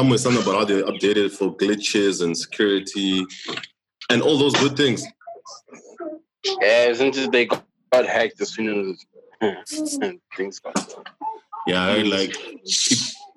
[0.00, 3.22] somewhere something about how they updated for glitches and security
[4.08, 5.04] and all those good things.
[6.62, 8.96] Yeah, isn't it they got hacked as soon
[9.42, 9.68] as
[10.36, 11.04] things got.
[11.66, 12.32] Yeah, I heard like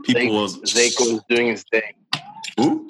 [0.03, 1.95] people Zake, was Zake was doing his thing.
[2.57, 2.87] Who?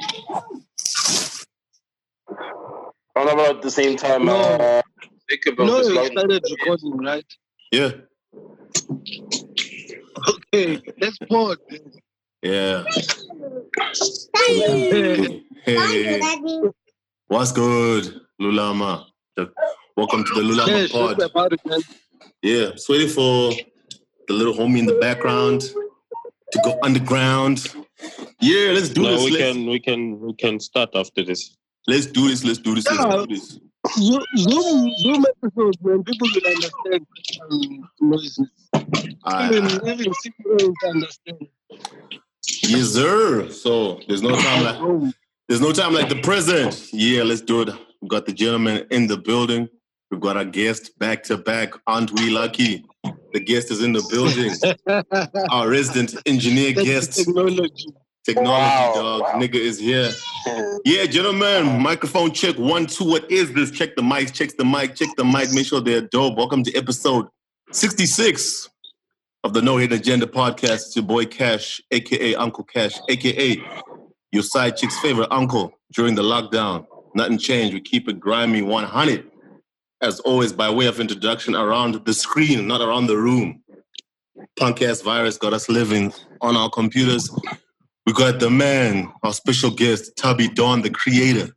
[3.15, 4.25] I about the same time.
[4.25, 4.35] No.
[4.35, 4.81] Uh,
[5.31, 7.25] Zake about No, this you started recording, right?
[7.71, 7.91] Yeah,
[10.53, 11.57] Okay, let's pause.
[12.43, 12.83] Yeah.
[14.35, 16.19] Hey, Hey,
[17.27, 19.05] what's good, Lulama?
[19.95, 21.53] Welcome to the Lulama Yes, pod.
[21.53, 21.85] it.
[22.41, 23.51] Yeah, just waiting for
[24.27, 27.73] the little homie in the background to go underground.
[28.41, 29.23] Yeah, let's do No, this.
[29.25, 31.55] we let's, can we can we can start after this.
[31.87, 32.43] let's do this.
[32.43, 32.85] Let's do this.
[32.89, 33.59] Let's do this.
[33.97, 36.03] Zoom, Zoom, Zoom episodes, man.
[36.03, 37.07] People will understand
[37.51, 38.49] um, noises.
[39.25, 39.93] Aye, Even, aye.
[39.93, 41.47] even simple ones understand.
[42.63, 43.49] Yes, sir.
[43.49, 45.11] So there's no time like oh.
[45.47, 46.89] there's no time like the present.
[46.93, 47.69] Yeah, let's do it.
[48.01, 49.67] We've got the gentleman in the building.
[50.09, 51.73] We've got our guest back to back.
[51.87, 52.85] Aren't we lucky?
[53.33, 54.53] The guest is in the building.
[55.51, 57.13] Our resident engineer That's guest.
[57.13, 57.87] technology.
[58.23, 59.21] Technology Wow, dog.
[59.21, 59.33] wow.
[59.33, 60.11] Nigga is here.
[60.85, 63.03] Yeah, gentlemen, microphone check one, two.
[63.05, 63.71] What is this?
[63.71, 65.51] Check the mics, check the mic, check the mic.
[65.51, 66.37] Make sure they're dope.
[66.37, 67.27] Welcome to episode
[67.71, 68.69] 66
[69.43, 70.85] of the No Hidden Agenda podcast.
[70.85, 73.61] It's your boy Cash, aka Uncle Cash, aka
[74.31, 76.85] your side chick's favorite uncle during the lockdown.
[77.13, 77.73] Nothing changed.
[77.73, 79.29] We keep it grimy 100.
[80.01, 83.61] As always, by way of introduction, around the screen, not around the room.
[84.57, 87.29] Punk ass virus got us living on our computers.
[88.05, 91.49] We got the man, our special guest, Tubby Dawn, the creator,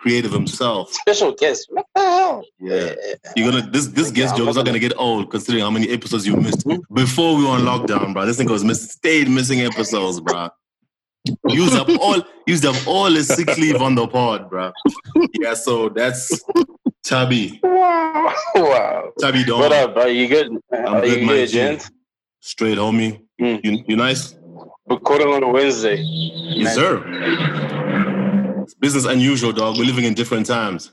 [0.00, 0.92] creative himself.
[0.92, 1.68] Special guest.
[1.70, 2.44] What the hell?
[2.58, 2.94] Yeah.
[3.36, 6.26] You're gonna this this guest joke is not gonna get old considering how many episodes
[6.26, 8.24] you missed before we were on lockdown, bro.
[8.24, 10.48] This thing was miss, stayed missing episodes, bro.
[11.48, 14.72] Used up all used up all his sick leave on the pod, bro.
[15.38, 16.42] Yeah, so that's
[17.04, 17.60] Tubby.
[17.62, 18.34] Wow.
[18.54, 19.12] wow.
[19.20, 19.60] Tubby Dawn.
[19.60, 20.06] What up, bro?
[20.06, 20.48] You good?
[20.72, 21.90] I'm Are good, you my good, gent?
[22.40, 23.20] Straight homie.
[23.40, 23.60] Mm.
[23.62, 24.34] You you nice?
[24.86, 25.96] Recording on a Wednesday.
[26.02, 28.06] Yes, sir.
[28.80, 29.76] Business unusual, dog.
[29.78, 30.90] We're living in different times.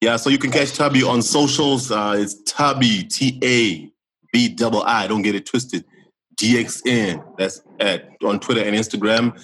[0.00, 1.90] Yeah, so you can catch Tubby on socials.
[1.90, 3.90] Uh, it's Tubby, T A
[4.32, 5.06] B double I.
[5.06, 5.84] Don't get it twisted.
[6.36, 7.22] DXN.
[7.38, 9.34] That's at on Twitter and Instagram.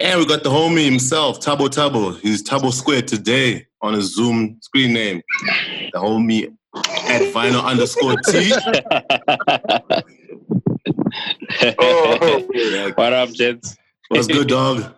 [0.00, 2.18] And we got the homie himself, Tabo Tabo.
[2.20, 5.22] He's Tabo Square today on his Zoom screen name.
[5.92, 8.52] The homie at vinyl underscore T.
[11.80, 13.76] Oh, Yeah, what up, gents?
[14.08, 14.94] what's good, dog?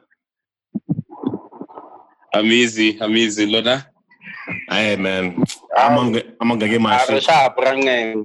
[2.35, 3.01] I'm easy.
[3.01, 3.87] I'm easy, Lona.
[4.69, 5.45] Hey, man.
[5.77, 7.29] I'm, um, gonna, I'm gonna get my shit.
[7.29, 8.25] Okay.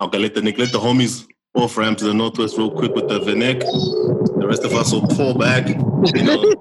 [0.00, 3.20] Okay, let the let the homies off ramp to the northwest real quick with the
[3.20, 3.60] Vinek.
[3.60, 5.68] The rest of us will pull back.
[5.68, 6.54] You know.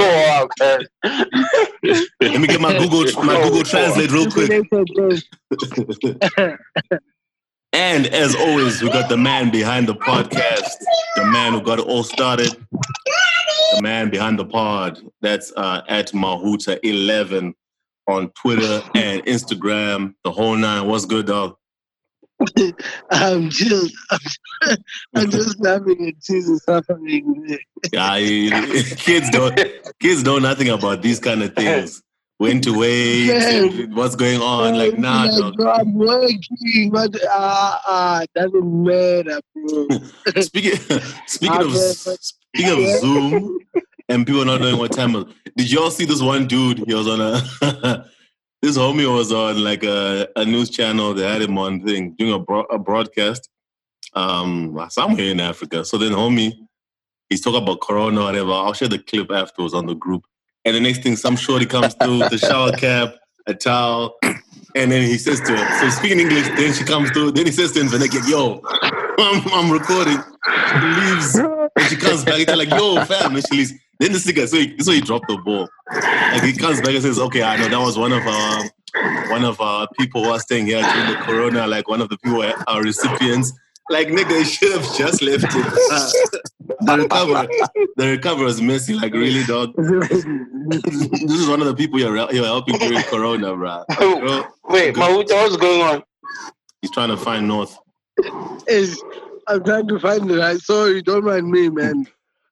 [0.00, 0.86] oh, okay.
[2.20, 4.50] let me get my Google my Google Translate real quick.
[7.72, 10.72] And as always, we got the man behind the podcast,
[11.16, 12.48] the man who got it all started,
[13.74, 15.00] the man behind the pod.
[15.20, 17.52] That's uh, at Mahuta11
[18.08, 20.86] on Twitter and Instagram, the whole nine.
[20.86, 21.56] What's good, dog?
[23.10, 24.76] I'm just, I'm,
[25.14, 27.58] I'm just laughing at Jesus suffering.
[27.92, 28.18] Yeah,
[28.96, 29.60] kids don't
[30.00, 32.02] kids know nothing about these kind of things.
[32.38, 33.86] When to wait, Yeah.
[33.94, 34.76] what's going on?
[34.78, 39.88] Like, nah, Like, bro, I'm working, but ah, ah, doesn't matter, bro.
[40.42, 40.78] Speaking
[41.26, 41.72] speaking of
[42.54, 43.58] speaking of Zoom
[44.10, 45.16] and people not knowing what time.
[45.16, 46.84] it- Did y'all see this one dude?
[46.86, 48.04] He was on a
[48.62, 51.14] this homie was on like a, a news channel.
[51.14, 53.48] They had him on thing doing a, bro- a broadcast
[54.14, 55.84] um somewhere in Africa.
[55.84, 56.52] So then homie,
[57.30, 58.52] he's talking about Corona, or whatever.
[58.52, 60.24] I'll share the clip afterwards on the group.
[60.64, 63.14] And the next thing, some shorty comes through with a shower cap,
[63.46, 64.16] a towel,
[64.74, 67.52] and then he says to her, so speaking English, then she comes through, then he
[67.52, 68.60] says to him, Vanessa, yo,
[69.18, 70.18] I'm, I'm recording.
[70.68, 71.34] She leaves.
[71.36, 73.72] And she comes back, he's like, yo, fam, and she leaves.
[73.98, 75.68] Then this nigga, so he, so he dropped the ball.
[75.92, 78.64] Like he comes back and says, okay, I know that was one of our
[79.30, 82.16] one of our people who are staying here during the corona, like one of the
[82.18, 83.52] people our recipients.
[83.90, 85.50] Like nigga, you should have just left it.
[86.80, 87.48] the recover,
[87.96, 88.94] the recover was messy.
[88.94, 89.74] Like really, dog.
[89.76, 90.24] this
[91.40, 93.84] is one of the people you're, you're helping during corona, bro.
[93.98, 96.02] Bro, Wait, Mahuta, what's going on?
[96.82, 97.78] he's trying to find North.
[98.66, 99.02] Is
[99.46, 100.40] I'm trying to find it.
[100.40, 101.02] I saw you.
[101.02, 102.06] don't mind me, man.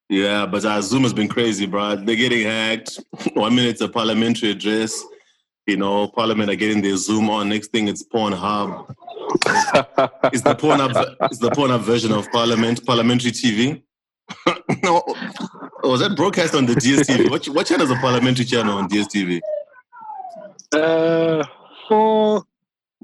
[0.08, 1.96] Yeah, but our Zoom has been crazy, bro.
[1.96, 3.00] They're getting hacked.
[3.34, 5.04] One minute it's a parliamentary address.
[5.66, 7.48] You know, Parliament are getting their Zoom on.
[7.48, 8.94] Next thing, it's Pornhub.
[10.32, 11.16] It's the Pornhub.
[11.30, 13.82] It's the Pornhub version of Parliament, parliamentary TV.
[14.82, 17.30] no, oh, was that broadcast on the DSTV?
[17.30, 19.40] What, what channel is a parliamentary channel on DSTV?
[20.72, 21.44] Uh,
[21.88, 22.42] for,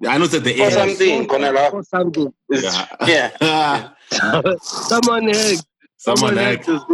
[0.06, 0.70] I know that the For air.
[0.72, 1.70] something, Konela.
[1.70, 2.32] for something.
[2.50, 2.86] Yeah.
[3.06, 3.90] Yeah.
[4.62, 5.64] Someone hacked.
[5.96, 6.90] Someone hacked hacked.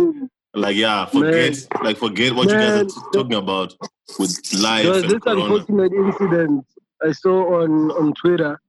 [0.54, 3.74] Like, yeah, forget, like, forget what you guys are t- talking about
[4.18, 5.54] with life There was this corona.
[5.54, 6.66] unfortunate incident
[7.02, 8.60] I saw on, on Twitter.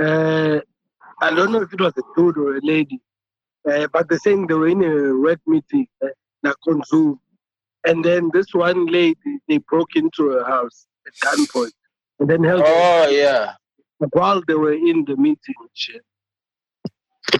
[0.00, 0.60] Uh,
[1.20, 3.00] I don't know if it was a dude or a lady,
[3.70, 6.08] uh, but they're saying they were in a red meeting, uh,
[6.42, 6.56] like.
[7.86, 11.72] And then this one lady, they broke into her house at gunpoint
[12.18, 13.52] and then held her Oh yeah.
[14.12, 15.54] while they were in the meeting.
[15.60, 16.02] and Shit.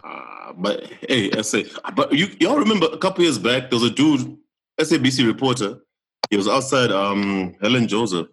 [0.03, 3.91] Uh, but hey, I say, but you y'all remember a couple years back there was
[3.91, 4.37] a dude,
[4.81, 5.79] SABC reporter.
[6.31, 8.29] He was outside um Helen Joseph.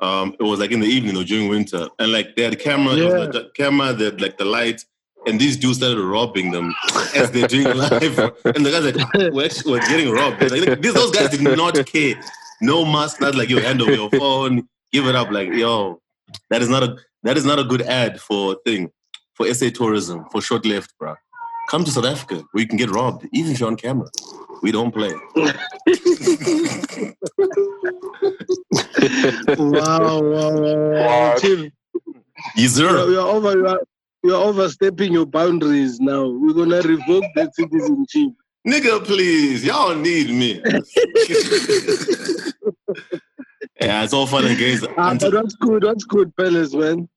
[0.00, 2.56] Um, it was like in the evening or during winter, and like they had a
[2.56, 4.84] camera, it was like the camera, they had like the light,
[5.26, 6.74] and these dudes started robbing them
[7.16, 8.18] as they're doing live.
[8.44, 10.40] And the guys like, we're, actually, we're getting robbed.
[10.40, 12.14] Like, these those guys did not care.
[12.60, 15.30] No mask, not like you hand over your phone, give it up.
[15.30, 16.00] Like yo,
[16.50, 18.90] that is not a that is not a good ad for thing
[19.34, 21.14] for SA tourism for short left, bro.
[21.68, 24.08] Come to South Africa where you can get robbed, even if you're on camera.
[24.62, 25.12] We don't play.
[29.58, 31.06] wow, wow, wow, wow.
[31.06, 31.34] Wow.
[31.38, 31.70] Chief,
[32.56, 33.10] Yes, you're, sir.
[33.10, 33.80] you're over, you're,
[34.22, 36.26] you're overstepping your boundaries now.
[36.26, 38.30] We're gonna revoke that citizenship.
[38.66, 39.62] Nigga, please.
[39.64, 40.62] Y'all need me.
[43.80, 44.84] yeah, it's all fun and games.
[44.96, 45.82] Ah, Until, that's good.
[45.82, 47.08] That's good, fellas, man.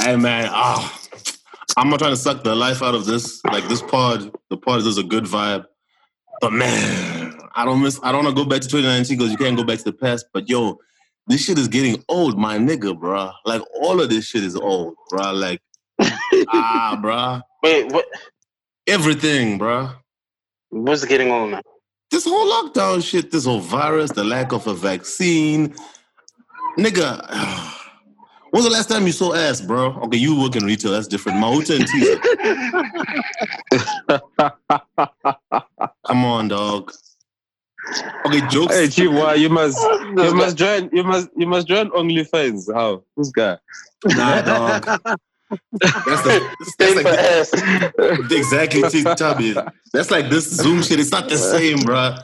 [0.00, 0.48] hey, man.
[0.50, 0.98] Ah,
[1.76, 3.40] I'm not trying to suck the life out of this.
[3.44, 5.64] Like, this pod, the pod is a good vibe.
[6.40, 9.38] But, man, I don't miss, I don't want to go back to 2019 because you
[9.38, 10.26] can't go back to the past.
[10.32, 10.78] But, yo,
[11.26, 13.32] this shit is getting old, my nigga, bruh.
[13.44, 15.38] Like, all of this shit is old, bruh.
[15.38, 15.60] Like,
[16.48, 17.42] ah, bruh.
[17.62, 18.06] Wait, what?
[18.86, 19.94] Everything, bruh.
[20.70, 21.62] What's getting on now?
[22.10, 25.74] This whole lockdown shit, this whole virus, the lack of a vaccine.
[26.78, 27.22] Nigga,
[28.50, 29.92] when's the last time you saw ass, bro?
[30.04, 31.38] Okay, you work in retail, that's different.
[31.38, 32.18] Mahuta and Tisa.
[36.06, 36.92] Come on, dog.
[38.26, 38.74] Okay, jokes.
[38.74, 39.78] Hey, Chief, why you must
[40.16, 42.72] you must join you must you must join OnlyFans.
[42.74, 43.02] How?
[43.16, 43.56] This guy.
[44.04, 45.00] Nah, dog.
[45.80, 48.82] That's, the, that's like the- exactly
[49.14, 49.54] Tubby.
[49.94, 51.00] That's like this Zoom shit.
[51.00, 52.16] It's not the same, bro.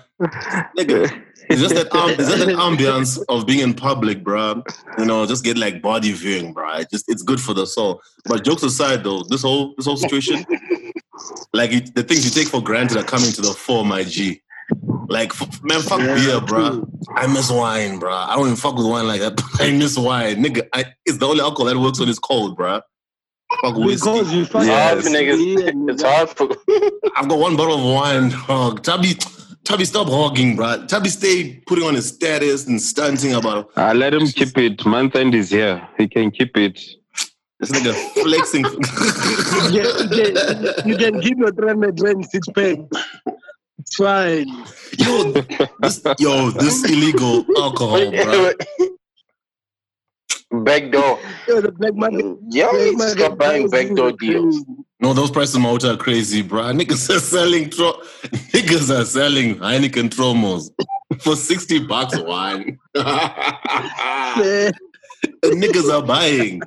[0.76, 4.62] Nigga, it's just that um, it's just that ambience of being in public, bro.
[4.98, 6.76] You know, just get like body viewing, bro.
[6.78, 8.00] It just it's good for the soul.
[8.26, 10.44] But jokes aside, though, this whole this whole situation,
[11.52, 14.40] like it, the things you take for granted are coming to the fore, my G.
[15.08, 16.88] Like f- man, fuck Yeah, beer, bro.
[17.14, 18.12] I miss wine, bro.
[18.14, 19.38] I don't even fuck with wine like that.
[19.60, 20.66] I miss wine, nigga.
[20.72, 22.80] I, it's the only alcohol that works when it's cold, bro.
[23.60, 24.10] Fuck whiskey.
[24.10, 25.38] Because you fucking It's hard for Yes.
[25.38, 25.90] niggas.
[25.90, 26.48] It's hard for.
[27.16, 28.82] I've got one bottle of wine, dog.
[28.82, 29.14] Tubby,
[29.64, 30.86] Tubby, stop hogging, bro.
[30.86, 34.84] Tubby, stay putting on his status and stunting about Uh, let him keep it.
[34.84, 35.88] Month end is here.
[35.96, 36.78] He can keep it.
[37.60, 38.64] this nigga flexing.
[39.72, 42.78] you can, you can give your trainer drain six pack.
[43.78, 44.48] It's fine.
[44.98, 45.32] yo,
[45.80, 48.52] this, yo, this illegal alcohol, bro.
[50.62, 51.18] Back door.
[51.48, 52.24] Yo, the black market.
[52.24, 54.64] Mm, Y'all black need market stop buying prices backdoor deals.
[55.00, 56.62] No, those prices in Malta are crazy, bro.
[56.72, 58.00] Niggas are selling, tro-
[58.52, 60.70] niggas are selling Heineken Tromos
[61.22, 62.78] for 60 bucks a wine.
[65.44, 66.62] Niggas are buying.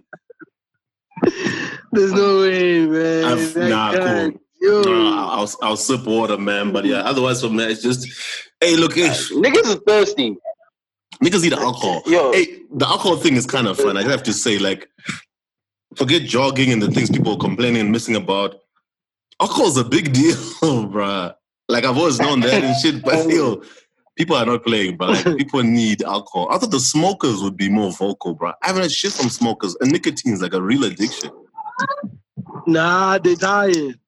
[1.92, 3.24] There's no way, man.
[3.26, 4.34] I've- I nah, can't.
[4.34, 4.42] cool.
[4.60, 6.72] Yo, No, I'll, I'll sip water, man.
[6.74, 8.08] But yeah, otherwise, for me, it's just,
[8.60, 9.32] hey, look, ish.
[9.32, 10.36] Niggas is thirsty.
[11.24, 12.04] Niggas need alcohol.
[12.06, 12.32] Yo.
[12.32, 13.98] Hey, the alcohol thing is kind of fun.
[13.98, 14.88] I have to say, like,
[15.96, 18.56] forget jogging and the things people are complaining and missing about.
[19.42, 21.34] Alcohol's a big deal, bruh.
[21.70, 23.62] Like I've always known that and shit, but still,
[24.16, 24.98] people are not playing.
[24.98, 26.48] But like, people need alcohol.
[26.52, 28.54] I thought the smokers would be more vocal, bruh.
[28.64, 31.32] I haven't had shit from smokers, and nicotine's like a real addiction.
[32.68, 34.00] nah, they tired.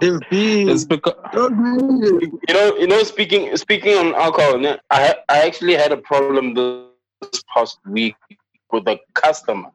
[0.00, 0.68] They've been.
[0.68, 2.32] It's because Don't do it.
[2.48, 3.02] You know, you know.
[3.02, 8.16] Speaking speaking on alcohol, I I actually had a problem this past week
[8.70, 9.70] with a customer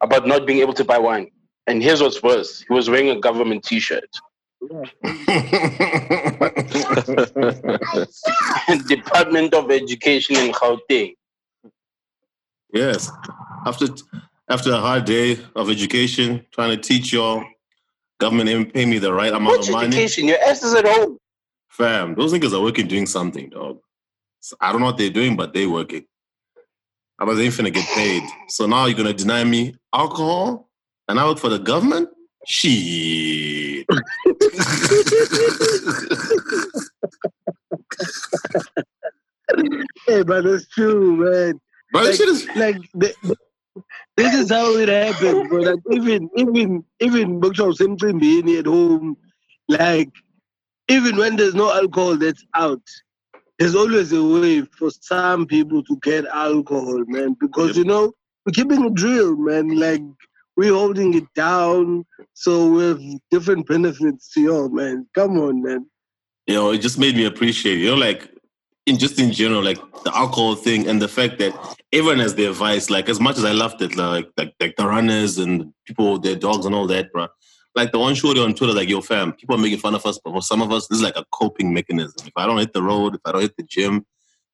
[0.00, 1.30] about not being able to buy wine.
[1.66, 4.08] And here's what's worse: he was wearing a government T-shirt.
[8.88, 11.14] Department of Education in Gauteng.
[12.72, 13.10] yes,
[13.64, 13.86] after
[14.48, 17.44] after a hard day of education, trying to teach y'all,
[18.18, 19.86] government ain't pay me the right amount Which of money.
[19.88, 20.26] education?
[20.28, 21.18] Your ass is at home.
[21.70, 23.78] Fam, those niggas are working doing something, dog.
[24.40, 26.04] So I don't know what they're doing, but they working.
[27.18, 28.22] I was ain't finna get paid.
[28.48, 30.68] So now you're gonna deny me alcohol
[31.08, 32.08] and I work for the government?
[32.46, 33.86] Shit.
[40.06, 41.60] Hey, but it's true, man.
[41.92, 43.36] Bro, this Like, shit is like the, the-
[44.18, 45.60] this is how it happens, bro.
[45.62, 47.40] Like even even even
[47.74, 49.16] simply being at home,
[49.68, 50.10] like
[50.88, 52.82] even when there's no alcohol that's out,
[53.58, 57.36] there's always a way for some people to get alcohol, man.
[57.40, 57.76] Because Yep.
[57.76, 58.12] you know
[58.46, 59.70] we're keeping it drill, man.
[59.78, 60.02] Like
[60.56, 65.06] we're holding it down, so we have different benefits to you, man.
[65.14, 65.86] Come on, man.
[66.46, 68.30] you know, it just made me appreciate, you know, like
[68.88, 71.52] in just in general, like the alcohol thing and the fact that
[71.92, 72.90] everyone has their vice.
[72.90, 76.36] Like as much as I loved it, like like like the runners and people their
[76.36, 77.28] dogs and all that, bro.
[77.74, 80.18] Like the one shorty on Twitter, like yo fam, people are making fun of us,
[80.24, 82.26] but for some of us, this is like a coping mechanism.
[82.26, 84.04] If I don't hit the road, if I don't hit the gym,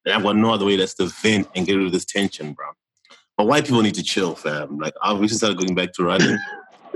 [0.03, 2.53] then I've got no other way that's to vent and get rid of this tension,
[2.53, 2.67] bro.
[3.37, 4.77] But white people need to chill, fam.
[4.77, 6.37] Like I've recently started going back to running.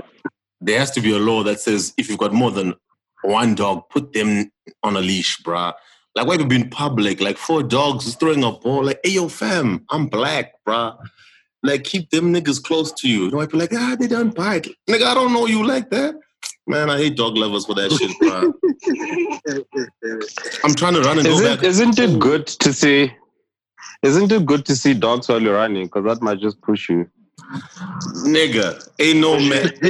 [0.60, 2.74] there has to be a law that says if you've got more than
[3.22, 4.50] one dog, put them
[4.82, 5.72] on a leash, bruh.
[6.16, 9.28] Like white people in public, like four dogs is throwing a ball, like, hey yo,
[9.28, 10.96] fam, I'm black, bruh.
[11.62, 13.26] Like keep them niggas close to you.
[13.26, 14.66] You know, white people like, ah, they don't bite.
[14.88, 16.16] Nigga, I don't know you like that.
[16.66, 18.52] Man, I hate dog lovers for that shit, bruh.
[20.64, 21.62] I'm trying to run and go Isn't, back.
[21.64, 23.12] isn't it good to see?
[24.02, 25.84] Isn't it good to see dogs while you're running?
[25.86, 27.06] Because that might just push you.
[28.24, 29.70] Nigga, ain't no man.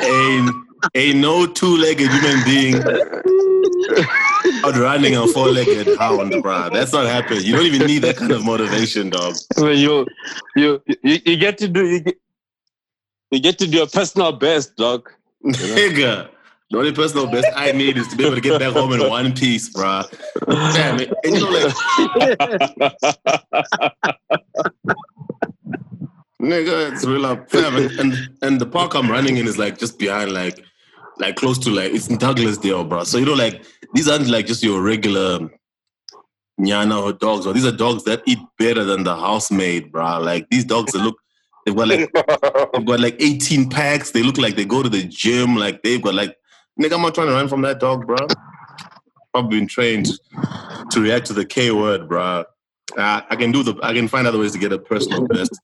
[0.02, 0.50] ain't,
[0.94, 2.74] ain't no two-legged human being
[4.64, 6.72] out running a four-legged hound, bruh.
[6.72, 7.44] That's not happening.
[7.44, 9.36] You don't even need that kind of motivation, dog.
[9.56, 10.06] When you,
[10.56, 12.16] you, you, you get to do, you get,
[13.30, 15.10] you get to do your personal best, dog.
[15.44, 16.28] Nigga.
[16.70, 19.08] The only personal best I need is to be able to get back home in
[19.08, 20.08] one piece, bruh.
[20.74, 21.12] Damn it.
[21.24, 21.74] And you know, like,
[26.40, 27.50] nigga, it's real up.
[27.50, 30.64] Fam, and, and and the park I'm running in is like just behind like
[31.20, 33.04] like close to like it's in Douglasdale, bro.
[33.04, 33.62] So you know, like
[33.94, 35.48] these aren't like just your regular
[36.60, 40.20] nyana or dogs, or these are dogs that eat better than the housemaid, bro.
[40.20, 41.16] Like these dogs that look
[41.64, 42.12] they've got like
[42.72, 44.10] they've got like 18 packs.
[44.10, 45.56] They look like they go to the gym.
[45.56, 46.36] Like they've got like
[46.80, 48.16] nigga, I'm not trying to run from that dog, bro.
[49.34, 50.08] I've been trained
[50.90, 52.44] to react to the K word, bro.
[52.96, 55.58] Uh, I can do the I can find other ways to get a personal best.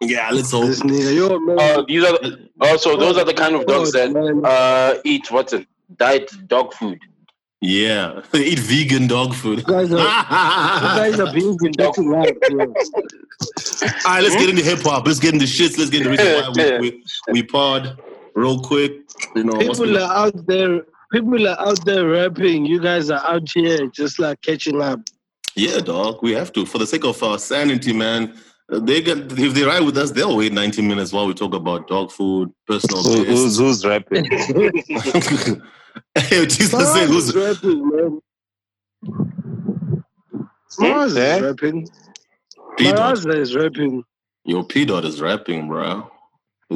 [0.00, 0.66] Yeah, let's hope.
[0.66, 1.58] This nigga, yo, man.
[1.58, 4.14] Uh, these are the, oh, so those are the kind of dogs that
[4.44, 5.66] uh, eat what's it?
[5.96, 6.98] Diet dog food.
[7.60, 9.58] Yeah, they eat vegan dog food.
[9.58, 10.04] You guys are, you
[11.16, 12.60] guys are being that's right, yo.
[12.60, 12.66] All
[14.06, 15.06] right, let's get into hip hop.
[15.06, 15.76] Let's get into shits.
[15.78, 17.98] Let's get into reason why we, we, we pod
[18.34, 18.92] real quick.
[19.34, 20.82] You know, what's People the- are out there.
[21.10, 22.66] People are out there rapping.
[22.66, 25.00] You guys are out here just like catching up.
[25.56, 26.22] yeah, dog.
[26.22, 28.38] We have to for the sake of our sanity, man.
[28.70, 31.88] They get if they ride with us, they'll wait 90 minutes while we talk about
[31.88, 34.24] dog food, personal Who- who's, who's rapping?
[36.14, 38.20] hey, Jesus Mars is who's rapping, man.
[40.78, 41.36] Mars Eh?
[41.36, 41.88] is rapping.
[42.76, 44.04] P Mars is rapping.
[44.44, 46.10] Yo, P Dot is rapping, bro.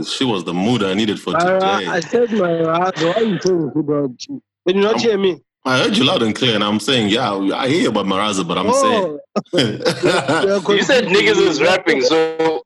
[0.04, 1.87] She was the mood I needed for today.
[1.88, 4.42] I said my Why are you saying about you?
[4.66, 5.42] Can you not hear me?
[5.64, 8.59] I heard you loud and clear, and I'm saying, yeah, I hear about Maraza, but
[8.59, 9.21] I'm oh,
[9.52, 9.78] saying.
[10.69, 12.64] you're said niggas is rapping, so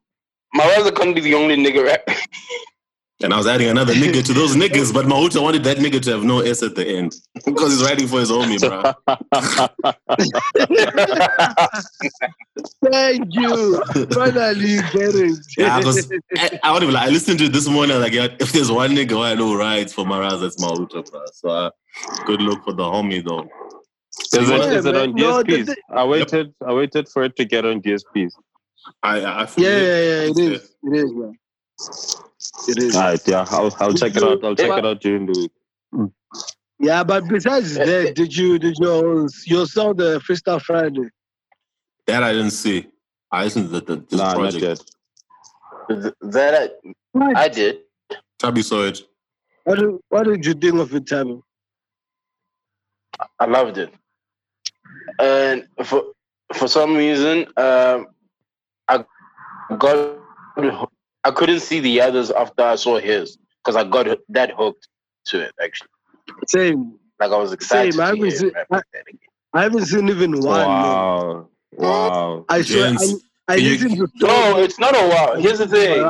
[0.56, 2.16] Maraza can't be the only nigga rapping.
[3.22, 6.10] and I was adding another nigga to those niggas, but Mahuta wanted that nigga to
[6.12, 8.94] have no S at the end because he's writing for his homie, bro.
[12.90, 13.82] Thank you.
[14.14, 15.38] Finally, you get it.
[15.58, 18.00] Yeah, 'cause I, I, don't even, like, I listened to it this morning.
[18.00, 21.22] Like, yeah, if there's one nigga who I know rides for Maraza, it's Mahuta, bro.
[21.34, 21.70] So, uh,
[22.26, 23.48] good look for the homie, though.
[24.32, 25.22] Is you it, Yeah, is it on man.
[25.22, 25.66] No, the- DSPs?
[25.66, 26.54] the- I waited.
[26.66, 28.32] I waited for it to get on DSPs.
[29.02, 30.70] I, I, I yeah, yeah, yeah, it is.
[30.82, 31.38] It is, man.
[32.68, 32.94] It is.
[32.94, 34.44] All right, yeah, I'll, I'll check it out.
[34.44, 35.32] I'll check it out during the
[35.92, 36.10] week.
[36.78, 41.08] Yeah, but besides that, did you did you you saw the Freestyle Friday?
[42.06, 42.86] That I didn't see.
[43.32, 44.62] I listened to the, the, this Nah, not project.
[45.90, 46.00] yet.
[46.02, 46.72] Th- that
[47.16, 47.78] I, I did.
[48.38, 49.00] Tabby saw it.
[49.64, 51.40] What did, what did you think of it, Tammy?
[53.38, 53.92] I loved it.
[55.18, 56.02] And for
[56.54, 58.08] for some reason, um,
[58.88, 59.04] I
[59.78, 60.18] got
[61.24, 64.88] I couldn't see the others after I saw his because I got that hooked
[65.26, 65.54] to it.
[65.62, 65.88] Actually,
[66.48, 66.94] Same.
[67.18, 67.94] like I was excited.
[67.94, 68.82] Same, I to hear was- him rap I-
[69.54, 70.60] I haven't seen even one.
[70.60, 70.68] man.
[70.68, 72.44] Wow, wow.
[72.48, 73.14] I swear, I,
[73.48, 75.34] I you- listened to No, it's not a wow.
[75.40, 76.02] Here's the thing.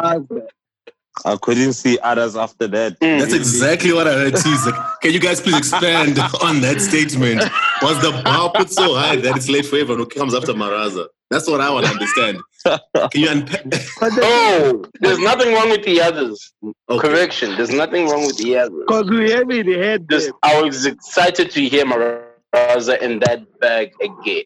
[1.25, 1.32] Maraza.
[1.35, 2.99] I couldn't see others after that.
[3.00, 3.20] Mm.
[3.20, 4.50] That's exactly what I heard too.
[4.52, 7.42] It's like, can you guys please expand on that statement?
[7.82, 11.06] Was the bar put so high that it's late for everyone who comes after Maraza?
[11.30, 12.40] That's what I want to understand.
[12.64, 13.64] Can you unpack?
[14.00, 16.52] Oh, there's nothing wrong with the others.
[16.88, 17.08] Okay.
[17.08, 18.85] Correction, there's nothing wrong with the others.
[18.87, 20.37] Because we haven't had Just, them.
[20.44, 24.44] I was excited to hear Maraza in that bag again.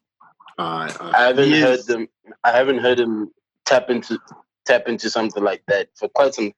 [0.58, 1.14] Alright, alright.
[1.14, 1.60] I haven't Yes.
[1.62, 2.08] heard them.
[2.44, 3.30] I haven't heard him
[3.66, 4.18] tap into
[4.66, 6.54] tap into something like that for quite some time.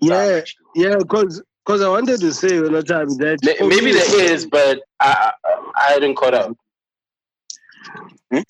[0.00, 0.40] Yeah,
[0.74, 4.82] yeah, because because I wanted to say another time that Ma- Maybe there is, but
[5.00, 5.32] I
[5.76, 6.56] I, hadn't caught up.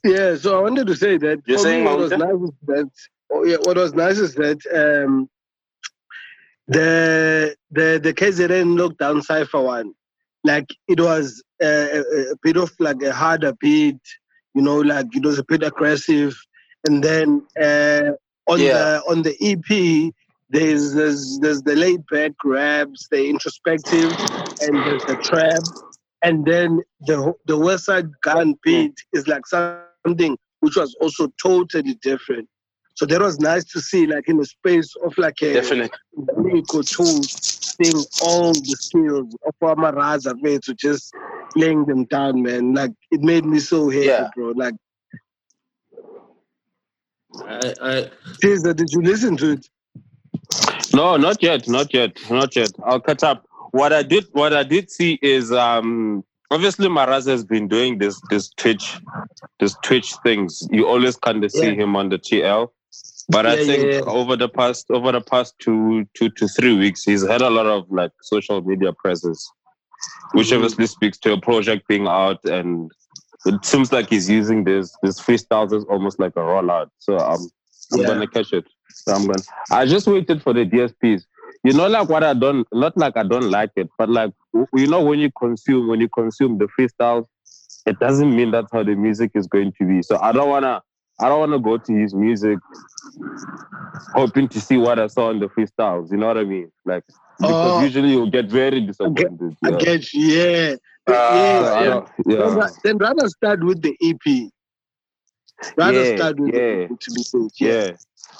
[0.02, 2.90] Yeah, so I wanted to say that You're saying what was nice is that
[3.32, 5.28] oh yeah, what was nice is that um
[6.66, 9.92] the the the KZN lockdown cipher one,
[10.44, 12.00] like it was uh, a,
[12.32, 14.00] a bit of like a harder beat,
[14.54, 16.34] you know, like it was a bit aggressive,
[16.86, 18.12] and then uh,
[18.46, 18.72] on Yeah.
[18.78, 20.12] the on the EP.
[20.50, 24.12] There's, there's there's the laid back raps, the introspective,
[24.60, 25.62] and there's the trap,
[26.22, 31.94] and then the the West Side Gun beat is like something which was also totally
[32.02, 32.48] different.
[32.94, 35.90] So that was nice to see, like in the space of like a Definitely.
[36.36, 41.12] week or two, seeing all the skills of Amaraza man to just
[41.56, 42.74] laying them down, man.
[42.74, 44.28] Like it made me so happy, Yeah.
[44.36, 44.52] bro.
[44.54, 44.74] Like,
[47.44, 48.10] I, I,
[48.42, 49.66] Caesar, did you listen to it?
[50.94, 52.70] No, not yet, not yet, not yet.
[52.84, 53.46] I'll catch up.
[53.72, 58.20] What I did, what I did see is, um, obviously Maraz has been doing this,
[58.30, 59.00] this Twitch,
[59.58, 60.68] this Twitch things.
[60.70, 61.82] You always kind of see Yeah.
[61.82, 62.68] him on the TL,
[63.28, 64.04] but I think yeah, yeah.
[64.06, 67.66] over the past, over the past two, two to three weeks, he's had a lot
[67.66, 69.50] of like social media presence,
[70.32, 70.56] which Mhm.
[70.56, 72.92] obviously speaks to a project being out, and
[73.46, 76.90] it seems like he's using this, this freestyles as almost like a rollout.
[77.00, 77.50] So um,
[77.92, 78.06] I'm Yeah.
[78.06, 78.66] gonna catch it.
[78.90, 79.42] So I'm gonna.
[79.70, 81.24] I just waited for the DSPs.
[81.62, 84.32] You know, like what I don't, not like I don't like it, but like
[84.74, 87.26] you know, when you consume, when you consume the freestyles,
[87.86, 90.02] it doesn't mean that's how the music is going to be.
[90.02, 90.82] So I don't wanna,
[91.20, 92.58] I don't wanna go to his music
[94.14, 96.10] hoping to see what I saw in the freestyles.
[96.10, 96.70] You know what I mean?
[96.84, 97.04] Like
[97.38, 97.82] because Oh.
[97.82, 99.56] usually you'll get very disappointed.
[99.64, 99.76] I yeah.
[99.76, 100.74] get you, yeah.
[101.06, 102.06] Uh, yeah, yeah.
[102.24, 102.68] Then, yeah.
[102.82, 104.50] then rather start with the EP.
[105.76, 106.60] Rather Yeah, start with yeah.
[106.60, 107.50] the EP to be safe.
[107.60, 107.72] Yeah.
[107.72, 107.92] yeah.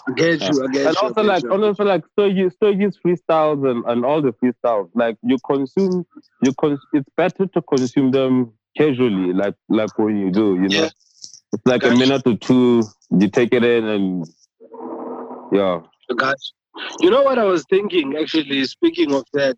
[0.09, 1.03] I get you, I get and you.
[1.03, 1.53] also like you.
[1.53, 6.05] also like so you so use freestyles and, and all the freestyles like you consume
[6.43, 10.85] you cons- it's better to consume them casually like like when you do you know
[10.85, 10.91] Yeah.
[11.53, 12.83] it's like a minute or two
[13.19, 14.27] you take it in and
[15.53, 15.81] yeah
[16.11, 16.35] you.
[17.01, 19.57] You know what I was thinking, actually, speaking of that?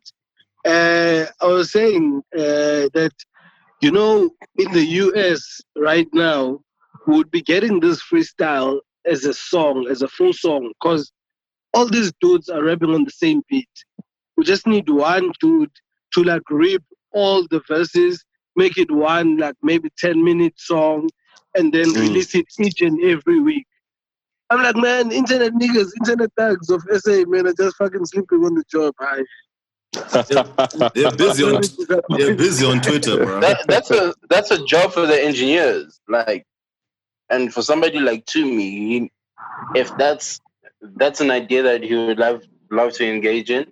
[0.65, 3.13] Uh, I was saying uh, that,
[3.81, 6.61] you know, in the US right now,
[7.07, 11.13] we would be getting this freestyle as a song, as a full song, because
[11.75, 13.69] all these dudes are rapping on the same beat.
[14.37, 15.71] We just need one dude
[16.15, 18.25] to like rip all the verses,
[18.57, 21.09] make it one, like maybe 10 minute song,
[21.55, 22.01] and then Mm.
[22.01, 23.67] release it each and every week.
[24.51, 28.55] I'm like, man, internet niggas, internet thugs of SA, man, are just fucking sleeping on
[28.55, 28.95] the job.
[29.01, 29.23] Hi.
[30.95, 31.63] they're busy on,
[32.17, 33.41] they're busy on Twitter, bro.
[33.41, 36.01] that, that's a that's a job for the engineers.
[36.09, 36.45] Like,
[37.31, 39.13] and for somebody like Tumi, he-
[39.75, 40.41] if that's
[40.97, 43.67] that's an idea that he would love love to engage in,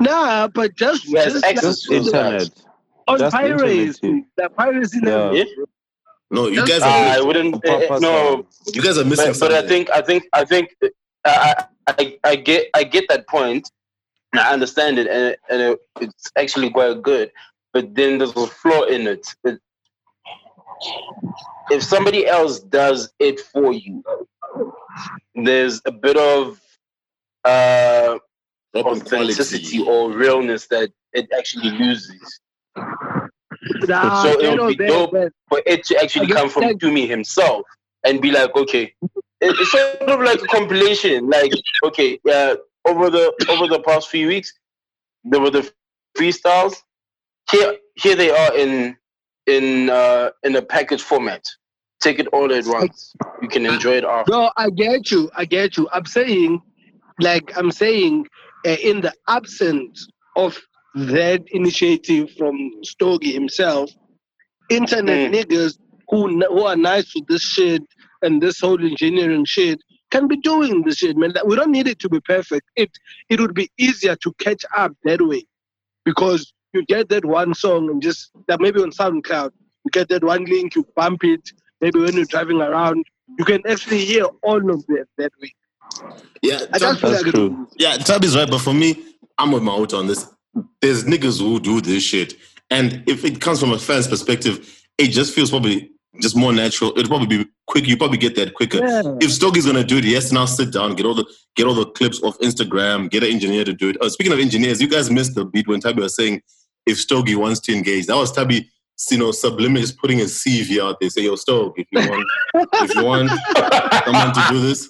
[0.00, 2.50] Nah, but just, He has just access like, to internet
[3.06, 5.08] on just piracy, internet, the piracy Yeah.
[5.14, 5.36] level.
[5.36, 5.44] Yeah.
[6.30, 7.62] No, you Just- guys I are wouldn't.
[7.62, 10.76] Proper eh, no, you guys are missing but, but I think I think I think
[10.84, 10.88] uh,
[11.24, 13.70] I, I I get I get that point.
[14.32, 17.30] and I understand it, and, and it, it's actually quite good.
[17.72, 19.26] But then there's a flaw in it.
[19.44, 19.60] It-
[21.70, 24.02] If somebody else does it for you,
[25.34, 26.60] there's a bit of
[27.44, 28.18] uh,
[28.76, 32.40] authenticity or realness that it actually loses.
[33.86, 35.12] Nah, So it you would be that, dope.
[35.12, 37.62] but For it to actually I come from that- Tumi himself
[38.04, 38.94] and be like, okay,
[39.40, 41.28] it's sort of like a compilation.
[41.28, 41.52] Like,
[41.84, 42.54] okay, yeah,
[42.86, 44.52] over the over the past few weeks,
[45.24, 45.70] there were the
[46.16, 46.76] freestyles.
[47.50, 48.96] Here, here they are in
[49.48, 51.44] in uh, in a package format.
[52.00, 53.12] Take it all at once.
[53.42, 54.30] You can enjoy it after.
[54.30, 55.30] No, I get you.
[55.34, 55.88] I get you.
[55.92, 56.62] I'm saying,
[57.18, 58.28] like, I'm saying,
[58.64, 60.06] uh, in the absence
[60.36, 60.60] of
[60.94, 63.90] that initiative from Stogie himself,
[64.70, 67.82] internet niggas who who are nice with this shit
[68.22, 69.80] and this whole engineering shit
[70.10, 71.32] can be doing this shit, man.
[71.44, 72.66] We don't need it to be perfect.
[72.76, 72.90] It
[73.28, 75.44] it would be easier to catch up that way,
[76.04, 79.50] because you get that one song and just that maybe on SoundCloud,
[79.84, 81.50] you get that one link, you bump it.
[81.80, 83.04] Maybe when you're driving around,
[83.38, 85.54] you can actually hear all of that that way.
[86.42, 87.68] Yeah, I just That's like true.
[87.78, 89.02] Yeah, Tabby's right, but for me,
[89.38, 90.28] I'm with my out on this.
[90.80, 92.34] There's niggas who do this shit,
[92.70, 96.90] and if it comes from a fan's perspective, it just feels probably just more natural.
[96.96, 97.86] It'll probably be quick.
[97.86, 98.78] You probably get that quicker.
[98.78, 99.02] Yeah.
[99.20, 101.66] If Stogie's gonna do it, yes, has to now sit down, get all the get
[101.66, 103.96] all the clips off Instagram, get an engineer to do it.
[104.00, 106.42] Oh, speaking of engineers, you guys missed the beat when Tabby was saying
[106.86, 108.06] if Stogie wants to engage.
[108.06, 108.68] That was Tabby,
[109.10, 111.10] you know, subliminally just putting his CV out there.
[111.10, 112.28] Say, yo, Stoke, if you want,
[112.74, 113.30] if you want
[114.04, 114.88] someone to do this,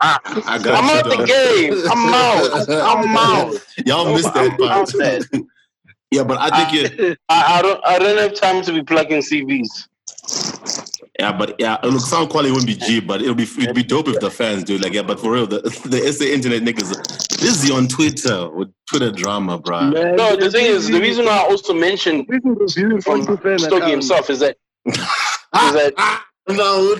[0.00, 1.74] I got I'm out the game.
[1.90, 2.68] I'm out.
[2.70, 3.54] I'm out.
[3.84, 5.44] Y'all missed that part.
[6.10, 7.84] yeah, but I think you I, I don't.
[7.84, 9.88] I don't have time to be plugging CVs.
[11.18, 13.82] yeah, but yeah, it look sound quality wouldn't be G, but it'll be it'd be
[13.82, 15.02] dope if the fans do it like yeah.
[15.02, 19.90] But for real, the the SA internet niggas busy on Twitter with Twitter drama, bro.
[19.90, 22.38] Man, No, the thing is, the reason why I also mentioned we
[23.00, 23.90] from from Stogie account.
[23.90, 24.94] himself is that is
[25.54, 26.94] that no.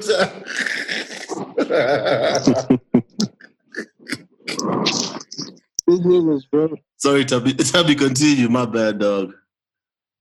[5.86, 6.74] These niggas, bro.
[6.96, 7.54] Sorry, Tabby.
[7.72, 8.48] Tabby, continue.
[8.48, 9.32] My bad, dog.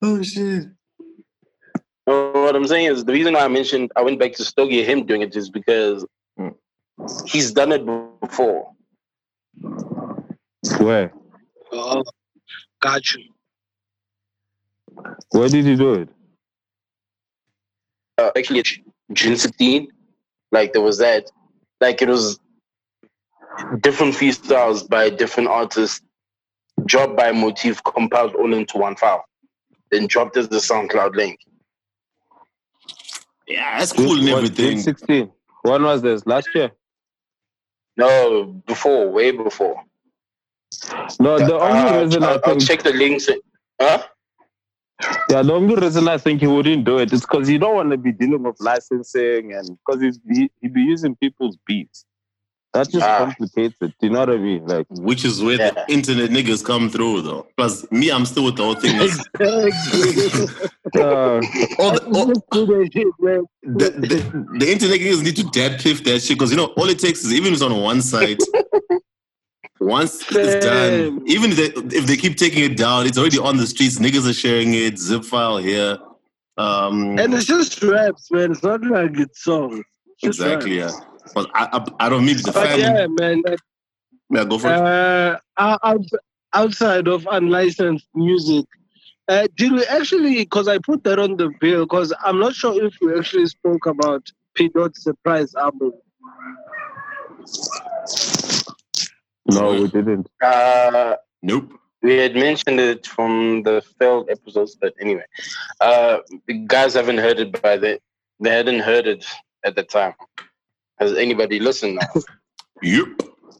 [0.02, 0.68] Oh shit.
[2.06, 5.06] What I'm saying is the reason why I mentioned I went back to Stogie him
[5.06, 6.06] doing it is because
[6.38, 6.50] Hmm.
[7.26, 7.86] he's done it
[8.22, 8.72] before.
[10.80, 11.14] Where?
[11.72, 12.04] Oh,
[12.82, 13.24] got you.
[15.32, 16.10] Where did he do it?
[18.18, 18.64] Uh, actually,
[19.14, 19.88] June 16,
[20.52, 21.32] like there was that,
[21.80, 22.40] like it was
[23.80, 26.02] different freestyles by different artists,
[26.86, 29.24] dropped by motif, compiled all into one file,
[29.92, 31.40] then dropped as the SoundCloud link.
[33.48, 34.80] Yeah, that's cool and What, everything.
[34.80, 35.32] 16.
[35.64, 36.26] When was this?
[36.26, 36.72] Last year?
[37.98, 39.84] No, before, way before.
[41.20, 43.28] No, the only Uh, reason I I'll, I'll think check the links.
[43.82, 44.04] Huh?
[45.30, 47.92] yeah, the only reason I think he wouldn't do it is because you don't want
[47.92, 50.02] to be dealing with licensing and because
[50.32, 52.06] he he be using people's beats.
[52.74, 53.18] That just Ah.
[53.26, 53.94] complicates it.
[54.00, 54.68] Do you know what I mean?
[54.68, 55.72] Like Which is where Yeah.
[55.72, 57.48] the internet niggas come through, though.
[57.58, 58.96] Plus, me, I'm still with the whole thing.
[59.02, 59.46] Is, uh,
[61.80, 63.44] all the, all, Let's do that shit, man.
[63.64, 64.24] the, the,
[64.60, 67.24] the internet niggas need to dead piff that shit because you know all it takes
[67.26, 68.40] is even if it's on one site.
[69.80, 73.56] Once it's done, even if they, if they keep taking it down, it's already on
[73.58, 73.98] the streets.
[73.98, 74.98] Niggas are sharing it.
[75.00, 75.98] Zip file here.
[76.58, 78.52] Um, And it's just raps, man.
[78.52, 79.86] It's not like it's songs.
[80.22, 80.86] It's exactly, yeah.
[80.86, 81.34] raps.
[81.34, 83.42] But I, I, I don't mean the yeah, man.
[83.46, 83.60] that-
[84.30, 84.74] Yeah, go for it.
[84.74, 86.06] Uh, out,
[86.54, 88.66] outside of unlicensed music,
[89.30, 90.36] uh, did we actually?
[90.40, 91.86] Because I put that on the bill.
[91.86, 94.68] Because I'm not sure if we actually spoke about P.
[94.68, 95.94] Dot's surprise album.
[99.50, 100.28] No, we didn't.
[100.42, 101.72] Uh, Nope.
[102.02, 105.26] we had mentioned it from the failed episodes, but anyway,
[105.82, 108.00] uh, the guys haven't heard it by the.
[108.42, 109.26] They hadn't heard it
[109.64, 110.14] at the time.
[111.00, 112.08] Has anybody listened now?
[112.82, 113.08] Yep.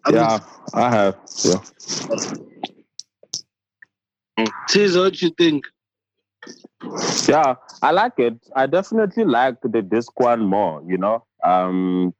[0.06, 0.40] I mean, Yeah,
[0.74, 1.18] I have.
[1.44, 1.62] Yeah.
[4.68, 5.66] Caesar, what you think?
[7.28, 8.36] Yeah, I like it.
[8.56, 11.26] I definitely like the disc one more, you know.
[11.44, 12.14] Um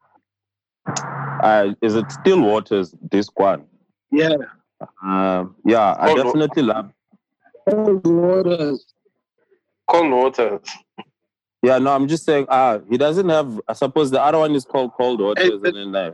[0.86, 3.64] uh, is it Still Waters this one?
[4.10, 4.36] Yeah.
[5.02, 6.22] Um yeah, I no.
[6.24, 6.90] definitely love
[7.68, 8.94] Cold waters.
[9.88, 10.60] Cold waters.
[11.62, 14.64] yeah, no, I'm just saying uh he doesn't have I suppose the other one is
[14.64, 16.10] called Cold Waters Hey, and then uh,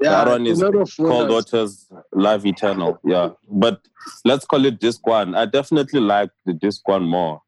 [0.00, 1.52] Yeah, That one is a lot of Cold waters.
[1.52, 2.98] Waters Live Eternal.
[3.04, 3.30] Yeah.
[3.50, 3.80] But
[4.24, 5.34] let's call it disc one.
[5.34, 7.42] I definitely like the disc one more.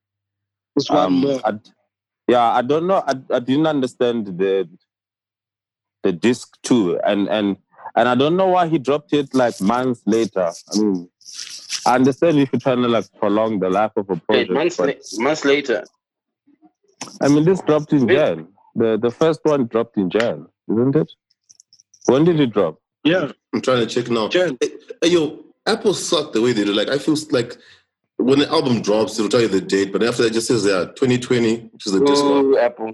[0.75, 1.40] This one Um, more.
[1.44, 1.53] I,
[2.27, 3.03] yeah, I don't know.
[3.07, 4.68] I, I didn't understand the
[6.02, 7.56] the disc two, and and
[7.96, 10.52] and I don't know why he dropped it like months later.
[10.72, 11.08] I mean,
[11.87, 14.76] I understand if you're trying to like prolong the life of a Wait, project, months,
[14.76, 15.84] but la- months later.
[17.20, 18.14] I mean, this dropped in Wait.
[18.14, 18.48] Jan.
[18.74, 21.11] The the first one dropped in Jan, isn't it?
[22.06, 22.80] When did it drop?
[23.04, 24.28] Yeah, I'm trying to check now.
[24.28, 24.56] Jan.
[24.61, 24.70] Hey,
[25.02, 26.72] hey, yo, Apple sucked the way they do.
[26.72, 27.56] Like, I feel like
[28.16, 30.64] when the album drops, it'll tell you the date, but after that, it just says
[30.64, 32.56] yeah, 2020, which is the disc one.
[32.58, 32.92] Apple.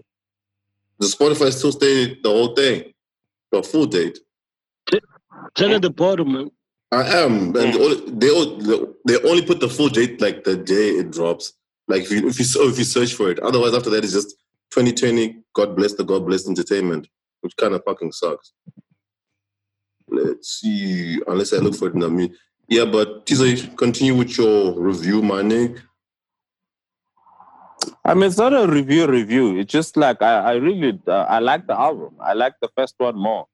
[0.98, 2.93] The Spotify still stayed the whole thing,
[3.62, 4.18] the full date.
[5.56, 6.50] Check at the bottom, man.
[6.92, 8.20] I am, and Mm.
[8.20, 11.52] they all, they only put the full date like the day it drops.
[11.88, 14.36] Like if you if you if you search for it, otherwise after that it's just
[14.72, 15.42] 2020.
[15.54, 17.08] God bless the God bless entertainment,
[17.42, 18.52] which kind of fucking sucks.
[20.08, 22.32] Let's see, unless I look for it in the me.
[22.68, 25.80] Yeah, but Tizo, continue with your review, my nigga.
[28.06, 29.58] I mean, it's not a review review.
[29.58, 32.16] It's just like I, I really uh, I like the album.
[32.20, 33.46] I like the first one more.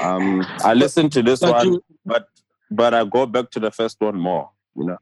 [0.00, 2.28] Um, I listen to this But one, you, but
[2.70, 4.50] but I go back to the first one more.
[4.76, 4.98] You know.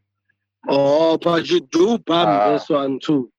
[0.69, 2.53] oh, but you do bump Ah.
[2.53, 3.31] this one too.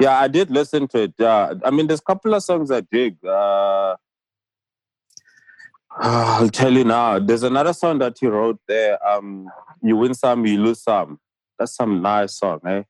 [0.00, 1.14] Yeah, I did listen to it.
[1.18, 3.16] Yeah, I mean, there's a couple of songs I dig.
[3.24, 3.96] Uh,
[6.00, 7.18] I'll tell you now.
[7.18, 9.04] There's another song that he wrote there.
[9.06, 9.48] Um,
[9.82, 11.18] you win some, you lose some.
[11.58, 12.82] That's some nice song, eh?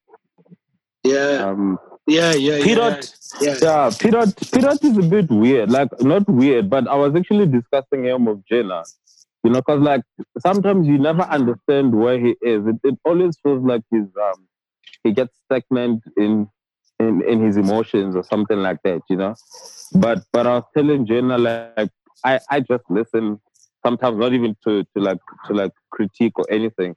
[1.08, 3.56] Yeah, Um, yeah, yeah, Pirot, yeah.
[3.60, 5.70] yeah, Pirot, Pirot is a bit weird.
[5.70, 8.84] Like not weird, but I was actually discussing him with Jenna.
[9.44, 10.02] You know, because like
[10.40, 12.66] sometimes you never understand where he is.
[12.66, 14.48] It, it always feels like he's um
[15.04, 16.48] he gets stagnant in
[16.98, 19.02] in in his emotions or something like that.
[19.08, 19.34] You know,
[19.94, 21.90] but but I was telling Jenna like
[22.24, 23.40] I I just listen
[23.84, 26.96] sometimes not even to to like to like critique or anything.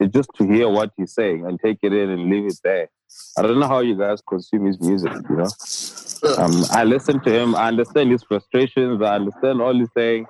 [0.00, 2.88] It's just to hear what he's saying and take it in and leave it there.
[3.36, 5.50] I don't know how you guys consume his music, you know.
[6.38, 10.26] Um, I listen to him, I understand his frustrations, I understand all he's saying,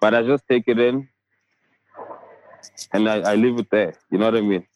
[0.00, 1.08] but I just take it in
[2.92, 3.94] and I, I leave it there.
[4.10, 4.66] You know what I mean?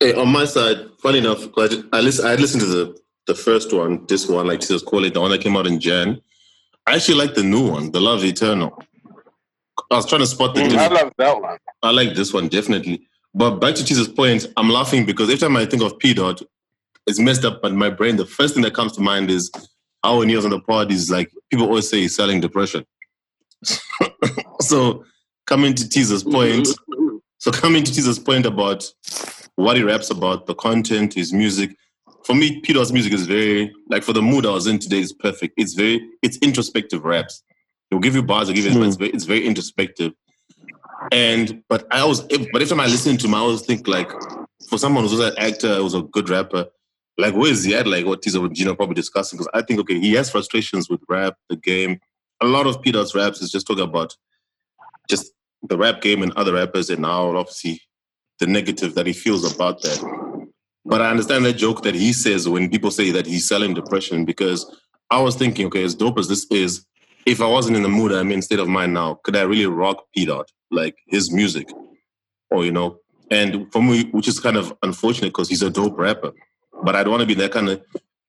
[0.00, 3.34] Hey, on my side, funny enough, I, just- I, listen, I listened to the, the
[3.34, 6.20] first one, this one, like Jesus call it, the one that came out in Jan.
[6.86, 8.82] I actually like the new one, The Love Eternal.
[9.90, 11.58] I was trying to spot the Mm, I love that one.
[11.82, 13.06] I like this one definitely.
[13.34, 16.42] But back to Jesus' point, I'm laughing because every time I think of P Dot,
[17.06, 17.62] it's messed up.
[17.62, 19.50] But my brain, the first thing that comes to mind is
[20.02, 22.84] how when he was on the pod, is like people always say he's selling depression.
[24.60, 25.04] so
[25.46, 26.66] coming to Jesus' point,
[27.38, 28.90] so coming to Jesus' point about
[29.56, 31.76] what he raps about, the content, his music.
[32.24, 35.00] For me, P Dot's music is very like for the mood I was in today
[35.00, 35.54] is perfect.
[35.56, 37.42] It's very it's introspective raps.
[37.90, 39.00] He'll give you bars, he'll give you, but it's hmm.
[39.00, 40.12] very, it's very introspective.
[41.12, 44.10] And but I if, but every time I listen to him, I always think like,
[44.68, 46.66] for someone who's an actor, who's a good rapper,
[47.18, 47.86] like where is he at?
[47.86, 50.90] Like what is Tizo and Gino probably discussing because I think okay, he has frustrations
[50.90, 52.00] with rap, the game.
[52.40, 54.16] A lot of Peter's raps is just talking about
[55.08, 55.32] just
[55.62, 57.82] the rap game and other rappers, and now obviously
[58.38, 60.46] the negative that he feels about that.
[60.84, 64.24] But I understand that joke that he says when people say that he's selling depression
[64.24, 64.64] because
[65.10, 66.86] I was thinking, okay, as dope as this is,
[67.26, 69.66] if I wasn't in the mood I'm in, state of mind now, could I really
[69.66, 71.68] rock P Dot, like his music?
[72.50, 72.98] Or, you know,
[73.30, 76.32] and for me, which is kind of unfortunate because he's a dope rapper.
[76.82, 77.82] But I don't want to be that kind of,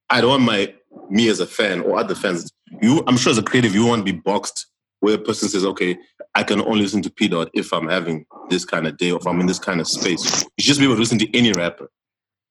[0.10, 0.74] I don't want my,
[1.10, 2.52] me as a fan or other fans,
[2.82, 4.68] you, I'm sure as a creative, you want to be boxed
[5.00, 5.98] where a person says, okay,
[6.36, 9.20] I can only listen to P Dot if I'm having this kind of day or
[9.20, 10.44] if I'm in this kind of space.
[10.58, 11.90] You just be able to listen to any rapper,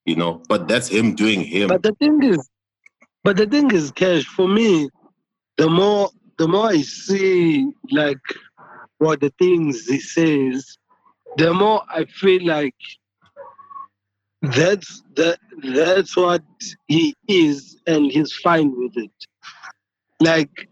[0.05, 1.68] you know, but that's him doing him.
[1.68, 2.48] But the thing is,
[3.22, 4.88] but the thing is, Cash, for me,
[5.57, 8.26] the more the more I see like
[8.96, 10.79] what the things he says,
[11.37, 12.81] the more I feel like
[14.40, 16.42] that's that that's what
[16.88, 19.11] he is and he's fine with it.
[20.18, 20.66] Like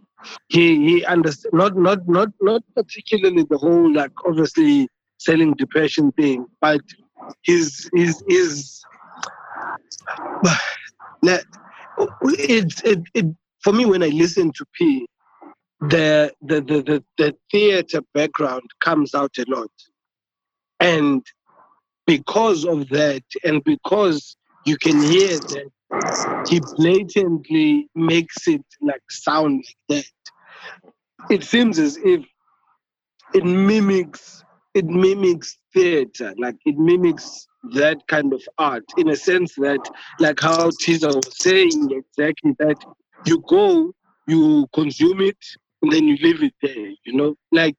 [0.49, 6.47] he he understands not not not not particularly the whole like obviously selling depression thing,
[6.63, 6.81] but
[7.43, 8.83] his his his
[12.23, 13.27] it's it, it
[13.63, 15.07] for me when I listen to P,
[15.81, 19.71] the the, the the the theater background comes out a lot,
[20.81, 21.25] and
[22.07, 25.71] because of that, and because you can hear that
[26.49, 31.35] he blatantly makes it like sound like that.
[31.35, 32.25] It seems as if
[33.35, 34.43] it mimics
[34.75, 39.81] it mimics theater, like it mimics that kind of art in a sense that
[40.21, 42.77] like how Tiza was saying exactly that
[43.27, 43.93] you go,
[44.27, 45.39] you consume it,
[45.83, 47.35] and then you leave it there, you know?
[47.53, 47.77] Like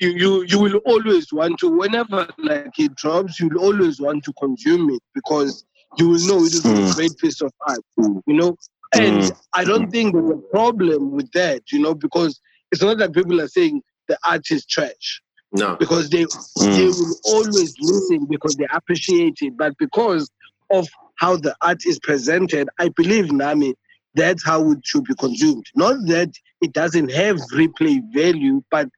[0.00, 4.32] you you you will always want to whenever like it drops, you'll always want to
[4.34, 5.64] consume it because
[5.98, 6.94] you will know it is a Mm.
[6.94, 8.56] great piece of art, you know?
[8.94, 9.36] And Mm.
[9.54, 13.40] I don't think there's a problem with that, you know, because it's not that people
[13.40, 15.76] are saying the art is trash no.
[15.76, 16.26] because they
[16.74, 19.56] they will always listen because they appreciate it.
[19.56, 20.30] But because
[20.70, 23.74] of how the art is presented, I believe Nami,
[24.14, 25.66] that's how it should be consumed.
[25.74, 28.88] Not that it doesn't have replay value, but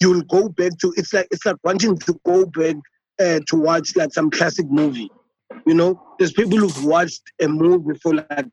[0.00, 2.76] you'll go back to it's like it's like wanting to go back
[3.20, 5.10] uh, to watch like some classic movie.
[5.66, 8.46] You know, there's people who've watched a movie for like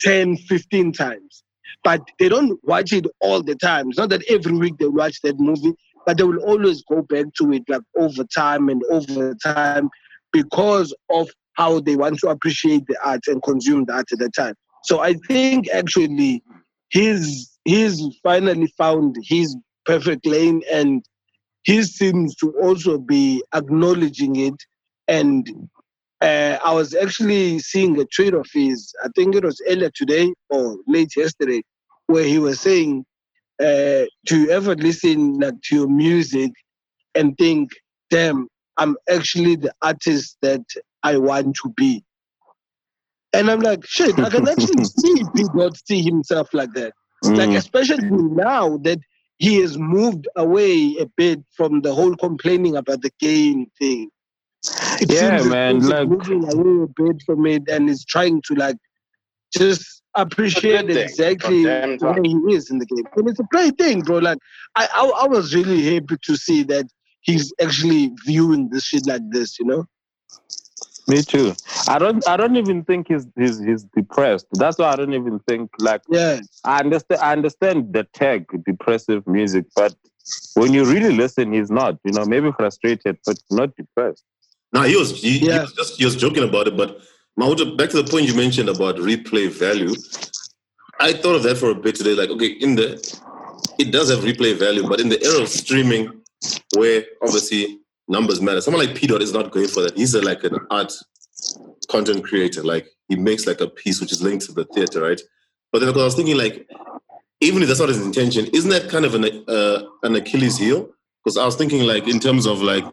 [0.00, 1.44] 10, 15 times,
[1.84, 3.88] but they don't watch it all the time.
[3.88, 7.26] It's not that every week they watch that movie, but they will always go back
[7.38, 9.90] to it like over time and over time
[10.32, 14.28] because of how they want to appreciate the art and consume the art at the
[14.30, 14.54] time.
[14.86, 16.44] So I think actually
[16.90, 21.04] he's he's finally found his perfect lane and
[21.64, 24.54] he seems to also be acknowledging it
[25.08, 25.68] and
[26.20, 30.32] uh, I was actually seeing a tweet of his, I think it was earlier today
[30.48, 31.62] or late yesterday,
[32.06, 33.04] where he was saying,
[33.60, 36.52] uh, "Do you ever listen like to your music
[37.14, 37.68] and think,
[38.08, 40.64] damn, I'm actually the artist that
[41.02, 42.02] I want to be?"
[43.38, 46.92] And I'm like, shit, I can actually see people see himself like that.
[47.22, 47.56] Like Mm.
[47.56, 48.98] especially now that
[49.38, 54.10] he has moved away a bit from the whole complaining about the game thing.
[55.00, 58.42] It Yeah, seems man, he's like- moving away a bit from it and is trying
[58.46, 58.76] to like
[59.56, 63.04] just appreciate exactly Goddamn where he is in the game.
[63.16, 64.18] And it's a great thing, bro.
[64.18, 64.38] Like
[64.74, 66.86] I, I, I was really happy to see that
[67.20, 69.84] he's actually viewing this shit like this, you know?
[71.08, 71.54] Me too.
[71.88, 72.26] I don't.
[72.28, 74.46] I don't even think he's he's he's depressed.
[74.52, 76.40] That's why I don't even think like Yeah.
[76.64, 77.20] I understand.
[77.20, 79.94] I understand the tag depressive music, but
[80.54, 81.98] when you really listen, he's not.
[82.04, 84.24] You know, maybe frustrated, but not depressed.
[84.72, 85.60] No, he was he, he Yeah.
[85.62, 86.98] was just he was joking about it, but
[87.38, 89.94] Mahuta, back to the point you mentioned about replay value.
[90.98, 92.14] I thought of that for a bit today.
[92.14, 92.94] Like, okay, in the
[93.78, 96.10] it does have replay value, but in the era of streaming,
[96.74, 99.96] where obviously numbers matter, someone like P Dot is not going for that.
[99.96, 100.92] He's a, like an art
[101.88, 102.62] content creator.
[102.62, 105.20] Like he makes like a piece which is linked to the theater, right?
[105.72, 106.68] But then I was thinking, like,
[107.40, 110.88] even if that's not his intention, isn't that kind of an uh, an Achilles heel?
[111.22, 112.84] Because I was thinking, like, in terms of like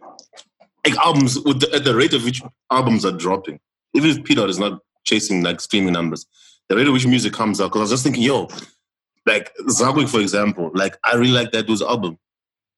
[0.85, 3.59] like albums with the, at the rate of which albums are dropping,
[3.93, 6.25] even if P Dot is not chasing like streaming numbers,
[6.67, 7.67] the rate at which music comes out.
[7.67, 8.49] Because I was just thinking, yo,
[9.25, 12.17] like Zagwig, for example, like I really like that dude's album,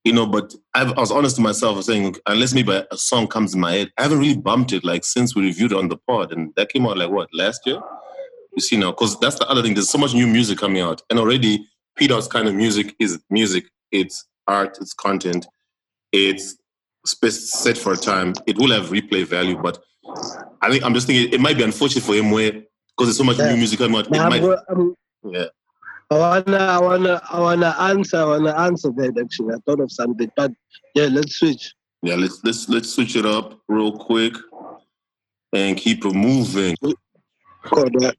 [0.06, 0.26] you know.
[0.26, 3.54] But I've, I was honest to myself, I was saying, unless maybe a song comes
[3.54, 5.98] in my head, I haven't really bumped it like since we reviewed it on the
[6.08, 7.80] pod, and that came out like what last year.
[8.54, 9.74] You see now, because that's the other thing.
[9.74, 11.66] There's so much new music coming out, and already
[11.96, 13.64] P Dot's kind of music is music.
[13.92, 14.78] It's art.
[14.80, 15.46] It's content.
[16.12, 16.56] It's
[17.04, 18.34] set for a time.
[18.46, 19.78] It will have replay value, but
[20.62, 23.24] I think I'm just thinking it might be unfortunate for him where because there's so
[23.24, 23.50] much Yeah.
[23.50, 24.06] new music coming out.
[24.06, 25.44] It Now, might, I'm, um, I'm, yeah.
[26.10, 29.54] I wanna, I wanna, I wanna answer, I wanna answer that actually.
[29.54, 30.52] I thought of something, but
[30.94, 31.74] yeah, let's switch.
[32.02, 34.34] Yeah, let's let's let's switch it up real quick
[35.52, 36.76] and keep it moving.
[36.82, 38.12] God, yeah.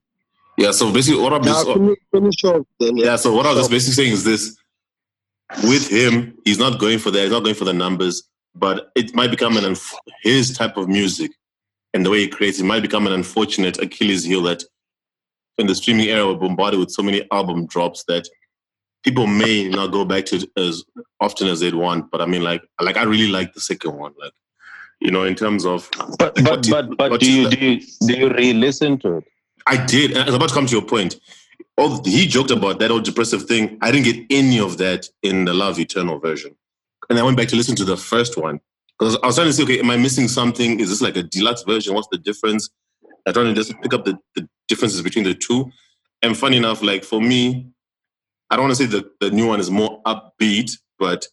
[0.57, 2.97] Yeah, so basically what I'm Now, just uh, finish, finish off then.
[2.97, 4.57] yeah, so what I was just basically saying is this
[5.63, 8.23] with him, he's not going for that, he's not going for the numbers,
[8.55, 9.75] but it might become an
[10.23, 11.31] his type of music
[11.93, 14.63] and the way he creates it might become an unfortunate Achilles heel that
[15.57, 18.27] in the streaming era we're bombarded with so many album drops that
[19.03, 20.83] people may not go back to it as
[21.19, 22.11] often as they'd want.
[22.11, 24.13] But I mean like like I really like the second one.
[24.19, 24.33] Like,
[24.99, 28.13] you know, in terms of But Like, but but but do you do you do
[28.17, 29.23] you re-listen to it?
[29.67, 30.11] I did.
[30.11, 31.19] And I was about to come to your point.
[31.77, 33.77] Oh, he joked about that old depressive thing.
[33.81, 36.55] I didn't get any of that in the Love Eternal version.
[37.09, 38.59] And I went back to listen to the first one.
[38.97, 40.79] Because I was trying to say, okay, am I missing something?
[40.79, 41.93] Is this like a deluxe version?
[41.93, 42.69] What's the difference?
[43.27, 45.69] I trying to just pick up the, the differences between the two.
[46.21, 47.67] And funny enough, like for me,
[48.49, 51.27] I don't want to say the, the new one is more upbeat, but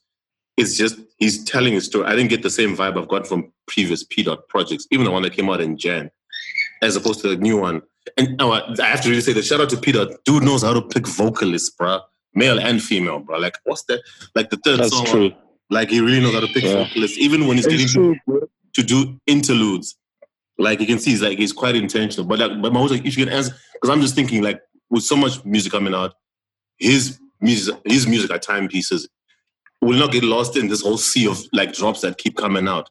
[0.56, 2.06] it's just he's telling his story.
[2.06, 5.10] I didn't get the same vibe I've got from previous P dot projects, even the
[5.12, 6.10] one that came out in Jan,
[6.82, 7.82] as opposed to the new one.
[8.18, 10.06] And oh, I I have to really say that shout out to Peter.
[10.24, 12.00] Dude knows how to pick vocalists, bruh.
[12.34, 13.38] Male and female, bro.
[13.38, 14.02] Like, what's that?
[14.34, 15.32] Like the third That's song, true.
[15.70, 16.84] like he really knows how to pick Yeah.
[16.84, 18.48] vocalists, even when he's getting It's to, true, bro.
[18.74, 19.96] to do interludes.
[20.58, 22.26] Like you can see, he's like he's quite intentional.
[22.26, 25.02] But like, but my like, if you can answer, because I'm just thinking, like, with
[25.02, 26.14] so much music coming out,
[26.78, 29.08] his music, his music are timepieces.
[29.82, 32.88] Will not get lost in this whole sea of like drops that keep coming out.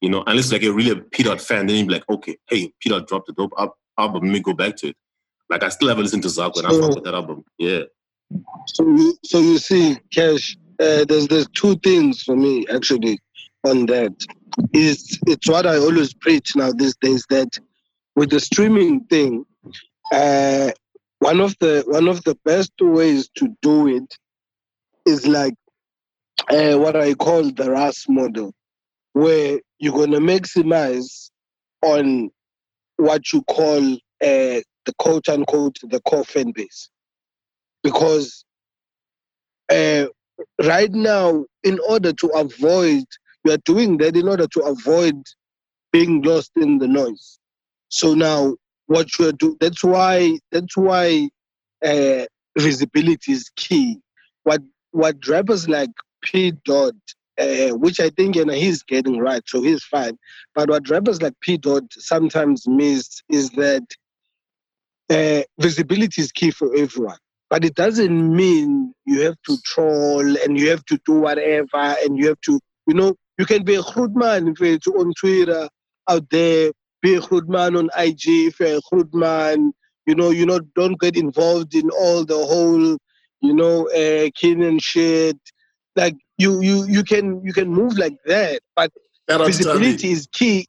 [0.00, 2.36] You know, unless like a really a P Dot fan, then you'd be like, okay,
[2.50, 3.52] hey, P Dot dropped a dope
[3.98, 4.24] album.
[4.24, 4.96] Let me go back to it.
[5.48, 7.44] Like I still haven't listened to Zarko and I fuck with that album.
[7.58, 7.82] Yeah.
[8.66, 13.20] So you, so you see, Cash, uh, there's there's two things for me actually
[13.64, 14.12] on that.
[14.72, 17.58] Is it's what I always preach now these days that
[18.16, 19.44] with the streaming thing,
[20.12, 20.70] uh,
[21.18, 24.16] one of the one of the best ways to do it
[25.06, 25.54] is like
[26.50, 28.52] uh, what I call the Russ model,
[29.12, 31.30] where you're gonna maximize
[31.82, 32.30] on
[32.96, 36.88] what you call uh, the quote unquote the core fan base.
[37.82, 38.44] Because
[39.70, 40.06] uh,
[40.62, 43.04] right now, in order to avoid,
[43.44, 45.16] we are doing that in order to avoid
[45.92, 47.38] being lost in the noise.
[47.88, 51.28] So now, what you are doing, that's why, that's why
[51.84, 52.24] uh,
[52.58, 53.98] visibility is key.
[54.44, 55.90] What what rappers like
[56.22, 56.94] P Dot,
[57.38, 60.16] uh, which I think you know, he's getting right, so he's fine.
[60.54, 63.84] But what rappers like P Dot sometimes miss is that
[65.10, 67.18] uh, visibility is key for everyone
[67.50, 72.18] but it doesn't mean you have to troll and you have to do whatever and
[72.18, 75.68] you have to, you know, you can be a crude man if it's on Twitter
[76.08, 76.72] out there,
[77.02, 79.72] be a crude man on IG if you're a crude man,
[80.06, 82.96] you know, you know, don't get involved in all the whole,
[83.40, 85.38] you know, uh, kin and shit.
[85.96, 88.90] Like you, you, you can, you can move like that, but
[89.30, 89.78] Shout out to Tommy.
[89.80, 90.66] visibility is key.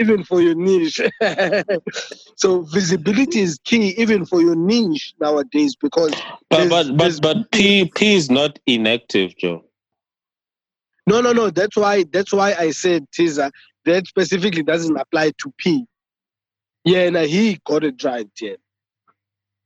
[0.00, 1.00] even for your niche.
[2.36, 6.12] so visibility is key even for your niche nowadays because
[6.48, 9.64] But there's- but there's- but but P P is not inactive, Joe.
[11.06, 13.50] No no no that's why that's why I said teaser
[13.84, 15.86] that specifically doesn't apply to P.
[16.84, 18.54] Yeah, and he got it right, yeah.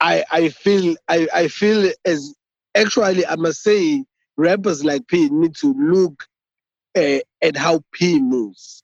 [0.00, 2.34] I I feel I, I feel as
[2.74, 4.04] actually I must say
[4.36, 6.26] rappers like P need to look
[6.96, 8.82] uh, at how P moves.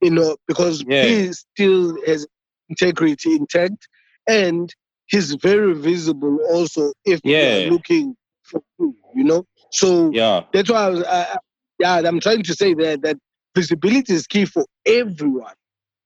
[0.00, 1.02] You know, because Yeah.
[1.02, 2.26] P still has
[2.68, 3.88] integrity intact
[4.26, 4.72] and
[5.06, 7.58] he's very visible also if Yeah.
[7.58, 9.46] you're looking for P, you know.
[9.70, 10.44] So Yeah.
[10.52, 11.38] that's why I was, I, I-
[11.78, 13.18] yeah, I'm trying to say that that
[13.56, 15.54] visibility is key for everyone.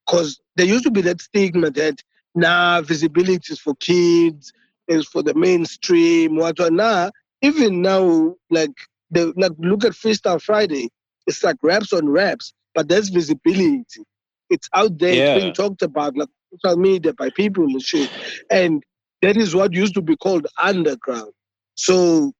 [0.06, 2.02] Because there used to be that stigma that
[2.36, 4.52] nah, visibility is for kids,
[4.88, 6.74] is for the mainstream, what what.
[6.74, 7.10] Nah,
[7.42, 8.72] even now, like
[9.10, 10.90] the like look at Freestyle Friday,
[11.26, 14.04] it's like raps on raps, but there's visibility.
[14.50, 15.20] It's out there, Yeah.
[15.20, 16.28] it's being talked about like
[16.62, 18.10] social media by people and shit.
[18.50, 18.84] And
[19.22, 21.32] that is what used to be called underground.
[21.76, 22.34] So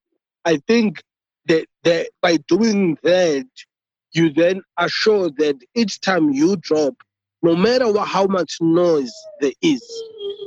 [0.46, 1.02] I think
[1.48, 3.46] that, that by doing that,
[4.12, 6.94] you then assure that each time you drop,
[7.42, 9.82] no matter what, how much noise there is,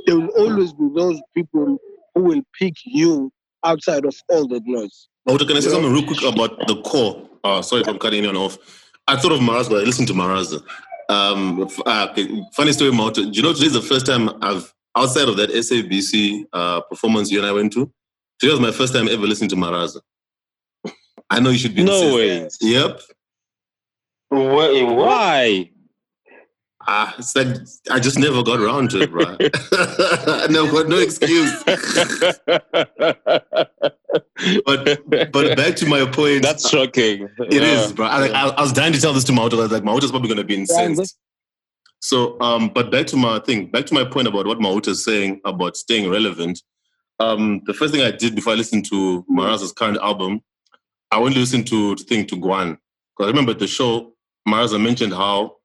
[0.06, 1.78] there will always be those people
[2.14, 3.30] who will pick you
[3.64, 5.08] outside of all that noise.
[5.26, 7.28] Can I say something real quick about the core?
[7.44, 8.58] Uh, sorry if I'm cutting anyone off.
[9.06, 10.62] I thought of Maraza, but I listened to Maraza.
[11.08, 12.08] Um, uh,
[12.52, 13.14] funny story, Mauta.
[13.14, 17.38] Do you know today's the first time I've, outside of that SABC uh, performance you
[17.38, 17.90] and I went to,
[18.38, 20.00] today was my first time ever listening to Maraza.
[21.32, 21.82] I know you should be.
[21.82, 22.70] No insistent.
[22.70, 22.74] way.
[22.74, 23.00] Yep.
[24.30, 24.96] Wait, what?
[24.96, 25.70] Why?
[26.86, 27.46] Ah, it's like
[27.90, 29.24] I just never got around to it, bro.
[29.24, 31.62] I never got no excuse.
[34.66, 36.42] but but back to my point.
[36.42, 37.28] That's shocking.
[37.38, 38.06] It is, bro.
[38.06, 39.54] I, like, I, I was dying to tell this to Mauta.
[39.54, 41.16] I was like, Mauta's probably going to be incensed.
[42.00, 45.04] So, um, but back to my thing, back to my point about what Mauta is
[45.04, 46.60] saying about staying relevant.
[47.20, 50.40] Um, the first thing I did before I listened to Maraza's current album,
[51.12, 52.78] I went to listen to thing to Guan.
[53.16, 54.14] Because I remember the show,
[54.48, 55.56] Maraza mentioned how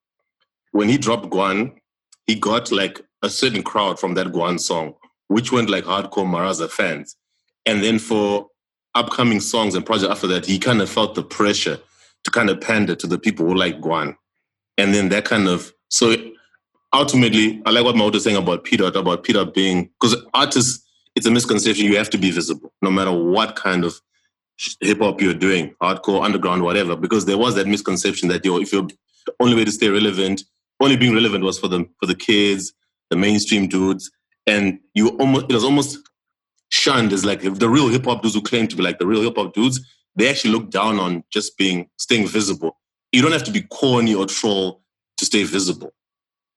[0.74, 1.74] when he dropped Guan,
[2.26, 4.94] he got like a certain crowd from that Guan song,
[5.30, 7.16] which went like hardcore Maraza fans.
[7.66, 8.48] And then for
[8.94, 11.80] upcoming songs and projects after that, he kind of felt the pressure
[12.26, 14.16] to kind of pander to the people who like Guan.
[14.78, 16.14] And then that kind of, so
[16.92, 20.84] ultimately, I like what Maud is saying about Peter, about Peter being, because artists,
[21.16, 24.00] it's a misconception, you have to be visible, no matter what kind of
[24.82, 28.72] hip hop you're doing, hardcore, underground, whatever, because there was that misconception that, yo, if
[28.74, 28.88] you're,
[29.26, 30.44] the only way to stay relevant,
[30.80, 32.74] only being relevant was for the, for the kids,
[33.10, 34.10] the mainstream dudes.
[34.46, 36.00] And you almost, it was almost
[36.70, 39.22] shunned as like the real hip hop dudes who claim to be like the real
[39.22, 39.80] hip hop dudes,
[40.16, 42.78] they actually look down on just being staying visible.
[43.12, 44.82] You don't have to be corny or troll
[45.18, 45.94] to stay visible.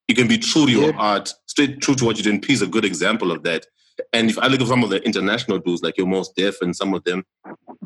[0.09, 0.97] You can be true to your Yeah.
[0.99, 2.41] art, stay true to what you're doing.
[2.41, 3.67] P is a good example of that.
[4.13, 6.75] And if I look at some of the international dudes, like your Mos Def and
[6.75, 7.25] some of them,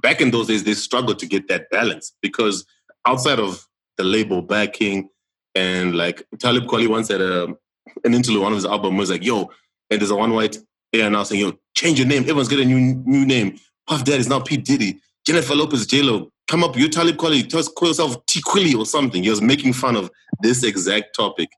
[0.04, 2.66] back in those days, they struggled to get that balance because
[3.06, 5.08] outside of the label backing
[5.54, 7.56] and like Talib Kweli once had a, um,
[8.04, 9.50] an interlude, one of his album was like, yo,
[9.90, 10.58] and there's a one white
[10.92, 12.22] air now saying, yo, change your name.
[12.24, 13.58] Everyone's getting a new, new name.
[13.88, 14.58] Puff Daddy is now P.
[14.58, 15.00] Diddy.
[15.26, 16.30] Jennifer Lopez, J-Lo.
[16.48, 18.42] Come up, you Talib Kweli, just call yourself T.
[18.42, 19.22] Quilly or something.
[19.22, 20.10] He was making fun of
[20.42, 21.48] this exact topic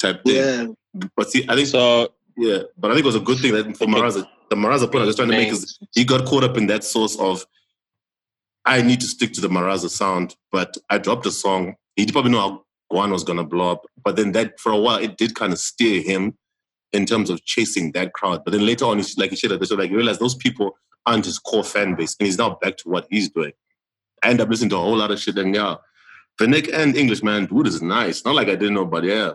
[0.00, 0.34] type thing.
[0.34, 1.06] Yeah.
[1.16, 3.76] But see, I think So yeah, but I think it was a good thing that
[3.76, 6.56] for Maraza, the Maraza point I was trying to make is he got caught up
[6.56, 7.46] in that source of
[8.64, 11.74] I need to stick to the Maraza sound, but I dropped a song.
[11.96, 14.98] He probably know how Guan was gonna blow up, but then that for a while
[14.98, 16.36] it did kind of steer him
[16.92, 18.44] in terms of chasing that crowd.
[18.44, 20.76] But then later on, he's like he said the like he realized those people
[21.06, 23.52] aren't his core fan base, and he's now back to what he's doing.
[24.22, 25.76] I end up listening to a whole lot of shit, and yeah,
[26.40, 28.24] Vinik and English man, dude is nice.
[28.24, 29.32] Not like I didn't know, but yeah,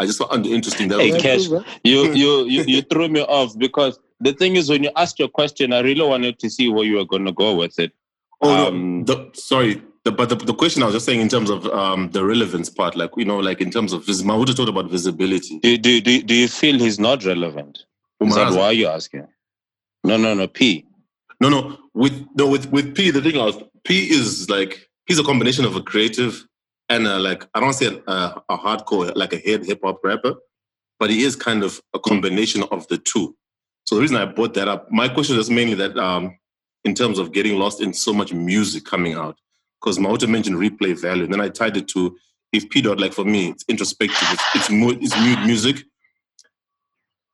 [0.00, 1.46] I just found it interesting that Hey, Cash,
[1.84, 5.28] you you you you threw me off because the thing is when you asked your
[5.28, 7.92] question, I really wanted to see where you were gonna go with it.
[8.40, 9.82] Oh, Um, no, the, sorry.
[10.04, 12.70] The, but the, the question I was just saying in terms of um, the relevance
[12.70, 15.58] part, like, you know, like in terms of, vis- Mahuta talked about visibility.
[15.58, 17.80] Do, do, do, do you feel he's not relevant?
[18.22, 19.26] Is that why you're asking?
[20.02, 20.48] No, no, no.
[20.48, 20.86] P.
[21.38, 21.76] No, no.
[21.92, 25.76] With no, with with P, the thing was P is like he's a combination of
[25.76, 26.46] a creative
[26.90, 30.34] and a, like I don't say a, a hardcore like a head hip hop rapper,
[30.98, 33.34] but he is kind of a combination of the two.
[33.84, 36.38] So the reason I brought that up, my question is mainly that um,
[36.84, 39.36] in terms of getting lost in so much music coming out,
[39.80, 42.16] because Mahuta mentioned replay value, and then I tied it to
[42.52, 45.16] if P dot like for me, it's introspective, it's it's, mood, it's
[45.46, 45.84] music.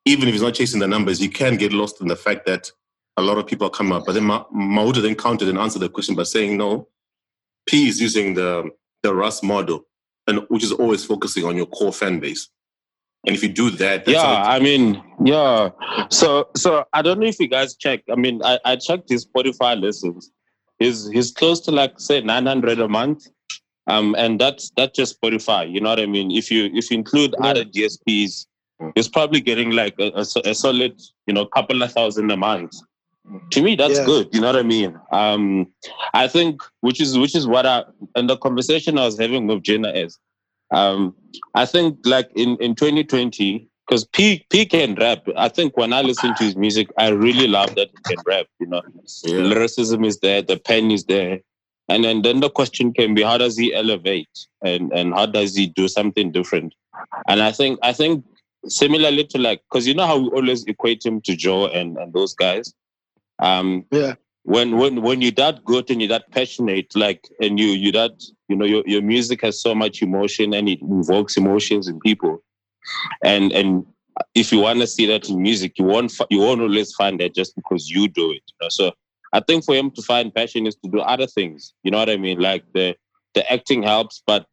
[0.05, 2.71] Even if he's not chasing the numbers, you can get lost in the fact that
[3.17, 4.05] a lot of people are coming up.
[4.07, 6.87] But then Ma- Mahuta then countered and answered the question by saying, no,
[7.67, 8.71] P is using the,
[9.07, 9.79] the Russ model.
[10.29, 12.49] and which is always focusing on your core fan base.
[13.27, 14.85] And if you do that, that's yeah, I mean,
[15.25, 15.71] yeah.
[16.11, 18.01] So, so I don't know if you guys check.
[18.11, 20.31] I mean, I, I checked his Spotify listens.
[20.81, 23.21] He's he's close to like say nine hundred a month,
[23.87, 25.63] um, and that's that's just Spotify.
[25.73, 26.31] You know what I mean?
[26.41, 27.47] If you if you include Yeah.
[27.51, 28.47] other DSPs,
[28.97, 30.95] he's probably getting like a, a a solid,
[31.29, 32.73] you know, couple of thousand a month.
[33.51, 34.05] To me, that's Yeah.
[34.07, 34.29] good.
[34.33, 34.99] You know what I mean?
[35.13, 35.67] Um,
[36.15, 39.63] I think which is which is what I and the conversation I was having with
[39.63, 40.19] Jenna is,
[40.73, 41.15] um,
[41.55, 45.27] I think like in in 2020 because P P can rap.
[45.37, 48.47] I think when I listen to his music, I really love that he can rap.
[48.61, 48.83] You know,
[49.25, 49.39] Yeah.
[49.43, 51.41] lyricism is there, the pen is there,
[51.89, 54.29] and then then the question can be how does he elevate
[54.65, 56.75] and and how does he do something different?
[57.29, 58.25] And I think I think
[58.69, 62.13] similarly to like because you know how we always equate him to Joe and and
[62.13, 62.73] those guys.
[63.39, 64.15] Um, Yeah.
[64.45, 68.23] when when when you're that good and you're that passionate, like, and you you that
[68.49, 72.43] you know your your music has so much emotion and it invokes emotions in people,
[73.25, 73.85] and and
[74.35, 77.35] if you want to see that in music, you won't you won't always find that
[77.35, 78.43] just because you do it.
[78.47, 78.69] You know?
[78.69, 78.93] So
[79.33, 81.75] I think for him to find passion is to do other things.
[81.83, 82.39] You know what I mean?
[82.41, 82.97] Like the
[83.35, 84.47] the acting helps, but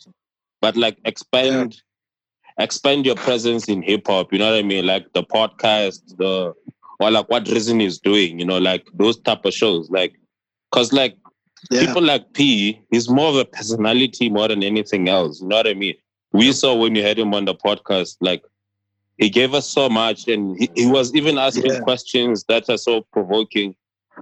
[0.62, 1.82] but like expand
[2.58, 4.32] expand your presence in hip hop.
[4.34, 4.86] You know what I mean?
[4.86, 6.54] Like the podcast, the
[7.04, 8.40] or like what Reason is doing.
[8.40, 9.90] You know, like those type of shows.
[9.92, 10.14] Like
[10.72, 11.18] because like
[11.72, 11.82] Yeah.
[11.82, 15.42] people like P, he's more of a personality more than anything else.
[15.42, 15.96] You know what I mean?
[16.34, 18.44] We saw when you had him on the podcast, like
[19.18, 21.80] he gave us so much, and he, he was even asking Yeah.
[21.80, 23.76] questions that are so provoking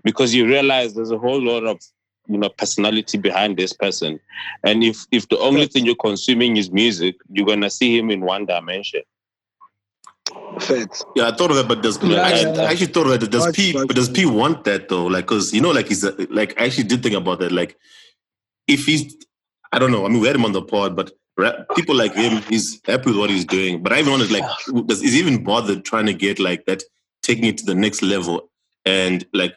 [0.04, 1.80] because you realize there's a whole lot of
[2.28, 4.20] you know personality behind this person,
[4.64, 8.22] and if if the only thing you're consuming is music, you're gonna see him in
[8.22, 9.02] one dimension.
[10.60, 11.04] Facts.
[11.16, 12.62] Yeah, I thought of that, but does Yeah, I, actually, yeah, yeah.
[12.64, 13.32] I actually thought of that.
[13.32, 13.74] Does Watch, P?
[13.74, 13.88] watch.
[13.88, 15.06] But does P want that though?
[15.06, 17.52] Like, cause you know, like he's a, like I actually did think about that.
[17.52, 17.78] Like,
[18.68, 19.16] if he's,
[19.72, 20.06] I don't know.
[20.06, 23.08] I mean, we had him on the pod, but ra- people like him, he's happy
[23.12, 23.82] with what he's doing.
[23.82, 24.44] But I even wanted like,
[24.88, 26.84] does is he even bothered trying to get like that,
[27.24, 28.50] taking it to the next level?
[28.86, 29.56] And like,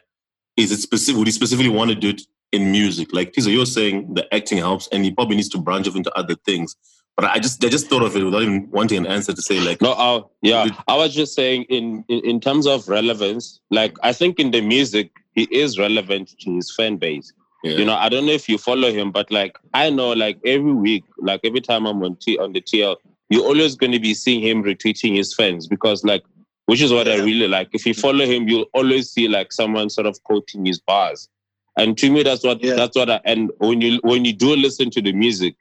[0.57, 1.17] is it specific?
[1.17, 2.21] Would he specifically want to do it
[2.51, 3.09] in music?
[3.11, 6.13] Like, Tizo, you're saying the acting helps, and he probably needs to branch off into
[6.17, 6.75] other things.
[7.17, 9.59] But I just, I just thought of it without even wanting an answer to say
[9.61, 13.95] like, No, uh, yeah, I was just saying in, in in terms of relevance, like
[14.03, 17.31] I think in the music he is relevant to his fan base.
[17.63, 17.77] yeah.
[17.77, 20.73] You know, I don't know if you follow him, but like I know, like every
[20.73, 22.97] week, like every time I'm on T on the TL,
[23.29, 26.23] you're always going to be seeing him retweeting his fans because, like,
[26.65, 27.69] which is what I really like.
[27.73, 31.29] If you follow him, you'll always see like someone sort of quoting his bars,
[31.77, 32.75] and to me, that's what Yeah.
[32.75, 33.09] that's what.
[33.09, 35.55] I, and when you when you do listen to the music,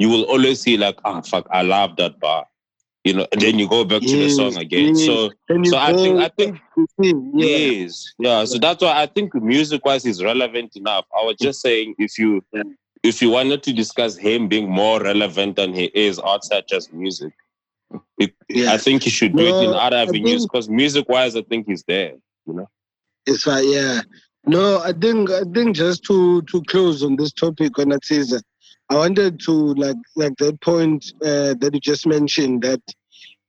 [0.00, 2.46] you will always see like, ah, fuck, I love that bar,
[3.04, 4.96] you know, and then you go back to the song again.
[4.96, 5.04] yes.
[5.04, 5.30] So,
[5.64, 6.58] so I think I think
[6.98, 7.56] him, Yeah.
[7.56, 8.44] Yes, yeah.
[8.46, 11.04] So that's why I think music wise is relevant enough.
[11.16, 12.62] I was just saying if you Yeah.
[13.02, 17.32] if you wanted to discuss him being more relevant than he is outside just music,
[18.18, 18.72] it, Yeah.
[18.72, 21.84] I think he should do it in other avenues because music wise, I think he's
[21.84, 22.14] there.
[22.46, 22.68] You know.
[23.26, 24.00] It's like yeah.
[24.46, 28.40] No, I think I think just to to close on this topic on that season,
[28.90, 32.82] I wanted to like like that point uh, that you just mentioned that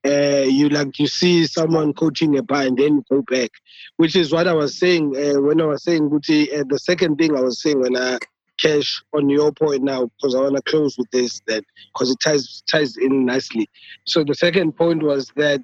[0.05, 3.49] uh, you like you see someone coaching a bar and then go back,
[3.97, 6.59] which is what I was saying uh, when I was saying Guti.
[6.59, 8.19] Uh, the second thing I was saying when I
[8.59, 12.19] cash on your point now because I want to close with this that because it
[12.23, 13.67] ties ties in nicely.
[14.05, 15.61] So the second point was that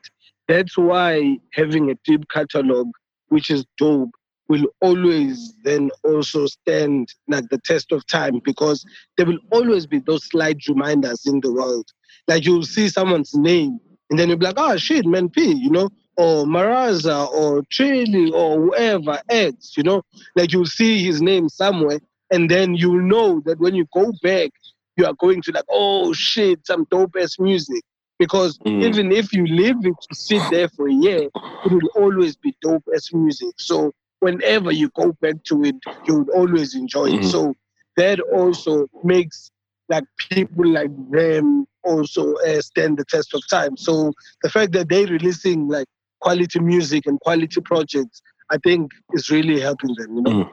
[0.48, 2.88] that's why having a deep catalog,
[3.28, 4.10] which is dope,
[4.50, 8.86] will always then also stand like the test of time because
[9.18, 11.88] there will always be those slight reminders in the world.
[12.28, 13.80] Like you'll see someone's name
[14.10, 18.32] and then you'll be like, oh shit, man, P, you know, or Maraza or Trilly
[18.34, 20.02] or whoever X, you know,
[20.36, 22.00] like you'll see his name somewhere
[22.32, 24.52] and then you'll know that when you go back,
[24.98, 27.84] you are going to like, oh shit, some dope ass music.
[28.20, 28.84] Because Mm.
[28.84, 31.30] even if you leave it to sit there for a year,
[31.64, 33.54] it will always be dope as music.
[33.60, 35.76] So whenever you go back to it,
[36.08, 37.22] you would always enjoy it.
[37.22, 37.32] Mhm.
[37.32, 37.54] So
[37.98, 39.52] that also makes
[39.90, 43.78] like people like them also uh, stand the test of time.
[43.78, 44.12] So
[44.44, 45.88] the fact that they're releasing like
[46.20, 50.16] quality music and quality projects, I think is really helping them.
[50.18, 50.32] You know.
[50.32, 50.50] Mm.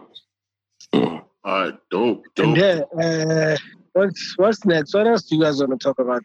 [0.94, 1.24] Mm.
[1.44, 2.46] All right, dope, dope.
[2.46, 3.56] And yeah, uh,
[3.94, 4.94] what's what's next?
[4.94, 6.24] What else do you guys want to talk about?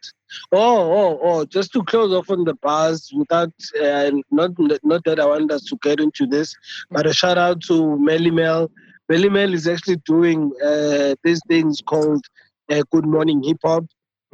[0.51, 1.45] Oh, oh, oh!
[1.45, 4.51] Just to close off on the bars, without uh, not
[4.84, 6.55] not that I want us to get into this,
[6.91, 8.70] but a shout out to Melle Mel.
[9.09, 12.26] Melle Mel is actually doing uh, these things called
[12.70, 13.86] uh, Good Morning Hip Hop.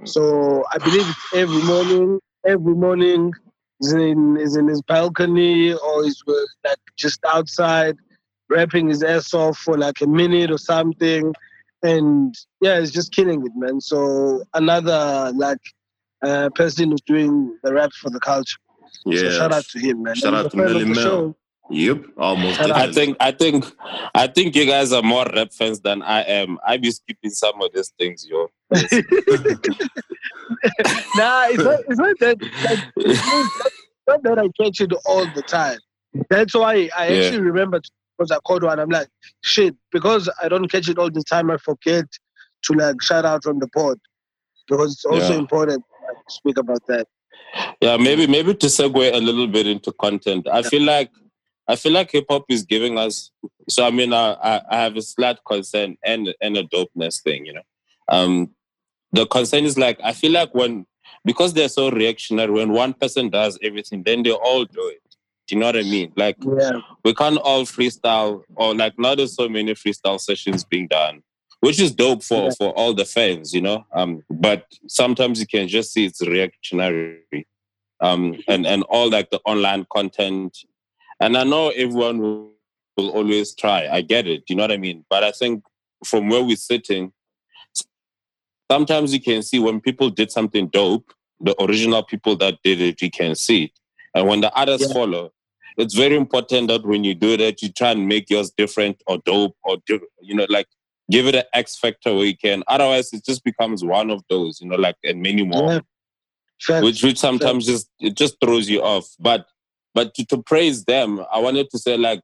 [0.06, 2.20] So I believe it's every morning.
[2.46, 3.32] Every morning
[3.82, 7.98] is in is in his balcony or is like just outside
[8.50, 11.34] rapping his ass off for like a minute or something.
[11.84, 13.80] And yeah, he's just killing it, man.
[13.82, 15.60] So another like
[16.24, 18.58] uh, person who's doing the rap for the culture.
[19.06, 19.18] Yeah.
[19.18, 20.16] So shout out to him, man.
[20.16, 21.04] Shout And out to a friend of Melle Mel.
[21.04, 21.36] show.
[21.72, 22.60] Yep, almost.
[22.62, 23.66] I think I think
[24.14, 26.60] I think you guys are more rap fans than I am.
[26.66, 28.48] I be skipping some of these things, yo.
[31.16, 32.38] Nah, it's not, it's not that.
[32.62, 33.72] Like, it's not,
[34.08, 35.80] not that I catch it all the time.
[36.30, 37.18] That's why I Yeah.
[37.18, 37.82] actually remember
[38.18, 38.80] because I called one.
[38.80, 39.08] I'm like,
[39.42, 41.52] shit, because I don't catch it all the time.
[41.52, 42.06] I forget
[42.64, 43.98] to like shout out on the pod
[44.68, 45.40] because it's also Yeah.
[45.40, 45.84] important
[46.28, 47.08] to speak about that.
[47.82, 50.48] Yeah, maybe maybe to segue a little bit into content.
[50.52, 51.12] I feel like
[51.68, 53.32] I feel like hip hop is giving us.
[53.70, 57.46] So I mean, I, I I have a slight concern and and a dopeness thing.
[57.46, 57.62] You know,
[58.10, 58.52] um,
[59.12, 60.86] the concern is like I feel like when
[61.24, 65.02] because they're so reactionary, when one person does everything, then they all do it.
[65.48, 66.12] Do you know what I mean?
[66.16, 70.88] Like Yeah, we can't all freestyle or like now there's so many freestyle sessions being
[70.88, 71.22] done
[71.62, 72.50] which is dope for Yeah.
[72.58, 73.86] for all the fans you know?
[73.94, 77.48] Um but sometimes you can just see it's reactionary
[78.02, 80.58] um and and all like the online content.
[81.20, 82.52] And i know everyone will,
[82.98, 83.88] will always try.
[83.88, 84.40] I get it.
[84.46, 85.06] Do you know what i mean?
[85.10, 85.64] But i think
[86.04, 87.12] from where we're sitting
[88.72, 93.02] sometimes you can see when people did something dope the original people that did it
[93.02, 93.66] you can see.
[93.66, 93.72] it
[94.16, 94.94] and when the others Yeah.
[94.94, 95.32] follow
[95.78, 99.18] it's very important that when you do that, you try and make yours different or
[99.26, 99.78] dope or
[100.22, 100.68] you know, like
[101.12, 102.64] give it an X factor where you can.
[102.68, 105.80] Otherwise, it just becomes one of those, you know, like and many more, yeah.
[106.82, 109.06] Which which sometimes just it just throws you off.
[109.20, 109.48] But
[109.94, 112.22] but to, to praise them, I wanted to say like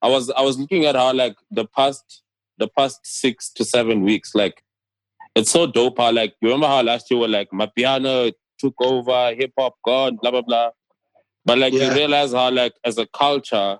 [0.00, 2.22] I was I was looking at how like the past
[2.58, 4.62] the past six to seven weeks, like
[5.34, 5.98] it's so dope.
[5.98, 10.18] How like you remember how last year were like amapiano took over, hip hop gone,
[10.22, 10.70] blah blah blah.
[11.44, 11.88] But like Yeah.
[11.88, 13.78] you realize how like as a culture,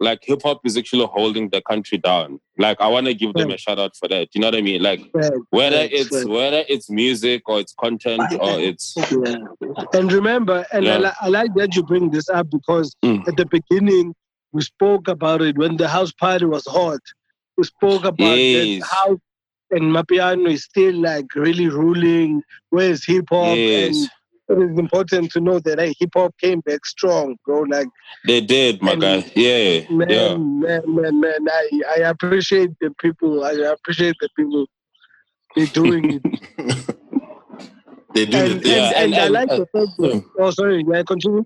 [0.00, 2.40] like hip hop is actually holding the country down.
[2.58, 4.28] Like I want to give them a shout out for that.
[4.34, 4.82] You know what I mean?
[4.82, 5.00] Like
[5.50, 9.36] whether it's whether it's music or it's content or it's Yeah.
[9.92, 13.26] And remember, and I, li- I like that you bring this up because Mm.
[13.28, 14.14] at the beginning
[14.52, 17.00] we spoke about it when the house party was hot.
[17.56, 18.82] We spoke about Yes.
[18.90, 19.18] how
[19.70, 22.42] and amapiano is still like really ruling.
[22.70, 23.56] Where's hip hop?
[23.56, 24.10] yes, And
[24.52, 27.62] it is important to know that hey, hip hop came back strong, bro.
[27.62, 27.88] Like
[28.26, 29.30] they did, my guy.
[29.34, 30.36] Yeah, man, yeah.
[30.36, 31.48] man, man, man.
[31.48, 33.44] I, I appreciate the people.
[33.44, 34.66] I appreciate the people.
[35.56, 36.22] They're doing it.
[38.14, 38.68] they do and, the.
[38.68, 41.44] Yeah, and, and, and- I like the fact that, uh, oh sorry, may I continue?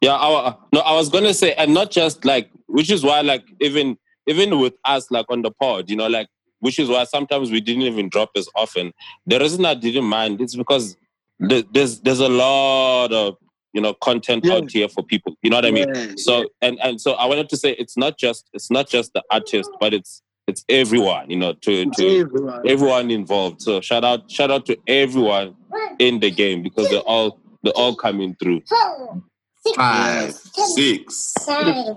[0.00, 3.44] Yeah, I, no, I was gonna say, and not just like, which is why, like,
[3.60, 6.28] even even with us, like on the pod, you know, like,
[6.60, 8.92] which is why sometimes we didn't even drop as often.
[9.26, 10.96] The reason I didn't mind is because
[11.38, 13.36] the, there's there's a lot of
[13.72, 14.54] you know content Yeah.
[14.54, 15.36] out here for people.
[15.42, 15.92] You know what I mean?
[15.94, 19.12] Yeah, So and and so I wanted to say it's not just it's not just
[19.12, 21.30] the artist, but it's it's everyone.
[21.30, 22.68] You know, to it's to everyone.
[22.68, 23.62] everyone involved.
[23.62, 25.54] So shout out shout out to everyone
[25.98, 28.62] in the game because they're all they're all coming through.
[28.68, 29.22] four,
[29.64, 31.34] six, Five, seven, six.
[31.48, 31.96] nine.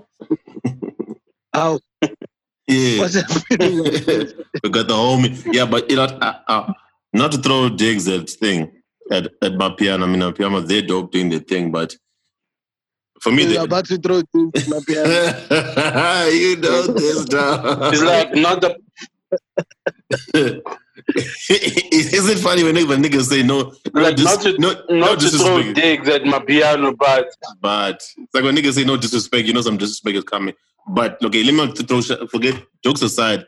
[1.54, 1.78] How
[2.72, 3.00] Yeah.
[3.00, 3.14] what's?
[4.62, 5.54] We got the homie.
[5.54, 6.72] Yeah, but you know, uh, uh,
[7.12, 8.70] not to throw digs at thing
[9.10, 10.04] at, at amapiano.
[10.04, 11.94] I mean, amapiano, they're dope doing the thing, but
[13.20, 16.32] for me, You're they, about to throw things at amapiano.
[16.40, 17.90] you know this now.
[17.90, 18.78] It's like not the
[21.08, 24.96] Is it funny when, when niggas say no, no, Like, dis- not to- no, no
[24.98, 27.28] not to throw digs at amapiano, but
[27.60, 30.54] but it's like when niggas say no disrespect, you know some disrespect is coming.
[30.88, 32.54] But okay, let me throw forget
[32.84, 33.44] jokes aside.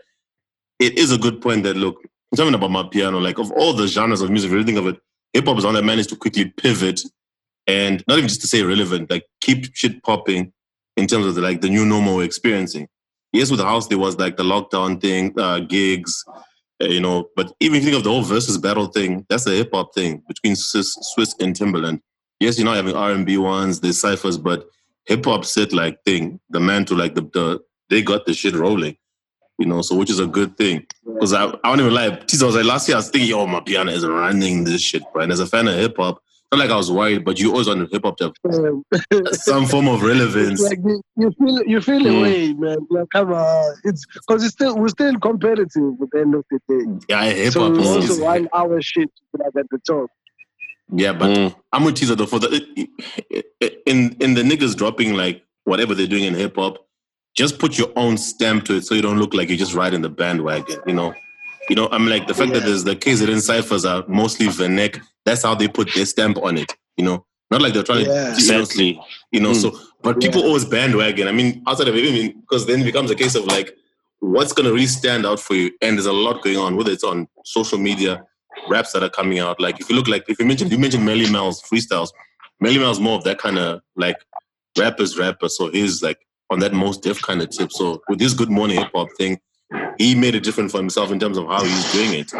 [0.79, 2.03] It is a good point that look,
[2.37, 3.23] talking about amapiano.
[3.23, 5.01] Like of all the genres of music, if you think of it,
[5.33, 7.01] hip hop is one that managed to quickly pivot
[7.67, 10.53] and not even just to say relevant, like keep shit popping
[10.97, 12.89] in terms of the, like the new normal we're experiencing.
[13.33, 16.25] Yes, with the house there was like the lockdown thing, uh, gigs,
[16.81, 17.29] uh, you know.
[17.35, 19.95] But even if you think of the whole Verzuz battle thing, that's a hip hop
[19.95, 22.01] thing between Swizz, Swizz and Timbaland.
[22.39, 24.67] Yes, you're not having R and B ones, there's ciphers, but
[25.07, 28.55] hip hop set like thing, the man to like the, the they got the shit
[28.55, 28.97] rolling,
[29.59, 29.83] you know.
[29.83, 32.07] So which is a good thing because I, I don't even lie.
[32.07, 35.25] I was like last year I was thinking, oh amapiano is running this shit, right?
[35.25, 36.21] And as a fan of hip hop,
[36.53, 39.89] not like I was worried, but you always want hip hop to have some form
[39.89, 40.61] of relevance.
[40.63, 42.19] like you, you feel you feel Mm.
[42.19, 42.79] away, man.
[42.91, 46.61] Like, come on, it's because it's still we're still competitive at the end of the
[46.69, 47.07] day.
[47.09, 50.11] Yeah, hip hop is, also is want our shit like at the top.
[50.93, 51.55] Yeah, but Mm.
[51.73, 52.49] I'm with teaser though for the
[53.87, 56.87] in in the niggas dropping like whatever they're doing in hip hop,
[57.35, 60.03] just put your own stamp to it so you don't look like you're just riding
[60.03, 61.15] the bandwagon, you know.
[61.71, 65.43] You know, I'm like the fact that there's the KZN ciphers are mostly Venek, that's
[65.43, 67.25] how they put their stamp on it, you know.
[67.51, 68.35] Not like they're trying Yeah.
[68.35, 69.63] to you know, you know, Mm.
[69.63, 71.27] so but people always bandwagon.
[71.29, 73.75] I mean, outside of it, even because then it becomes a case of like,
[74.21, 75.71] what's going to really stand out for you?
[75.81, 78.23] And there's a lot going on, whether it's on social media,
[78.69, 79.61] raps that are coming out.
[79.61, 82.11] Like if you look like if you mentioned you mentioned Melle Mel's freestyles,
[82.63, 84.17] Melle Mel's more of that kind of like
[84.79, 85.49] rappers rapper.
[85.49, 86.19] So he's like
[86.51, 87.73] on that Mos Def kind of tip.
[87.73, 89.41] So with this Good Morning Hip Hop thing,
[89.99, 92.33] he made it different for himself in terms of how he's doing it.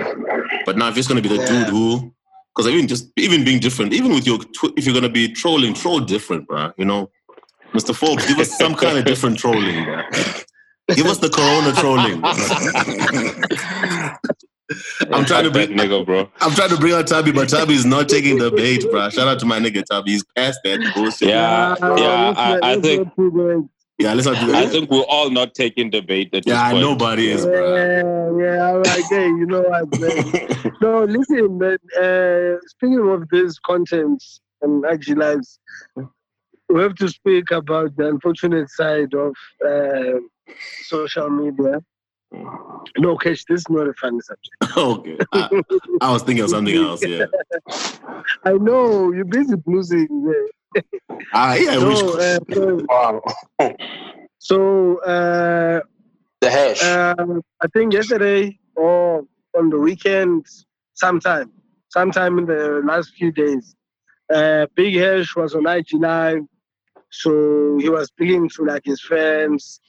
[0.67, 1.65] But now if it's going to be the yeah.
[1.65, 2.15] dude who,
[2.55, 4.39] because even just even being different, even with your
[4.77, 6.73] if you're going to be trolling, troll different, bro.
[6.77, 7.11] You know,
[7.73, 7.95] Mr.
[7.95, 10.03] Forbes, give us some kind of different trolling, bro.
[10.95, 12.21] Give us the Corona trolling.
[15.13, 16.31] I'm trying to bring nigga, bro.
[16.41, 19.11] I'm trying to bring out Tabby, but Tabby is not taking the bait, bro.
[19.11, 20.13] Shout out to my nigga Tabby.
[20.13, 21.29] He's past that bullshit.
[21.29, 22.35] Yeah, yeah.
[22.37, 23.09] I, I think.
[23.97, 24.57] Yeah, let's not do that.
[24.57, 26.35] I think we're all not taking the bait.
[26.35, 27.77] At yeah, nobody is, bro.
[27.77, 28.71] Yeah, yeah.
[28.71, 30.01] I'm like, hey, you know what?
[30.01, 30.77] Man.
[30.81, 31.79] no, listen, man.
[31.97, 34.23] Uh, speaking of this content
[34.63, 35.61] and actually lives,
[36.69, 39.35] we have to speak about the unfortunate side of.
[39.65, 40.19] Uh,
[40.83, 41.81] social media.
[42.99, 44.57] No, Kesh, this is not a funny subject.
[44.77, 45.19] okay.
[45.33, 45.63] I,
[46.01, 47.27] I, was thinking of something else, yeah.
[48.45, 50.33] I know, you're busy losing.
[51.33, 53.23] Ah, yeah, so, uh, so, wow.
[54.39, 55.81] so uh,
[56.41, 56.83] the hash.
[56.83, 57.15] Uh,
[57.61, 59.25] I think yesterday or
[59.57, 60.47] on the weekend,
[60.95, 61.53] sometime,
[61.89, 63.75] sometime in the last few days,
[64.33, 66.43] uh, Big Hash was on IG Live.
[67.11, 69.81] So he was speaking to like his friends,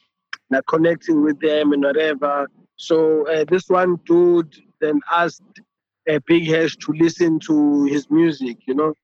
[0.50, 2.46] like connecting with them and whatever.
[2.76, 5.42] So uh, this one dude then asked
[6.10, 8.94] uh, Big Hash to listen to his music, you know.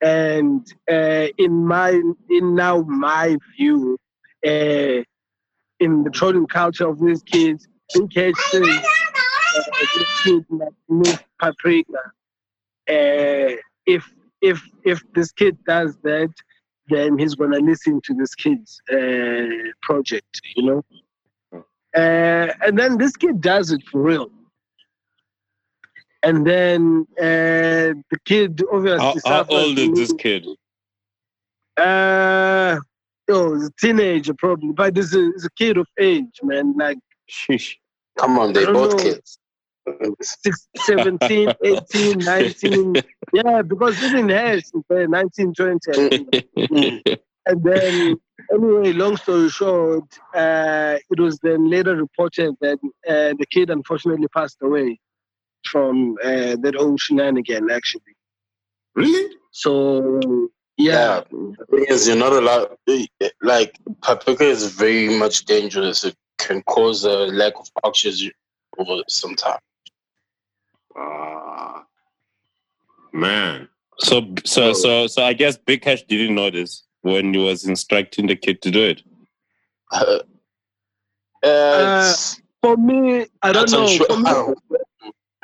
[0.00, 3.98] And uh, in my in now my view,
[4.46, 5.02] uh,
[5.80, 9.62] in the trolling culture of these kids, Big Hash says uh,
[9.94, 12.12] this kid like paprika.
[12.88, 14.08] Uh, if
[14.40, 16.32] if if this kid does that,
[16.88, 20.84] then he's gonna listen to this kid's uh, project, you know.
[21.96, 24.30] Uh, and then this kid does it for real.
[26.22, 29.20] And then uh, the kid obviously.
[29.24, 30.46] How, how old is this kid?
[31.76, 32.78] Uh,
[33.28, 36.74] oh, he's a teenager probably, but this is a kid of age, man.
[36.76, 36.98] Like,
[37.30, 37.76] Sheesh.
[38.18, 39.02] come on, they both know.
[39.02, 39.38] kids.
[40.76, 42.94] 17, 18, 19.
[43.32, 45.88] Yeah, because even has 19, 20.
[47.46, 48.16] and then,
[48.52, 52.78] anyway, long story short, uh, it was then later reported that
[53.08, 54.98] uh, the kid unfortunately passed away
[55.64, 58.14] from uh, that whole shenanigan, actually.
[58.94, 59.34] Really?
[59.52, 61.22] So, yeah.
[61.72, 61.96] yeah.
[62.06, 62.76] you're not allowed,
[63.42, 66.04] like, paprika is very much dangerous.
[66.04, 68.32] It can cause a lack of oxygen
[68.78, 69.58] over some time.
[70.98, 71.82] Uh,
[73.12, 73.68] man.
[74.00, 78.26] So so so so I guess Big Hash didn't know this when he was instructing
[78.26, 79.02] the kid to do it.
[79.90, 80.18] Uh,
[81.42, 82.14] uh,
[82.62, 83.86] for me, I don't know.
[83.88, 84.80] For me,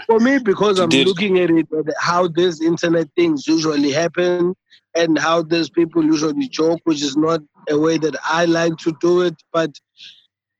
[0.06, 1.06] for me, because I'm did.
[1.06, 1.66] looking at it,
[1.98, 4.54] how these internet things usually happen,
[4.94, 8.94] and how these people usually joke, which is not a way that I like to
[9.00, 9.34] do it.
[9.52, 9.78] But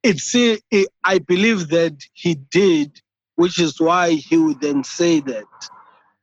[0.03, 0.63] it's, it,
[1.03, 3.01] I believe that he did
[3.37, 5.45] which is why he would then say that.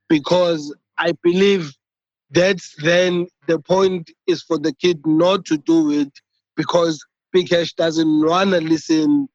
[0.08, 1.72] Because I believe
[2.30, 6.12] that's then the point is for the kid not to do it
[6.56, 9.28] because Big Hash doesn't want to listen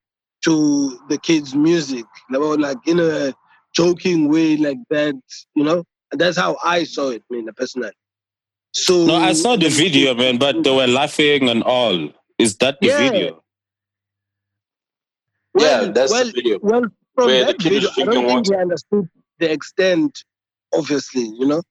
[0.45, 3.35] to the kid's music, like in a
[3.75, 5.15] joking way, like that,
[5.55, 5.85] you know.
[6.13, 7.93] And that's how I saw it, man, personally.
[8.73, 12.11] So no, I saw the video, man, but they were laughing and all.
[12.39, 12.99] Is that the yeah.
[12.99, 13.43] video?
[15.55, 16.59] Well, yeah, that's well, the video.
[16.61, 16.85] Well,
[17.17, 19.09] from Where that video, I don't think he understood
[19.39, 20.23] the extent,
[20.73, 21.63] obviously, you know?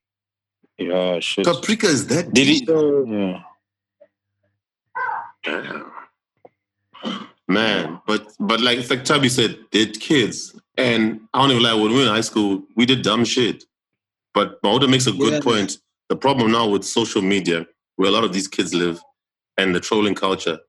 [0.78, 1.46] Yeah, shit.
[1.46, 2.66] Paprika is that Did he?
[2.66, 3.44] So, yeah.
[5.44, 5.92] Damn.
[7.48, 10.60] Man, but but like it's like Tubby said, they're kids.
[10.78, 13.64] And I don't even lie, when we were in high school, we did dumb shit.
[14.34, 15.40] But Mahuta makes a good yeah.
[15.42, 15.78] point.
[16.10, 19.00] The problem now with social media, where a lot of these kids live,
[19.58, 20.60] and the trolling culture,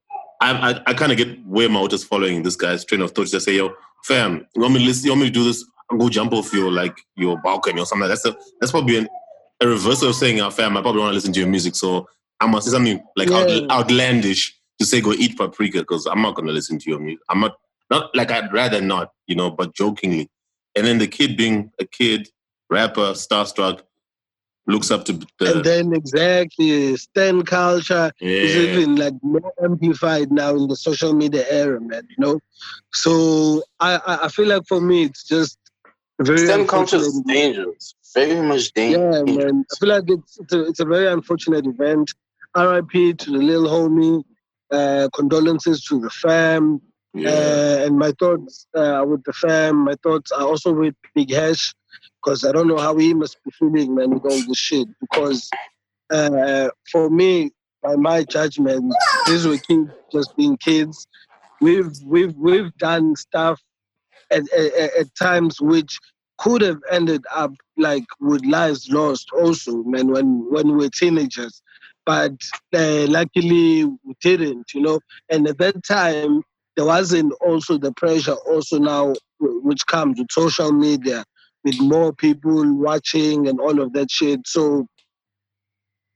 [0.40, 3.28] I I, I kind of get where Mahuta's following this guy's train of thought.
[3.28, 3.74] To say, yo,
[4.04, 6.32] fam, you want me to listen, you want me to do this and go jump
[6.32, 8.22] off your like your balcony or something like that.
[8.24, 9.08] That's a, that's probably an,
[9.60, 11.74] a reversal of saying, oh, fam, I probably want to listen to your music.
[11.74, 12.08] So
[12.40, 13.36] I must say something like yeah.
[13.36, 17.20] out, outlandish to say go eat paprika because I'm not gonna listen to your music.
[17.28, 17.56] I'm not
[17.90, 20.28] not like I'd rather not, you know, but jokingly.
[20.74, 22.28] And then the kid being a kid,
[22.68, 23.82] rapper, starstruck,
[24.66, 28.28] looks up to the and then exactly stan culture yeah.
[28.28, 32.40] is even like more amplified now in the social media era man you know?
[32.92, 35.58] So i i feel like for me it's just
[36.20, 37.94] very stan culture is dangerous.
[38.14, 39.64] Very much dangerous yeah man.
[39.70, 42.14] I feel like it's it's a, it's a very unfortunate event.
[42.56, 44.24] Rip to the little homie
[44.70, 46.80] uh, condolences to the fam.
[47.14, 47.30] Yeah.
[47.30, 51.74] Uh, and my thoughts uh, with the fam, my thoughts are also with Big Hash,
[52.26, 54.88] because I don't know how he must be feeling, man, with all this shit.
[55.00, 55.48] Because
[56.10, 57.52] uh, for me,
[57.82, 58.92] by my judgment,
[59.28, 61.06] these were kids just being kids.
[61.60, 63.62] We've we've we've done stuff
[64.32, 65.98] at, at, at times which
[66.38, 71.62] could have ended up like with lives lost also man when when we were teenagers
[72.04, 72.32] but
[72.74, 75.00] uh, luckily we didn't you know
[75.30, 76.42] and at that time
[76.76, 81.24] there wasn't also the pressure also now which comes with social media
[81.66, 84.86] with more people watching and all of that shit so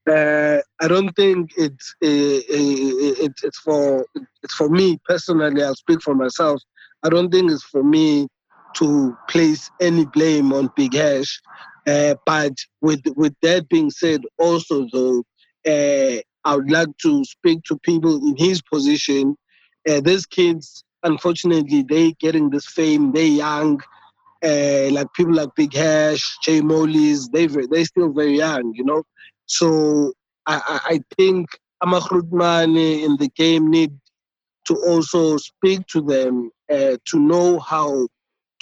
[0.08, 4.06] uh, I don't think it's uh, it, it's for
[4.42, 5.62] it's for me personally.
[5.62, 6.60] I'll speak for myself.
[7.02, 8.26] I don't think it's for me
[8.76, 11.40] to place any blame on Big Hash.
[11.86, 15.22] Uh, but with with that being said, also though,
[15.66, 19.36] uh, I would like to speak to people in his position.
[19.88, 23.12] Uh, these kids, unfortunately, they getting this fame.
[23.12, 23.80] They young,
[24.42, 27.28] uh, like people like Big Hash, J Molley's.
[27.28, 29.02] they're they're still very young, you know.
[29.46, 30.12] So
[30.46, 31.48] I, I, think
[31.82, 33.92] Amakrutmane in the game need
[34.66, 38.08] to also speak to them uh, to know how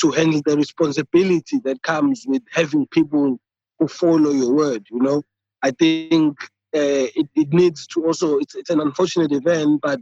[0.00, 3.38] to handle the responsibility that comes with having people
[3.78, 4.86] who follow your word.
[4.90, 5.22] You know,
[5.62, 6.40] I think
[6.74, 8.38] uh, it, it needs to also.
[8.38, 10.00] It's, it's an unfortunate event, but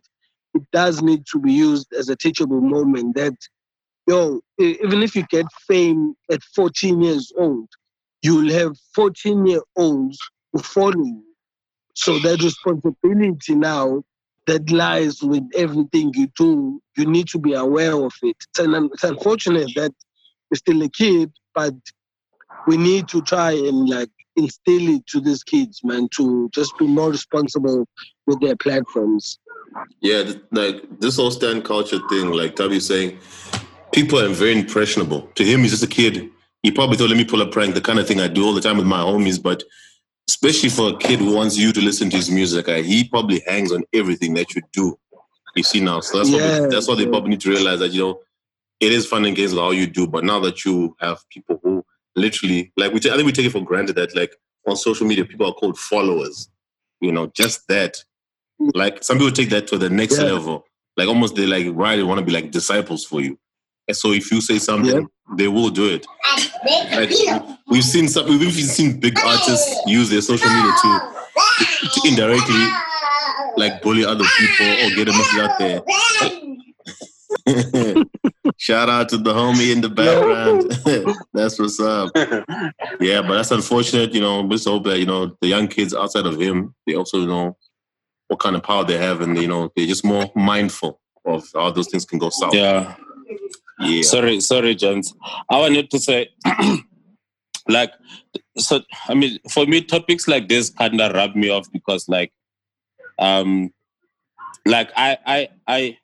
[0.55, 3.17] it does need to be used as a teachable moment.
[3.17, 3.35] That
[4.07, 7.69] yo, even if you get fame at 14 years old,
[8.23, 10.19] you'll have 14 year olds
[10.53, 11.23] who follow you.
[11.95, 14.05] So that responsibility now
[14.47, 18.37] that lies with everything you do, you need to be aware of it.
[18.51, 19.93] It's, an, it's unfortunate that
[20.51, 21.75] you're still a kid, but
[22.67, 26.87] we need to try and like instill it to these kids, man, to just be
[26.87, 27.87] more responsible
[28.27, 29.39] with their platforms.
[30.01, 33.19] Yeah, like this whole stan culture thing, like Tabi saying,
[33.93, 35.23] people are very impressionable.
[35.37, 36.31] To him, he's just a kid.
[36.63, 38.55] He probably thought, let me pull a prank, the kind of thing I do all
[38.55, 39.63] the time with my homies, but
[40.29, 43.43] especially for a kid who wants you to listen to his music, uh, he probably
[43.47, 44.99] hangs on everything that you do.
[45.55, 47.93] You see now, so that's Yeah, what that's what they probably need to realize that
[47.93, 48.21] you know
[48.81, 51.59] it is fun and games with how you do, but now that you have people
[51.63, 51.85] who
[52.15, 55.07] literally like we, ta- I think we take it for granted that like on social
[55.07, 56.51] media people are called followers.
[57.01, 58.03] You know, just that.
[58.75, 60.27] Like some people take that to the next Yeah.
[60.27, 60.65] level.
[60.97, 63.39] Like almost they like right, they want to be like disciples for you.
[63.89, 66.07] And so if you say something, they will do it.
[66.93, 67.11] Like
[67.69, 71.01] we've seen some, we've even seen big artists use their social media to,
[71.95, 72.67] to indirectly
[73.57, 75.81] like bully other people or get a message out there.
[78.59, 80.71] Shout out to the homie in the background.
[81.33, 82.11] that's what's up.
[83.01, 84.15] Yeah, but that's unfortunate.
[84.15, 86.95] You know, we just hope that you know the young kids outside of him, they
[86.95, 87.57] also know
[88.29, 91.71] what kind of power they have, and you know they're just more mindful of how
[91.71, 92.55] those things can go south.
[92.55, 92.95] Yeah.
[93.81, 94.03] Yeah.
[94.03, 95.15] Sorry, sorry, gents.
[95.51, 96.29] I wanted to say,
[97.69, 97.93] like,
[98.57, 102.33] so I mean, for me, topics like this kind of rub me off because, like,
[103.19, 103.73] um,
[104.67, 105.99] like I, I, I,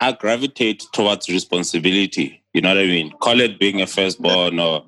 [0.00, 2.42] I gravitate towards responsibility.
[2.54, 3.12] You know what I mean?
[3.20, 4.84] Call it being a firstborn, or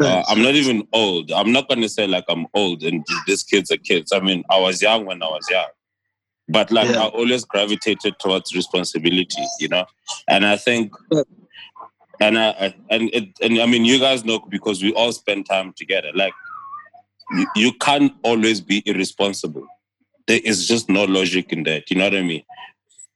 [0.00, 1.30] uh, I'm not even old.
[1.30, 4.12] I'm not gonna say like I'm old and these kids are kids.
[4.12, 5.68] I mean, I was young when I was young,
[6.48, 7.04] but like Yeah.
[7.04, 9.44] I always gravitated towards responsibility.
[9.58, 9.86] You know,
[10.28, 10.92] and I think.
[12.20, 15.46] And I I- and it, and I mean you guys know because we all spend
[15.46, 16.10] time together.
[16.14, 16.34] Like
[17.32, 19.66] you, you can't always be irresponsible.
[20.26, 21.90] There is just no logic in that.
[21.90, 22.42] You know what I mean?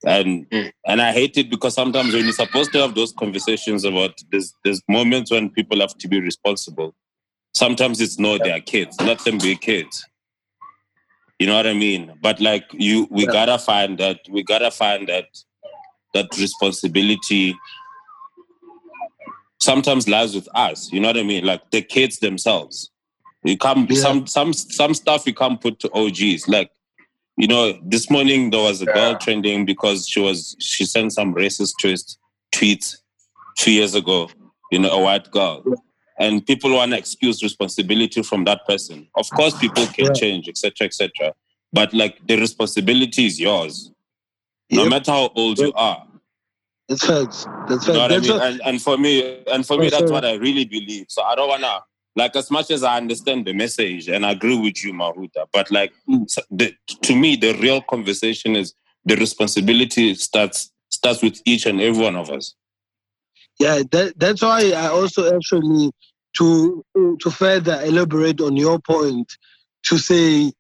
[0.07, 0.73] And Mm.
[0.87, 4.55] and I hate it because sometimes when you're supposed to have those conversations about there's
[4.65, 6.95] there's moments when people have to be responsible.
[7.55, 9.01] Sometimes it's no, they are kids.
[9.01, 10.07] Let them be kids.
[11.39, 12.13] You know what I mean?
[12.21, 13.33] But like you, we Yeah.
[13.33, 15.27] gotta find that we gotta find that
[16.15, 17.55] that responsibility
[19.65, 20.93] sometimes lies with us.
[20.93, 21.45] You know what I mean?
[21.45, 22.91] Like the kids themselves.
[23.43, 24.01] You can't Yeah.
[24.07, 26.49] some some some stuff you can't put to OGs.
[26.49, 26.71] Like,
[27.37, 31.35] you know, this morning there was a girl trending because she was she sent some
[31.35, 32.19] racist twist
[32.55, 32.97] tweets
[33.59, 34.31] two years ago,
[34.73, 35.63] you know, a white girl.
[36.19, 39.09] And people want to excuse responsibility from that person.
[39.17, 40.13] Of course, people can Yeah.
[40.13, 41.35] change, etc., etc.
[41.73, 43.91] But like the responsibility is yours,
[44.71, 46.07] no matter how old you are.
[46.89, 47.47] That's facts.
[47.69, 48.09] That's You know facts.
[48.09, 48.41] what I mean?
[48.41, 51.07] And, and for me, and for me, that's what I really believe.
[51.09, 51.83] So I don't wanna
[52.17, 55.47] like as much as I understand the message and I agree with you, Mahuta.
[55.53, 56.27] But like Mm.
[56.51, 58.75] the, to me, the real conversation is
[59.05, 62.55] the responsibility starts starts with each and every one of us.
[63.59, 65.91] yeah, that, that's why I also actually
[66.39, 66.85] to
[67.21, 69.33] to further elaborate on your point
[69.85, 70.53] to say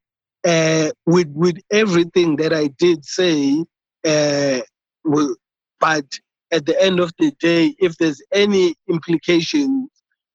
[0.45, 3.65] uh, with with everything that I did say,
[4.07, 4.61] uh,
[5.05, 5.37] will,
[5.85, 6.07] but
[6.51, 9.89] at the end of the day, if there's any implication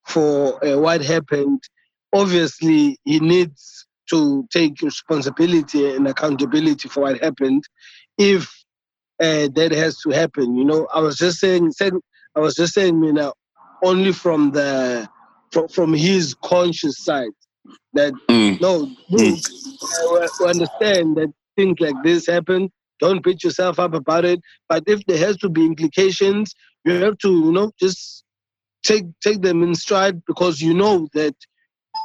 [0.06, 1.64] for uh, what happened,
[2.14, 7.64] obviously he needs to take responsibility and accountability for what happened.
[8.20, 8.44] If
[9.20, 12.00] uh, that has to happen, you know, I was just saying, saying
[12.36, 13.34] I was just saying, you know,
[13.84, 15.10] only from the
[15.52, 17.36] from, from his conscious side
[17.94, 18.62] that Mm.
[18.62, 19.40] no, look,
[19.84, 22.72] I I understand that things like this happen.
[23.00, 24.40] Don't beat yourself up about it.
[24.68, 26.54] But if there has to be implications,
[26.86, 28.24] you have to, you know, just
[28.84, 31.36] take take them in stride because you know that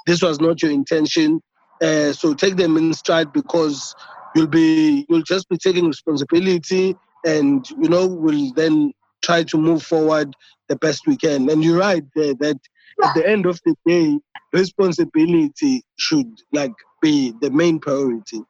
[0.06, 1.40] this was not your intention.
[1.82, 3.94] Uh, so take them in stride because
[4.34, 8.92] you'll be you'll just be taking responsibility and you know we'll then
[9.22, 10.34] try to move forward
[10.68, 11.48] the best we can.
[11.48, 12.58] And you're right there that
[13.02, 14.18] at the end of the day,
[14.52, 16.72] responsibility should like
[17.02, 18.40] be the main priority.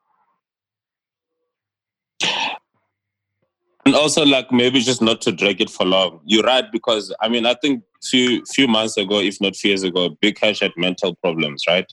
[3.86, 6.20] And also, like maybe just not to drag it for long.
[6.24, 9.82] You're right because I mean I think few few months ago, if not few years
[9.82, 11.86] ago, Big Hash had mental problems, right?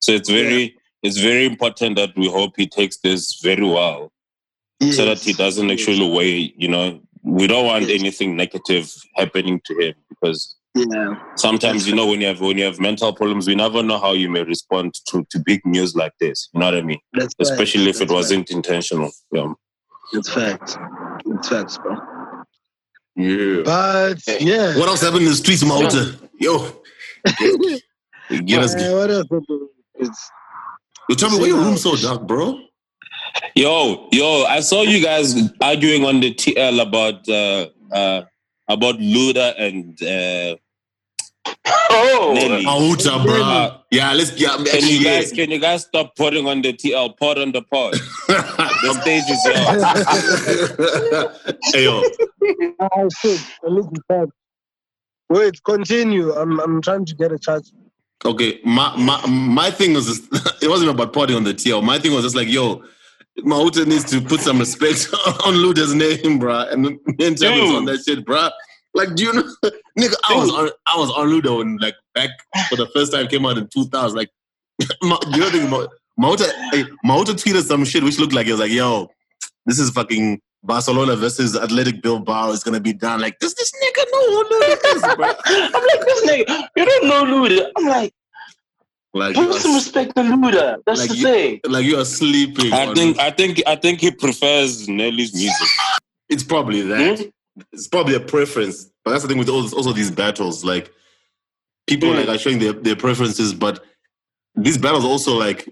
[0.00, 4.12] So it's very it's very important that we hope he takes this very well,
[4.90, 5.80] so that he doesn't Yes.
[5.80, 6.54] actually weigh.
[6.56, 8.00] You know, we don't want Yes.
[8.00, 11.14] anything negative happening to him because Yeah.
[11.36, 14.12] sometimes you know when you have when you have mental problems, we never know how
[14.12, 16.48] you may respond to to big news like this.
[16.52, 17.00] You know what I mean?
[17.14, 17.50] That's right.
[17.50, 19.10] Especially if it wasn't intentional.
[19.32, 19.52] Yeah.
[20.12, 20.18] Right.
[20.18, 20.76] It's facts.
[21.26, 21.96] It's facts, bro.
[23.16, 23.62] Yeah.
[23.64, 24.78] But yeah.
[24.78, 26.18] What else happened in the streets, Mauta?
[26.38, 26.82] Yo.
[28.44, 28.74] Get us.
[28.74, 29.26] Uh, what else?
[29.96, 30.30] It's,
[31.08, 32.58] Yo, tell me, why your room so dark, bro?
[33.54, 38.24] Yo, yo, I saw you guys arguing on the TL about uh, uh,
[38.68, 40.56] about Luda and uh,
[41.66, 42.64] Oh, Nelly.
[42.64, 43.42] Mauta, bro.
[43.42, 44.50] Uh, Yeah, let's get.
[44.50, 47.16] Can Actually, you guys can you guys stop putting on the TL?
[47.18, 47.94] Pod on the pod.
[48.82, 49.82] The stage is yours.
[51.72, 52.02] hey, yo.
[52.80, 53.40] I should.
[53.64, 54.32] I need to.
[55.30, 56.32] Wait, continue.
[56.32, 57.62] I'm I'm trying to get a chat.
[58.24, 60.24] Okay, my my my thing was just,
[60.62, 61.82] it wasn't about partying on the TL.
[61.82, 62.82] My thing was just like, yo,
[63.40, 65.08] Mahuta needs to put some respect
[65.46, 66.72] on Luda's name, bruh.
[66.72, 68.50] And me and Tim was on that shit, bruh.
[68.94, 69.42] Like, do you know,
[69.98, 70.14] nigga?
[70.28, 72.30] I was on I was on Luda when like back
[72.68, 74.16] for the first time came out in 2000.
[74.16, 74.30] Like,
[75.02, 75.88] Ma- you know, think about
[76.20, 79.08] Mahuta, hey, tweeted some shit which looked like it was like, yo,
[79.66, 83.20] this is fucking Barcelona versus Athletic Bilbao is gonna be done.
[83.20, 85.36] Like, does this nigga know who Luda is, bruh?
[85.46, 87.70] I'm like, this nigga, you don't know Luda.
[87.78, 88.12] I'm like,
[89.14, 90.76] Like, put you some are, respect to Luda.
[90.86, 91.60] That's Like the you- thing.
[91.64, 92.72] like you are sleeping.
[92.72, 95.68] I on- think I think I think he prefers Nelly's music.
[96.28, 97.18] It's probably that.
[97.18, 97.24] Hmm?
[97.72, 98.90] It's probably a preference.
[99.04, 100.64] But that's the thing with all this, also these battles.
[100.64, 100.90] Like
[101.86, 102.16] people Mm.
[102.26, 103.84] like are showing their, their preferences, but
[104.54, 105.68] these battles also like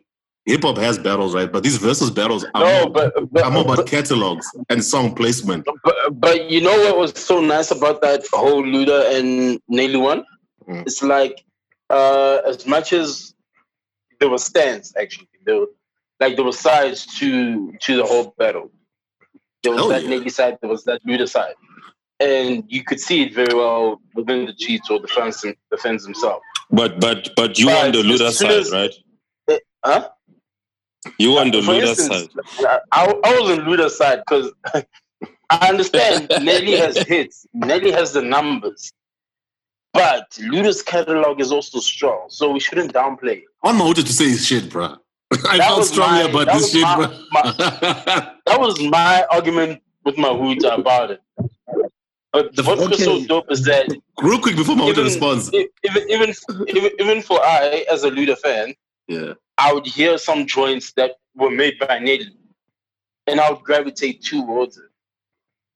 [0.47, 1.51] hip hop has battles, right?
[1.51, 4.83] But these Verzuz battles are, No, more, but but, are more about but, catalogs and
[4.85, 5.67] song placement.
[5.85, 10.25] but but you know what was so nice about that whole Luda and Nelly one?
[10.69, 10.83] Mm.
[10.87, 11.45] It's like
[11.91, 13.35] uh, as much as
[14.19, 15.67] there were stands actually, there were,
[16.21, 18.71] like there were sides to to the whole battle.
[19.63, 20.11] There was Hell that yeah.
[20.11, 21.55] Nelly side, there was that Luda side,
[22.21, 26.05] and you could see it very well within the cheats or the fans the fans
[26.05, 26.43] themselves.
[26.71, 28.95] But but but you But on the as Luda side, as- right?
[29.51, 30.09] Eh, huh?
[31.19, 32.29] You on the For Luda instance,
[32.61, 32.81] side.
[32.93, 34.53] I, I was on Luda's side because
[35.51, 38.93] I understand Nelly has hits, Nelly has the numbers,
[39.95, 43.45] but Luda's catalog is also strong, so we shouldn't downplay it.
[43.65, 44.97] I want Mahuta to say his shit, bro.
[45.49, 48.35] I That felt was strongly my- about that this shit, my- bruh.
[48.47, 51.21] That was my argument with Mahuta about it.
[52.33, 53.89] But The- what was so dope is that
[54.21, 55.53] Real quick before my even, responds.
[55.53, 56.35] e- even, even,
[56.69, 58.75] even, even for I, as a Luda fan,
[59.09, 59.35] Yeah.
[59.59, 62.29] I would hear some joints that were made by Nelly,
[63.27, 64.85] and I would gravitate towards it.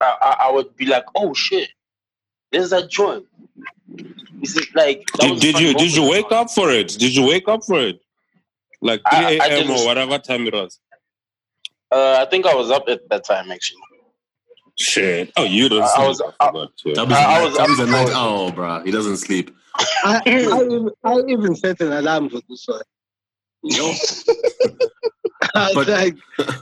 [0.01, 1.69] I, I, I would be like, "Oh shit,
[2.51, 3.25] there's that joint."
[3.97, 6.89] You see, like, Did, a did you did you wake up for it?
[6.97, 7.99] Did you wake up for it?
[8.81, 9.71] Like 3 a.m.
[9.71, 10.79] or whatever time it was.
[11.91, 13.81] Uh, I think I was up at that time actually.
[14.77, 15.31] Shit.
[15.37, 15.81] Oh, you don't.
[15.83, 16.07] I- I sleep.
[16.07, 16.93] was- I forgot, yeah.
[16.95, 18.85] Tubby's, I- I a, was night, Tubby's a up night for- owl, bruh.
[18.85, 19.55] He doesn't sleep.
[19.77, 22.81] I, I, even, I even set an alarm for this one.
[23.67, 23.93] You know?
[25.55, 26.15] I was But- like,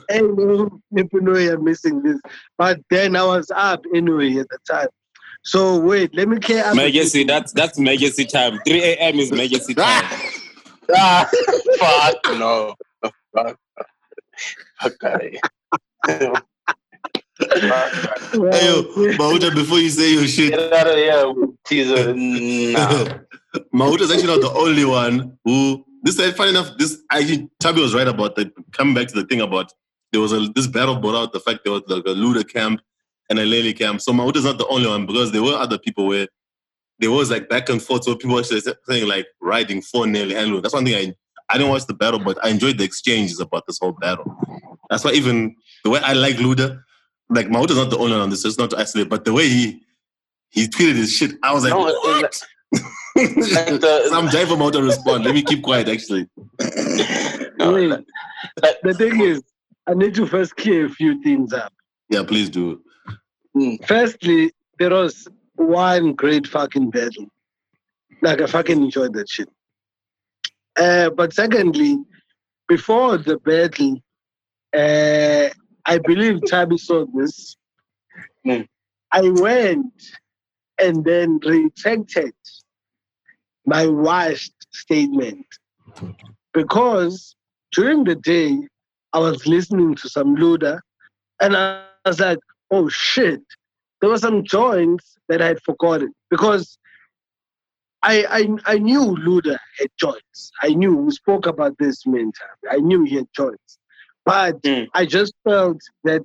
[0.09, 2.19] hey, no, people know you're missing this.
[2.57, 4.87] But then I was up anyway at the time.
[5.43, 6.75] So wait, let me clear up.
[6.75, 8.59] Legacy, that's that's legacy time.
[8.65, 9.15] 3 a.m.
[9.19, 10.05] is legacy time.
[10.95, 11.29] Ah,
[11.79, 12.75] fuck no.
[13.35, 13.57] Fuck.
[14.81, 16.43] Fuck
[17.41, 18.13] outta.
[18.31, 18.83] Hey, yo,
[19.17, 21.33] Mahuta, before you say your shit, Get out of here,
[21.65, 22.13] teaser.
[22.13, 23.19] Nah.
[23.73, 25.85] Mahuta's actually not the only one who.
[26.05, 26.71] This is funny enough.
[26.77, 29.71] This actually, Tabi was right about the coming back to the thing about
[30.11, 32.81] there was a this battle brought out the fact there was like a Luda camp
[33.29, 34.01] and a Nelly camp.
[34.01, 36.27] So Mahuto's not the only one because there were other people where
[36.99, 38.03] there was like back and forth.
[38.03, 40.59] So people were saying like riding for Nelly Handler.
[40.59, 41.13] That's one thing I
[41.49, 44.37] I didn't watch the battle, but I enjoyed the exchanges about this whole battle.
[44.89, 46.81] That's why even the way I like Luda,
[47.33, 48.41] like Mahuto's not the only one on this.
[48.43, 49.81] So it's not to isolate, but the way he
[50.49, 52.21] he tweeted his shit, I was like, No, what?
[52.23, 52.31] like
[52.73, 55.25] the- Some jive for Mahuto to respond.
[55.25, 55.87] Let me keep quiet.
[55.89, 56.27] Actually,
[57.57, 58.05] No, Wait, like-
[58.83, 59.41] the thing is,
[59.87, 61.73] I need to first clear a few things up.
[62.09, 62.81] yeah, please do.
[63.85, 67.27] Firstly, there was one great fucking battle.
[68.21, 69.49] Like I fucking enjoyed that shit.
[70.79, 71.97] Uh, but secondly,
[72.67, 73.97] before the battle,
[74.75, 75.49] uh,
[75.85, 77.57] I believe Tabi saw this.
[78.45, 78.67] Mm.
[79.11, 79.93] I went
[80.79, 82.33] and then retracted
[83.65, 85.45] my washed statement
[86.53, 87.35] because
[87.71, 88.57] during the day
[89.13, 90.79] I was listening to some Luda
[91.41, 92.39] and I was like,
[92.71, 93.41] oh shit,
[94.01, 96.77] there were some joints that I had forgotten because
[98.01, 100.51] I I, I knew Luda had joints.
[100.61, 102.59] I knew we spoke about this many times.
[102.69, 103.79] I knew he had joints,
[104.25, 104.87] but Mm.
[104.93, 106.23] I just felt that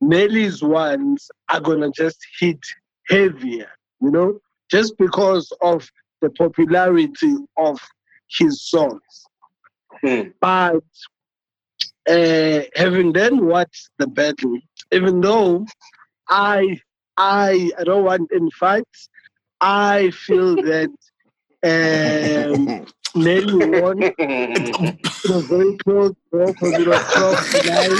[0.00, 2.60] Nelly's ones are gonna just hit
[3.08, 4.38] heavier, you know,
[4.70, 5.88] just because of
[6.20, 7.78] the popularity of
[8.28, 9.26] his songs.
[10.02, 10.30] Hmm.
[10.40, 10.82] But
[12.08, 14.58] uh, having then watched the battle,
[14.92, 15.66] even though
[16.28, 16.78] I
[17.16, 19.08] I I don't want any fights,
[19.60, 20.90] I feel that
[22.50, 22.86] um,
[23.16, 24.02] Nelly won.
[24.02, 27.90] It was very close, bro, because it was 12 to 9.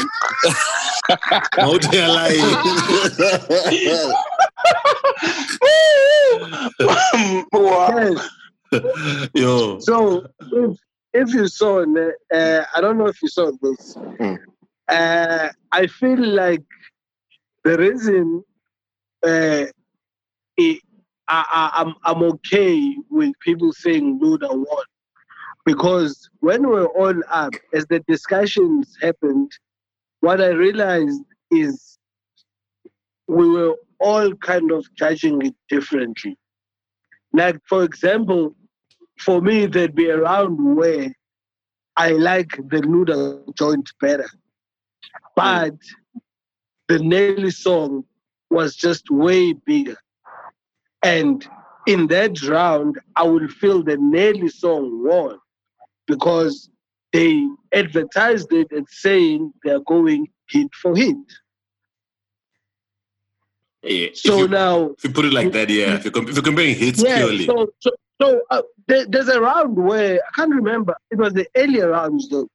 [1.57, 2.41] Mahuto, you're lying.
[3.73, 4.15] Yes.
[9.35, 10.77] Yo, So if,
[11.13, 13.95] if you saw, uh, I don't know if you saw this.
[13.95, 14.35] Hmm.
[14.89, 16.65] Uh, I feel like
[17.65, 18.45] the reason
[19.25, 19.67] uh,
[20.57, 20.83] it,
[21.29, 24.85] I, I, I'm I'm okay with people saying Luda won
[25.67, 29.51] because when we're all up, as the discussions happened,
[30.21, 31.99] what I realized is
[33.27, 36.39] we were all kind of judging it differently.
[37.33, 38.55] Like, for example,
[39.19, 41.13] for me, there'd be a round where
[41.97, 44.31] I like the Luda joint better.
[45.35, 45.75] But
[46.87, 48.05] the Nelly song
[48.51, 49.97] was just way bigger.
[51.03, 51.45] And
[51.89, 55.41] in that round, I would feel the Nelly song won
[56.07, 56.69] because
[57.13, 61.17] they advertised it and saying they're going hit for hit.
[63.83, 65.95] Yeah, if So you- now If you put it like that, yeah.
[65.97, 67.91] If you're, if you're comparing hits yeah, purely, so so,
[68.21, 70.97] so uh, there, there's a round where I can't remember.
[71.11, 72.49] It was the earlier rounds though.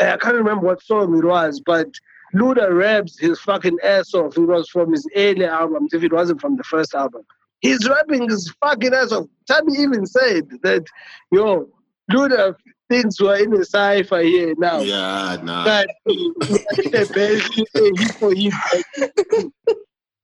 [0.00, 1.88] Uh, I can't remember what song it was, but
[2.34, 4.36] Luda raps his fucking ass off.
[4.36, 5.92] It was from his earlier albums.
[5.94, 7.22] If it wasn't from the first album,
[7.60, 9.26] he's rapping his fucking ass off.
[9.46, 10.84] Tabi even said that,
[11.30, 11.68] yo,
[12.10, 12.56] Luda
[12.88, 14.80] thinks we're in a cipher here now.
[14.80, 15.64] yeah, nah.
[15.64, 18.52] But the best for him.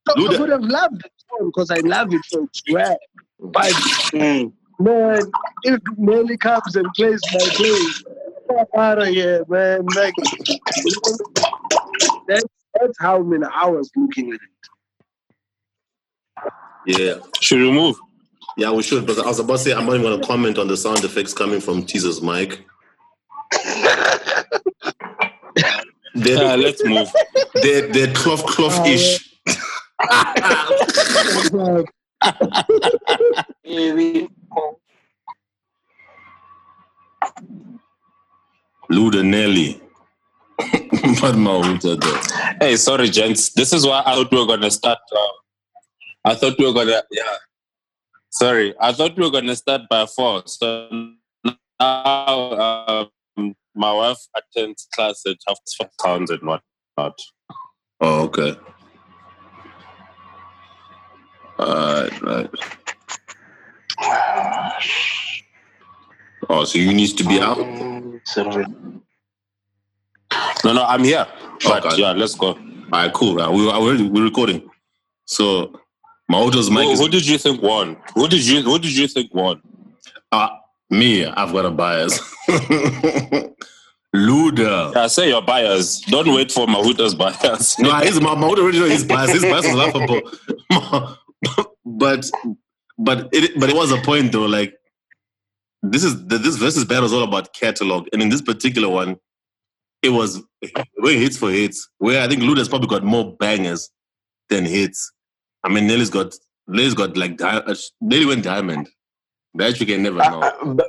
[0.09, 2.63] So I would have loved the song because I love it for its.
[3.39, 3.73] But
[4.13, 4.53] Mm.
[4.81, 5.31] man,
[5.63, 7.49] if Nelly comes and plays my
[8.49, 9.87] fuck out of here, man.
[9.95, 10.15] Like
[12.27, 12.45] that's
[12.75, 14.51] that's how many hours looking at it.
[16.87, 17.15] Yeah.
[17.41, 17.97] Should we move?
[18.61, 19.07] Yeah, we should.
[19.07, 21.03] But I was about to say, I'm not even going to comment on the sound
[21.03, 22.63] effects coming from Teaser's mic.
[26.15, 27.09] they're, Uh, let's move.
[27.63, 29.19] they're, they're cloth cloth ish.
[38.91, 39.81] Luda Nelly.
[40.59, 42.57] but Mahuta though.
[42.67, 43.51] Hey, sorry, gents.
[43.55, 44.99] This is why I thought we were gonna start.
[45.17, 45.19] Uh,
[46.27, 47.03] I thought we were gonna.
[47.11, 47.37] Yeah.
[48.31, 50.43] Sorry, I thought we were gonna start by four.
[50.47, 50.89] So
[51.81, 57.19] now um, my wife attends class at half past pounds and whatnot.
[58.01, 58.57] Oh, okay.
[61.59, 62.51] Alright, right.
[66.49, 67.59] Oh, so you need to be out?
[70.65, 71.27] No, no, I'm here.
[71.65, 71.97] But Okay.
[72.01, 72.55] yeah, let's go.
[73.13, 73.37] Cool.
[73.37, 73.51] Right.
[73.51, 74.69] We, we're, we're recording.
[75.27, 75.80] So,
[76.31, 77.97] Mic Who, is who did you think won?
[78.15, 79.61] Who did you Who did you think won?
[80.31, 80.49] uh,
[80.89, 81.27] me.
[81.27, 82.21] I've got a bias.
[84.15, 84.95] Luda.
[84.95, 86.01] Yeah, say your bias.
[86.03, 87.79] Don't wait for Mahuta's bias.
[87.81, 89.33] No, his my Mahuto already know his bias.
[89.33, 90.21] His bias was laughable.
[91.85, 92.31] but
[92.99, 94.47] but it but it was a point though.
[94.47, 94.75] Like
[95.83, 99.17] this is this Verzuz battle is all about catalog, and in this particular one,
[100.03, 100.41] it was
[100.99, 101.89] way hits for hits.
[101.99, 103.91] Where I think Luda's probably got more bangers
[104.49, 105.13] ten hits.
[105.65, 106.35] I mean, Nelly's got
[106.67, 108.89] Nelly's got like di- uh, Nelly went diamond.
[109.55, 110.41] That you can never know.
[110.43, 110.87] Uh, uh, but,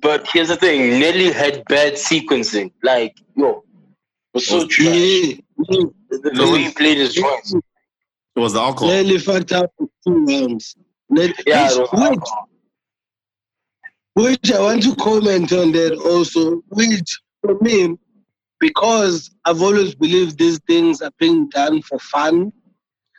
[0.00, 2.72] but here's the thing: Nelly had bad sequencing.
[2.82, 4.86] Like, yo, it was so Was- trash.
[4.94, 5.34] Yeah,
[5.68, 5.84] yeah.
[6.10, 7.52] The, the way he played his joints.
[7.54, 8.88] It was the alcohol.
[8.88, 10.76] Nelly fucked up two rounds.
[11.10, 12.18] Nelly, Yeah, it which, was
[14.14, 17.96] which, which I want to comment on that also, which for me,
[18.60, 22.52] because I've always believed these things are being done for fun,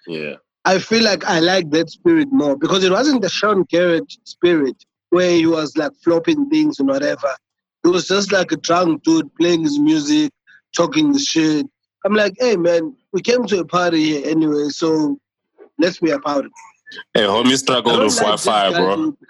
[0.08, 0.36] Yeah.
[0.66, 4.84] I feel like I like that spirit more because it wasn't the Sean Garrett spirit
[5.12, 7.30] where he was like flopping things and whatever.
[7.84, 10.32] It was just like a drunk dude playing his music,
[10.76, 11.68] talking his shit.
[12.04, 15.20] I'm like, hey man, we came to a party here anyway, so
[15.78, 16.52] let's be about it.
[17.14, 19.16] Hey, homie struggled with like Wi-Fi, bro.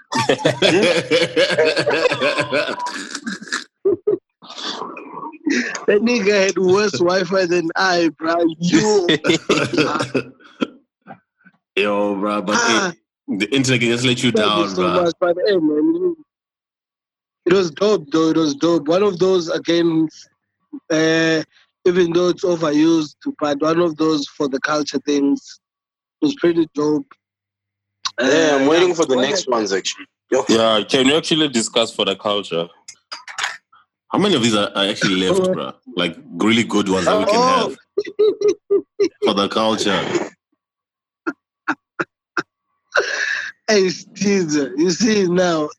[5.86, 8.36] That nigga had worse Wi-Fi than I, bro.
[8.58, 9.08] You.
[11.76, 12.92] Yo, bro, but Ah.
[13.28, 15.04] hey, the internet can just let you Thank you down, so bro.
[15.04, 16.16] much, but hey, man,
[17.46, 18.30] it was dope, though.
[18.30, 18.88] It was dope.
[18.88, 20.08] One of those again,
[20.92, 21.44] uh,
[21.86, 25.60] even though it's overused, but one of those for the culture things
[26.22, 27.06] it was pretty dope.
[28.20, 30.06] Yeah, I'm Uh, waiting for the next ones actually.
[30.50, 32.68] Yeah, can you actually discuss for the culture?
[34.12, 35.74] How many of these are, are actually left, bro?
[35.96, 37.70] Like really good ones that we can Oh.
[37.70, 37.78] have
[39.26, 40.02] for the culture.
[43.68, 45.70] Hey, Steve, you see now.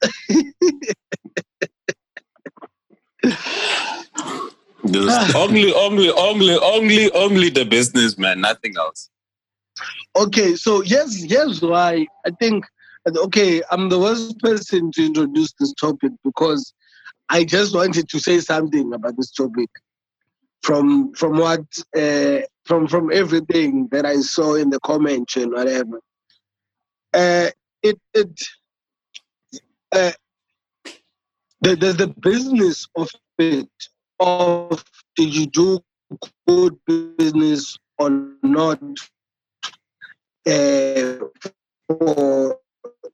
[5.35, 9.11] Only, only, only, only, only the businessman, nothing else.
[10.17, 12.65] Okay, so yes, here's why I think.
[13.07, 16.73] Okay, I'm the worst person to introduce this topic because
[17.29, 19.71] I just wanted to say something about this topic
[20.63, 21.65] from from what
[21.97, 26.01] uh, from from everything that I saw in the comments and whatever.
[27.17, 27.51] Uh,
[27.83, 28.43] it it
[29.93, 30.13] uh,
[31.63, 33.71] the, the the business of it
[34.21, 34.85] of
[35.17, 35.81] did you do
[36.47, 38.11] good business or
[38.43, 38.83] not
[40.47, 41.17] uh,
[41.89, 42.59] for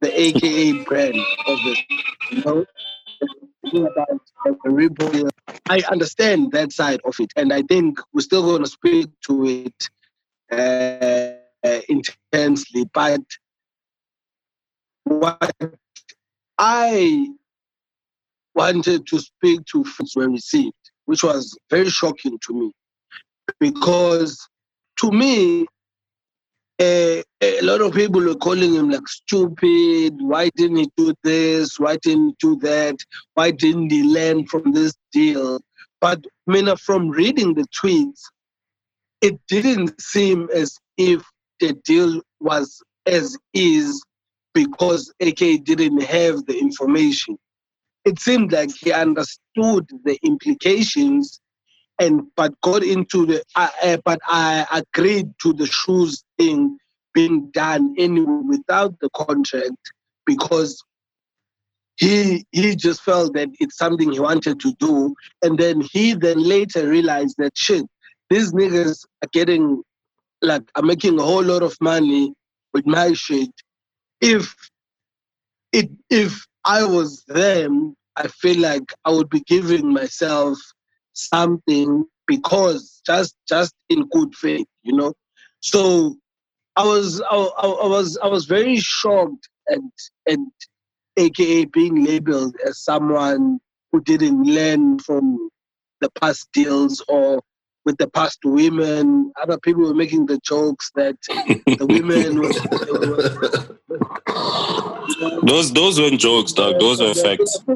[0.01, 1.15] the AKA brand
[1.47, 1.79] of it.
[2.29, 2.65] You know,
[5.69, 9.45] I understand that side of it, and I think we're still going to speak to
[9.45, 9.89] it
[10.51, 12.85] uh, intensely.
[12.93, 13.21] But
[15.05, 15.53] what
[16.57, 17.27] I
[18.55, 20.73] wanted to speak to first were received,
[21.05, 22.71] which was very shocking to me,
[23.59, 24.47] because
[24.99, 25.65] to me,
[26.79, 30.15] uh, a lot of people were calling him like stupid.
[30.19, 31.79] Why didn't he do this?
[31.79, 32.97] Why didn't he do that?
[33.35, 35.59] Why didn't he learn from this deal?
[36.01, 38.21] But I mean, from reading the tweets,
[39.21, 41.23] it didn't seem as if
[41.59, 44.03] the deal was as is
[44.53, 47.37] because AK didn't have the information.
[48.05, 51.39] It seemed like he understood the implications
[51.99, 56.77] and but got into the uh, uh, but I agreed to the shoes thing
[57.13, 59.77] being done anyway without the contract
[60.25, 60.83] because
[61.97, 65.13] he he just felt that it's something he wanted to do
[65.43, 67.85] and then he then later realized that shit
[68.29, 69.83] these niggas are getting
[70.41, 72.33] like are making a whole lot of money
[72.73, 73.51] with my shit
[74.23, 74.55] if
[75.73, 80.57] it if I was them I feel like I would be giving myself
[81.13, 85.13] something because just just in good faith, you know.
[85.61, 86.15] So
[86.75, 89.91] I was I, I, was I was very shocked and
[90.27, 90.47] and
[91.17, 93.59] AKA being labeled as someone
[93.91, 95.49] who didn't learn from
[96.01, 97.41] the past deals or
[97.85, 99.31] with the past women.
[99.41, 101.17] Other people were making the jokes that
[101.77, 102.53] the women were
[105.43, 106.79] Those, those weren't jokes, dog.
[106.79, 107.59] Those were uh, facts.
[107.67, 107.75] Uh,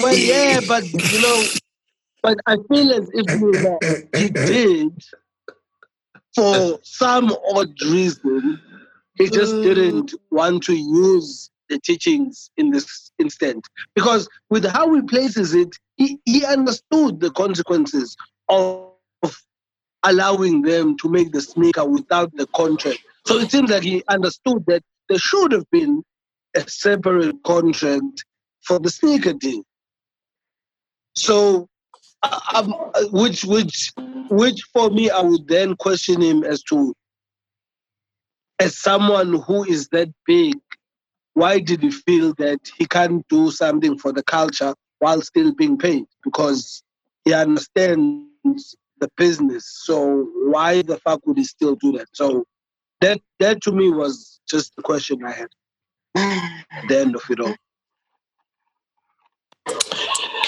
[0.00, 1.44] well, yeah, but you know,
[2.22, 3.78] but I feel as if you know,
[4.16, 5.02] he did
[6.34, 8.60] for some odd reason.
[9.14, 9.62] He just mm.
[9.62, 15.74] didn't want to use the teachings in this instant because with how he places it,
[15.96, 18.16] he, he understood the consequences
[18.48, 18.92] of
[20.04, 23.00] allowing them to make the sneaker without the contract.
[23.26, 26.02] So it seems like he understood that there should have been
[26.56, 28.24] a separate contract
[28.64, 29.62] for the sneaker deal.
[31.16, 31.68] So,
[32.22, 32.72] uh, um,
[33.10, 33.92] which which
[34.30, 36.94] which for me, I would then question him as to,
[38.60, 40.54] as someone who is that big,
[41.34, 45.76] why did he feel that he can't do something for the culture while still being
[45.78, 46.04] paid?
[46.22, 46.82] Because
[47.24, 49.64] he understands the business.
[49.84, 52.06] So why the fuck would he still do that?
[52.14, 52.44] So
[53.00, 55.48] that that to me was just the question I had
[56.16, 57.54] at the end of it all.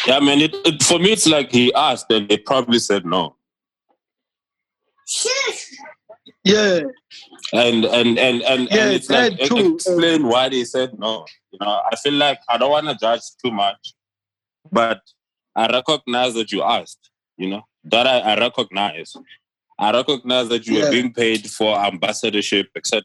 [0.07, 0.41] Yeah, man.
[0.41, 3.37] It, it, for me, it's like he asked and they probably said no.
[6.45, 6.81] Yeah,
[7.53, 9.75] And and and and, Yeah, and it's like that too.
[9.75, 11.27] explain why they said no.
[11.51, 13.95] You know, I feel like I don't want to judge too much,
[14.71, 15.01] but
[15.55, 17.11] I recognize that you asked.
[17.37, 19.15] You know that I, I recognize.
[19.79, 20.85] I recognize that you Yeah.
[20.85, 23.03] were being paid for ambassadorship, etc.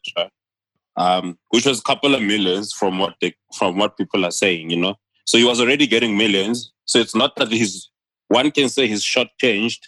[0.95, 4.69] Um, which was a couple of millions from what they from what people are saying.
[4.69, 4.95] You know,
[5.25, 6.71] so he was already getting millions.
[6.85, 7.89] So it's not that he's
[8.27, 9.79] one can say he's shortchanged,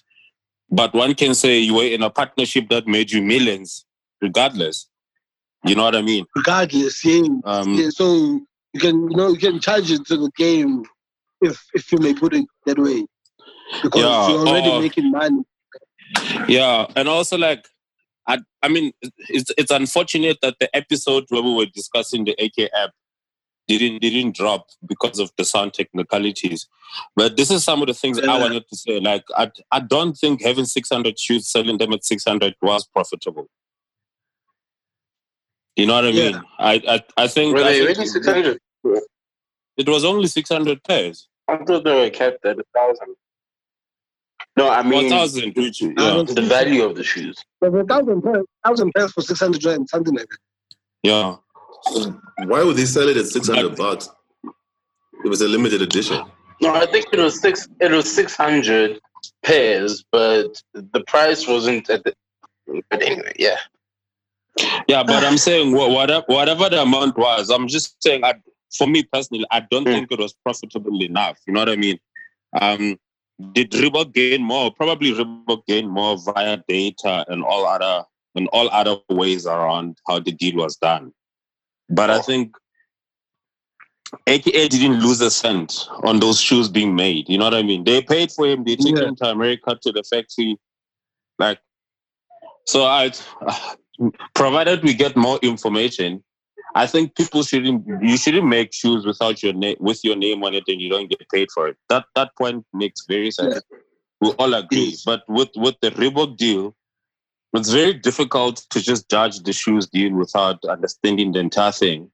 [0.70, 3.86] but one can say you were in a partnership that made you millions,
[4.22, 4.88] regardless.
[5.66, 6.26] You know what I mean?
[6.36, 7.24] regardless, yeah.
[7.45, 7.90] Um, yeah.
[7.90, 8.41] So
[8.74, 10.84] you can you know you can charge it to the game
[11.41, 13.06] if if you may put it that way.
[13.82, 15.41] Because Yeah, you're already or- making money.
[16.48, 17.68] Yeah, and also like,
[18.27, 18.91] I I mean,
[19.30, 22.91] it's it's unfortunate that the episode where we were discussing the AK app
[23.68, 26.68] didn't didn't drop because of the sound technicalities.
[27.15, 28.99] But this is some of the things I wanted to say.
[28.99, 32.86] Like, I I don't think having six hundred shoes selling them at six hundred was
[32.86, 33.48] profitable.
[35.76, 36.32] You know what I Yeah.
[36.32, 36.41] mean?
[36.60, 38.60] I I, I think, Were I they really 600?
[39.77, 41.27] it was only six hundred pairs.
[41.48, 43.15] I thought they were kept at a thousand.
[44.57, 46.23] No, I One mean thousand, which I yeah.
[46.23, 47.36] the value of the shoes.
[47.60, 50.38] But a thousand pairs, thousand pairs for six hundred rand, something like that.
[51.03, 51.36] yeah.
[52.45, 54.10] Why would they sell it at six hundred bucks?
[55.23, 56.23] It was a limited edition.
[56.61, 57.68] No, I think it was six.
[57.82, 58.99] It was six hundred
[59.44, 62.14] pairs, but the price wasn't at the.
[62.90, 63.57] But anyway, yeah.
[64.88, 68.23] Yeah, but I'm saying wha- whatever whatever the amount was, I'm just saying.
[68.23, 68.36] I,
[68.77, 69.91] for me personally, I don't Mm.
[69.94, 71.38] think it was profitable enough.
[71.45, 71.99] You know what I mean?
[72.60, 72.98] Um,
[73.53, 74.72] did Reebok gain more?
[74.72, 78.06] Probably Reebok gained more via data and all other
[78.36, 81.14] and all other ways around how the deal was done.
[81.90, 82.56] But I think
[84.28, 87.30] AKA didn't lose a cent on those shoes being made.
[87.30, 87.84] You know what I mean?
[87.84, 88.64] They paid for him.
[88.64, 89.06] They took Yeah.
[89.06, 90.57] him to America to the factory.
[91.40, 91.60] Like,
[92.66, 93.12] so I,
[94.34, 96.24] provided we get more information,
[96.77, 97.88] I think people shouldn't.
[98.02, 101.10] You shouldn't make shoes without your name with your name on it, and you don't
[101.10, 101.77] get paid for it.
[101.88, 103.61] That that point makes very sense.
[104.19, 104.95] We all agree.
[105.06, 106.76] But with with the Reebok deal,
[107.53, 112.11] it's very difficult to just judge the shoes deal without understanding the entire thing.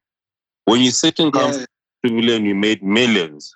[0.65, 1.65] When you sit in Yeah.
[2.03, 3.55] and you made millions,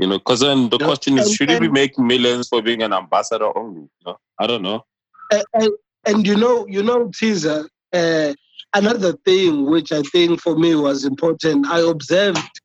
[0.00, 2.60] you know, because then the Yeah, question is, and- should you be making millions for
[2.60, 3.88] being an ambassador only?
[4.04, 4.18] Know?
[4.40, 4.84] I don't know.
[5.30, 5.70] and, and,
[6.06, 7.68] and you know, you know, teaser.
[7.92, 8.34] Uh,
[8.74, 12.60] another thing which I think for me was important, I observed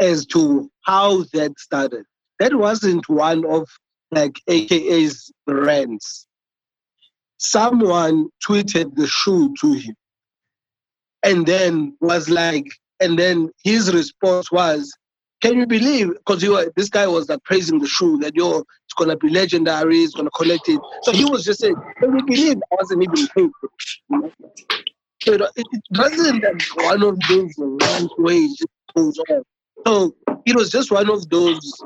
[0.00, 2.04] as to how that started.
[2.38, 3.68] That wasn't one of
[4.10, 6.26] like AKA's brands.
[7.38, 9.94] Someone tweeted the shoe to him,
[11.22, 12.66] and then was like,
[13.00, 14.92] and then his response was,
[15.40, 16.42] "Can you believe?" Because
[16.76, 20.30] this guy was like praising the shoe that yo, it's gonna be legendary, it's gonna
[20.30, 20.80] collect it.
[21.02, 23.50] So he was just saying, "Can you believe I wasn't even paid?"
[25.26, 25.66] It?" It,
[25.96, 28.62] wasn't like one of those rant ways
[28.94, 29.42] goes on.
[29.86, 30.14] So
[30.46, 31.82] it was just one of those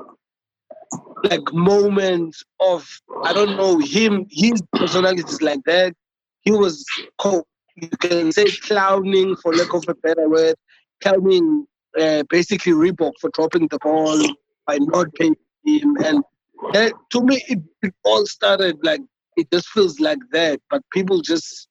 [1.25, 2.89] like moments of
[3.25, 4.27] I don't know him.
[4.31, 5.95] His personality is like that.
[6.43, 6.85] He was
[7.25, 10.55] you can say clowning for lack of a better word,
[11.03, 11.67] clowning
[11.99, 14.19] uh, basically Reebok for dropping the ball
[14.67, 15.97] by not paying him.
[16.05, 16.25] And
[16.73, 19.01] that, to me, it, it all started like
[19.37, 20.61] it just feels like that.
[20.71, 21.69] But people just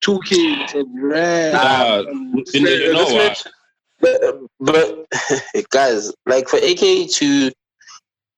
[0.00, 1.54] took it and ran.
[1.54, 3.52] Uh, and- You know- you know This what?
[4.00, 7.50] but, but guys, like for AK to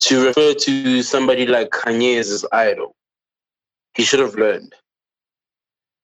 [0.00, 2.96] to refer to somebody like Kanye as his idol,
[3.94, 4.74] he should have learned.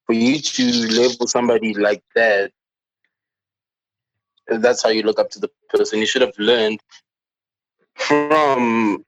[0.06, 2.52] For you to label somebody like that,
[4.46, 5.98] that's how you look up to the person.
[5.98, 6.80] You should have learned
[7.96, 9.04] from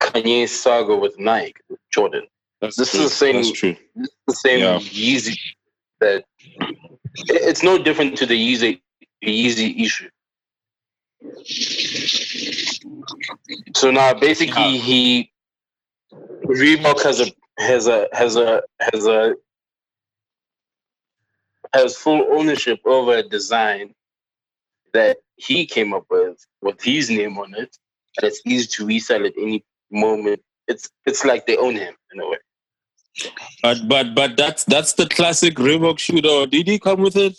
[0.00, 2.26] Kanye's saga with Nike, with Jordan.
[2.62, 3.00] That's This true.
[3.00, 3.76] is the same- That's true.
[4.28, 4.78] the same Yeah.
[4.78, 5.36] Yeezy
[6.00, 6.24] that
[7.28, 8.80] it's no different to the Yeezy
[9.24, 10.08] Yeezy issue.
[13.76, 15.30] So now basically he
[16.12, 17.26] Reebok has a
[17.58, 19.34] has a has a has a
[21.74, 23.94] has full ownership over a design
[24.92, 27.76] that he came up with with his name on it
[28.18, 30.40] and it's easy to resell at any moment.
[30.68, 32.38] It's it's like they own him in a way.
[33.62, 36.46] But but but that's that's the classic Reebok shoe though.
[36.46, 37.36] Did he come with it?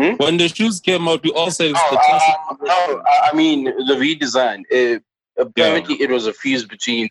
[0.00, 0.14] Hmm?
[0.16, 2.34] When the shoes came out, we all said it's No, the classic.
[2.50, 4.62] uh, no, I- I mean the redesign.
[4.70, 5.02] It,
[5.36, 7.08] apparently, it was a fuse between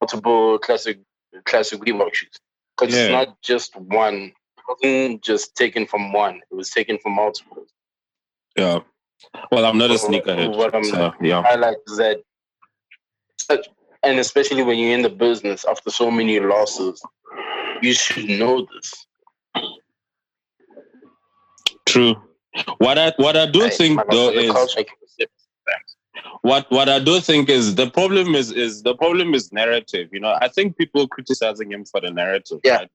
[0.00, 0.98] multiple classic
[1.44, 2.30] classic Reebok shoes
[2.76, 3.02] because Yeah.
[3.04, 4.32] it's not just one.
[4.58, 6.36] It wasn't just taken from one.
[6.50, 7.66] It was taken from multiple.
[8.56, 8.80] Yeah.
[9.52, 10.56] Well, I'm not a sneakerhead.
[10.56, 11.42] what I'm- So, yeah.
[11.42, 12.18] Highlight is that,
[13.40, 13.68] such,
[14.06, 17.02] and especially when you're in the business after so many losses,
[17.82, 19.06] you should know this.
[21.86, 22.16] True.
[22.78, 24.84] What I what I do Hey, think though is culture
[26.42, 30.08] what what I do think is the problem is is the problem is narrative.
[30.12, 32.60] You know, I think people criticizing him for the narrative.
[32.64, 32.76] Yeah.
[32.76, 32.90] right?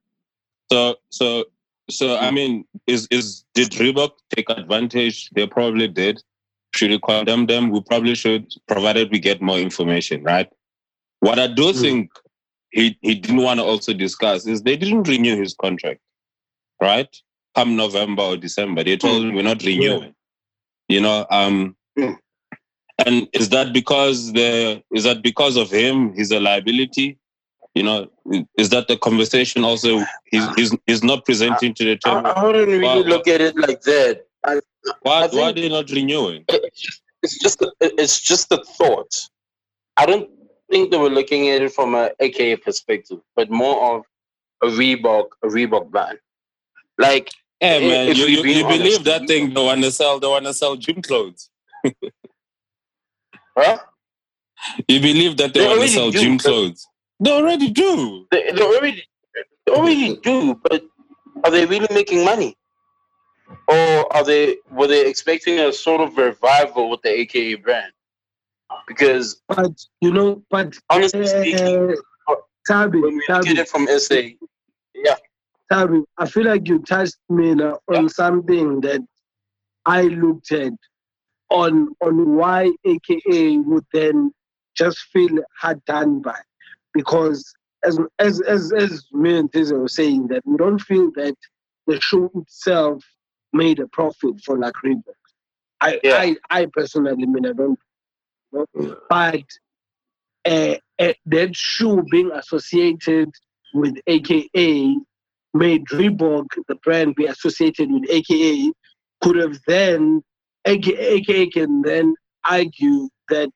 [0.71, 1.45] So so
[1.89, 2.33] so I mm.
[2.33, 5.29] mean, is is did Reebok take advantage?
[5.31, 6.23] They probably did.
[6.73, 7.69] Should we condemn them?
[7.69, 10.49] We probably should, provided we get more information, right?
[11.21, 11.81] What I do Mm.
[11.81, 12.11] think
[12.71, 16.01] he he didn't want to also discuss is they didn't renew his contract,
[16.81, 17.09] right?
[17.55, 20.13] Come November or December, they told him we're not renewing.
[20.89, 22.17] You know, um, Mm.
[23.05, 26.13] and is that because the is that because of him?
[26.15, 27.17] He's a liability.
[27.75, 28.07] You know,
[28.57, 30.03] is that the conversation also?
[30.31, 32.27] He's he's, he's not presenting to the I, table.
[32.27, 32.95] I wouldn't really Wow.
[33.01, 34.25] look at it like that.
[34.43, 34.59] I,
[35.03, 36.45] Why I why are they not renewing?
[36.49, 39.13] it's just it's just a, it's just a thought.
[39.97, 40.29] I don't
[40.71, 44.05] think they were looking at it from a AKA perspective, but more of
[44.63, 46.17] a Reebok a Reebok ban.
[46.97, 47.29] Like
[47.59, 49.53] Hey If- man, if you, you, you believe that thing?
[49.53, 50.19] They want to sell.
[50.19, 51.49] They want to sell gym clothes.
[53.57, 53.77] huh?
[54.87, 56.87] You believe that they, They want to sell do, gym clothes?
[57.19, 58.25] They already do.
[58.31, 59.03] They, they already
[59.65, 60.83] they already do, but
[61.43, 62.57] are they really making money?
[63.67, 67.93] Or are they were they expecting a sort of revival with the AKA brand?
[68.87, 69.71] Because But
[70.01, 71.95] you know, but honestly speaking,
[72.27, 72.35] uh,
[72.67, 74.21] Tabi, when we at it from SA,
[74.95, 75.15] yeah,
[75.71, 79.01] Tabi, I feel like you touched me now on something that
[79.85, 80.73] I looked at
[81.49, 84.31] on on why AKA would then
[84.75, 86.39] just feel hard done by,
[86.93, 87.53] because
[87.83, 91.35] as as as as me and Tiza were saying that we don't feel that
[91.87, 93.03] the show itself
[93.53, 95.03] made a profit for like Reebok.
[95.81, 96.17] I Yeah.
[96.17, 97.79] I I personally mean I don't
[99.09, 99.43] but
[100.45, 103.29] uh, uh, that shoe being associated
[103.73, 104.95] with AKA
[105.53, 108.71] made Reebok, the brand, be associated with AKA,
[109.21, 110.23] could have then,
[110.65, 113.51] AKA, AKA can then argue that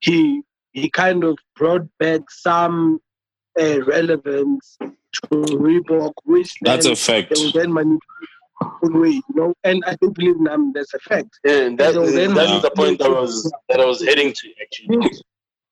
[0.00, 0.42] he
[0.72, 2.98] he kind of brought back some
[3.58, 7.34] uh, relevance to Reebok, which That's a fact.
[7.34, 8.35] they will then manipulate
[8.82, 9.54] in way, you know.
[9.64, 11.38] And I do believe now that's a fact.
[11.44, 14.96] yeah that, So that's the point that I was that I was heading to actually.
[14.96, 15.16] which,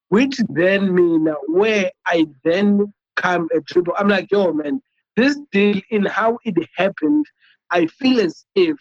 [0.08, 3.94] which then mean where I then come a triple.
[3.96, 4.80] I'm like, yo, man,
[5.16, 7.26] this deal in how it happened,
[7.70, 8.76] I feel as if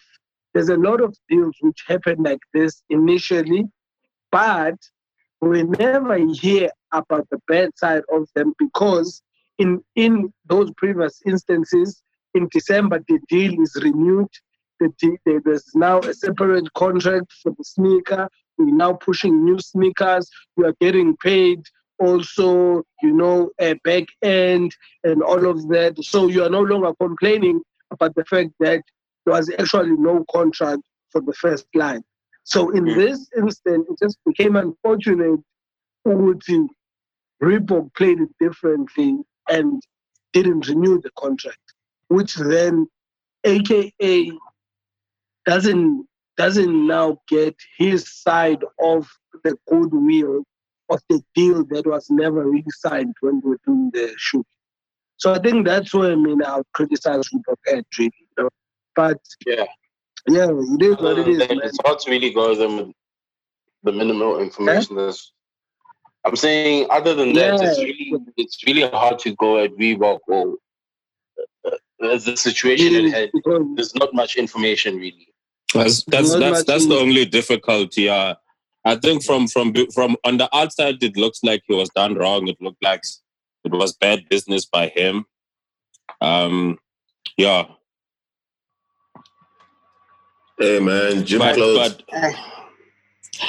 [0.52, 3.64] there's a lot of deals which happen like this initially,
[4.30, 4.76] but
[5.40, 9.22] we never hear about the bad side of them because
[9.58, 12.02] in in those previous instances,
[12.34, 14.28] in December the deal is renewed.
[14.80, 14.90] The
[15.44, 18.28] there's now a separate contract for the sneaker.
[18.58, 20.28] We're now pushing new sneakers.
[20.56, 21.60] We are getting paid
[21.98, 24.74] also, you know, a back end
[25.04, 26.02] and all of that.
[26.04, 28.82] So you are no longer complaining about the fact that
[29.24, 32.02] there was actually no contract for the first line.
[32.42, 32.96] So in Mm.
[32.96, 35.40] this instance, it just became unfortunate
[36.06, 36.68] ukuthi
[37.42, 39.82] Reebok played it differently and
[40.32, 41.63] didn't renew the contract,
[42.08, 42.86] which then
[43.44, 44.30] AKA
[45.44, 46.06] doesn't
[46.36, 49.08] doesn't now get his side of
[49.44, 50.42] the goodwill
[50.90, 54.46] of the deal that was never really signed when we were doing the shoot.
[55.16, 58.12] So I think that's where I mean I'll criticize Reebok at really.
[58.20, 58.48] You know?
[58.96, 59.64] But Yeah.
[60.28, 61.66] yeah, it is what it is, Then man.
[61.68, 62.92] it's hard to really go with them with
[63.84, 64.96] the minimal information.
[64.96, 65.32] That's,
[66.24, 70.52] I'm saying, other than that, it's really it's really hard to go at Reebok or
[70.52, 70.54] uh,
[72.04, 73.76] as the situation It at hand.
[73.76, 75.28] There's not much information really.
[75.72, 78.08] That's that's Not that's, that's the only difficulty.
[78.08, 78.34] Uh,
[78.84, 82.48] I think from from from on the outside, it looks like he was done wrong.
[82.48, 83.02] It looked like
[83.64, 85.24] it was bad business by him.
[86.20, 86.78] Um,
[87.36, 87.64] yeah,
[90.58, 91.94] Hey man, gym but clothes.
[92.12, 92.34] but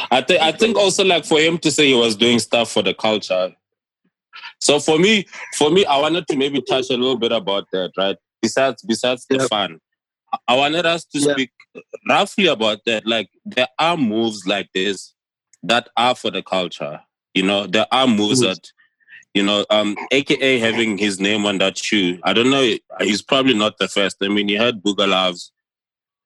[0.10, 2.82] I think I think also like for him to say he was doing stuff for
[2.82, 3.56] the culture.
[4.60, 5.26] So for me,
[5.56, 8.18] for me, I wanted to maybe touch a little bit about that, right?
[8.46, 9.80] Besides besides the fun,
[10.48, 11.34] I- wanted us to Yeah.
[11.34, 11.52] speak
[12.08, 13.06] roughly about that.
[13.06, 15.14] Like there are moves like this
[15.64, 17.02] that are for the culture.
[17.34, 18.72] You know, there are moves that
[19.34, 22.20] you know, um, AKA having his name on that shoe.
[22.24, 22.66] I don't know.
[23.02, 24.16] He's probably not the first.
[24.22, 25.52] I mean, you had Boogalovs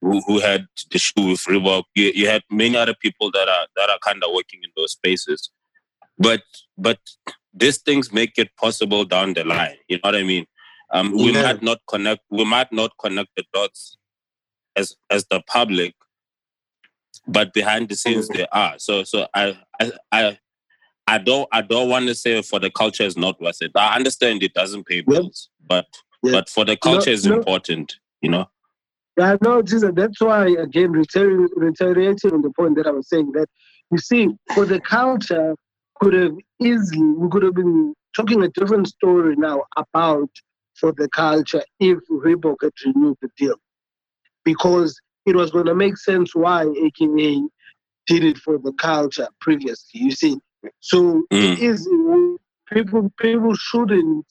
[0.01, 1.85] who, who had the shoe with Reebok.
[1.95, 4.91] You, you had many other people that are that are kind of working in those
[4.91, 5.49] spaces.
[6.19, 6.43] But
[6.77, 6.99] but
[7.51, 9.77] these things make it possible down the line.
[9.87, 10.45] You know what I mean?
[10.91, 11.43] Um, we Yeah.
[11.43, 12.21] might not connect.
[12.29, 13.97] We might not connect the dots
[14.75, 15.95] as as the public,
[17.27, 18.75] but behind the scenes they are.
[18.79, 20.39] So so I I I,
[21.07, 23.71] I don't I don't want to say for the culture is not worth it.
[23.75, 25.87] I understand it doesn't pay bills, but
[26.23, 26.31] Yeah.
[26.33, 27.35] but for the culture is no.
[27.35, 27.95] important.
[28.21, 28.49] You know.
[29.17, 33.33] Yeah, no, Jesus, that's why, again, reiterating, reiterating on the point that I was saying
[33.33, 33.47] that,
[33.91, 35.55] you see, for the culture,
[35.99, 40.29] could have easily, we could have been talking a different story now about
[40.80, 43.56] for the culture if Reebok had renewed the deal.
[44.45, 47.41] Because it was going to make sense why AKA
[48.07, 50.38] did it for the culture previously, you see.
[50.80, 51.53] So Mm.
[51.53, 51.88] it is,
[52.73, 54.26] people, people shouldn't,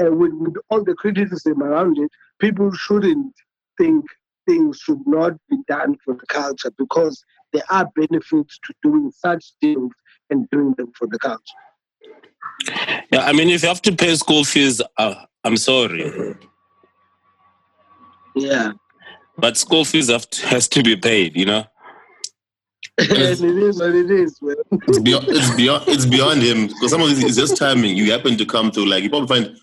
[0.00, 3.34] uh, with, with all the criticism around it, people shouldn't
[3.78, 4.04] think
[4.46, 9.52] things should not be done for the culture because there are benefits to doing such
[9.60, 9.92] things
[10.30, 11.40] and doing them for the culture.
[13.12, 15.14] Yeah, I mean, if you have to pay school fees, uh,
[15.44, 16.34] I'm sorry,
[18.34, 18.72] Yeah.
[19.38, 21.36] but school fees have to, has to be paid.
[21.36, 21.64] You know.
[22.98, 24.56] and it is what it is, man.
[24.88, 25.24] It's beyond.
[25.28, 25.84] It's beyond.
[25.88, 27.96] It's beyond him because some of this is just timing.
[27.96, 28.86] You happen to come through.
[28.86, 29.56] Like you probably find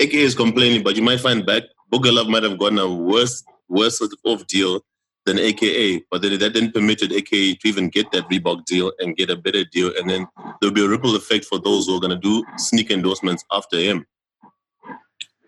[0.00, 3.42] AK is complaining, but you might find back Booker Love might have gotten a worse,
[3.68, 4.80] worse sort of deal
[5.26, 6.04] than AKA.
[6.10, 9.36] But then that didn't permitted AKA to even get that Reebok deal and get a
[9.36, 10.26] better deal, and then
[10.60, 14.06] there'll be a ripple effect for those who are gonna do sneak endorsements after him.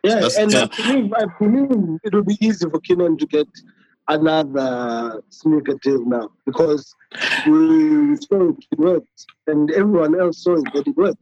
[0.04, 0.66] Yeah, That's- and I yeah.
[0.76, 3.48] believe, I believe it will be easy for Kiernan to get
[4.08, 6.94] another sneaker deal now because
[7.46, 11.18] we saw it worked and everyone else saw it that it worked.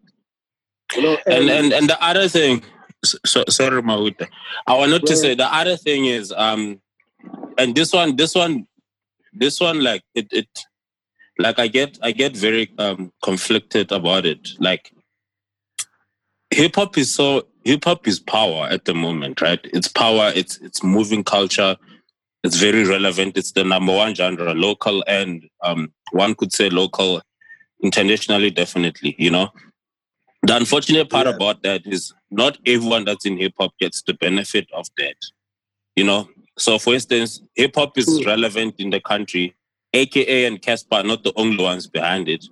[0.95, 2.63] You know, and and and the other thing
[3.05, 4.29] so, sorry Mawuta.
[4.67, 6.81] i wanted to say the other thing is um
[7.59, 8.67] and this one this one
[9.33, 10.49] this one like it it
[11.39, 14.51] like i get i get very um conflicted about it.
[14.61, 14.93] Like
[16.51, 19.61] hip hop is so hip hop is power at the moment right?
[19.65, 21.77] It's power it's it's moving culture.
[22.45, 23.37] It's very relevant.
[23.39, 27.23] It's the number one genre local and um one could say local
[27.83, 29.51] internationally definitely you know?
[30.43, 31.35] The unfortunate part Yeah.
[31.35, 35.17] about that is not everyone that's in hip hop gets the benefit of that.
[35.97, 36.29] You know,
[36.59, 38.27] so for instance, hip hop is Mm.
[38.27, 39.55] relevant in the country.
[39.93, 42.45] AKA and Cassper are not the only ones behind it,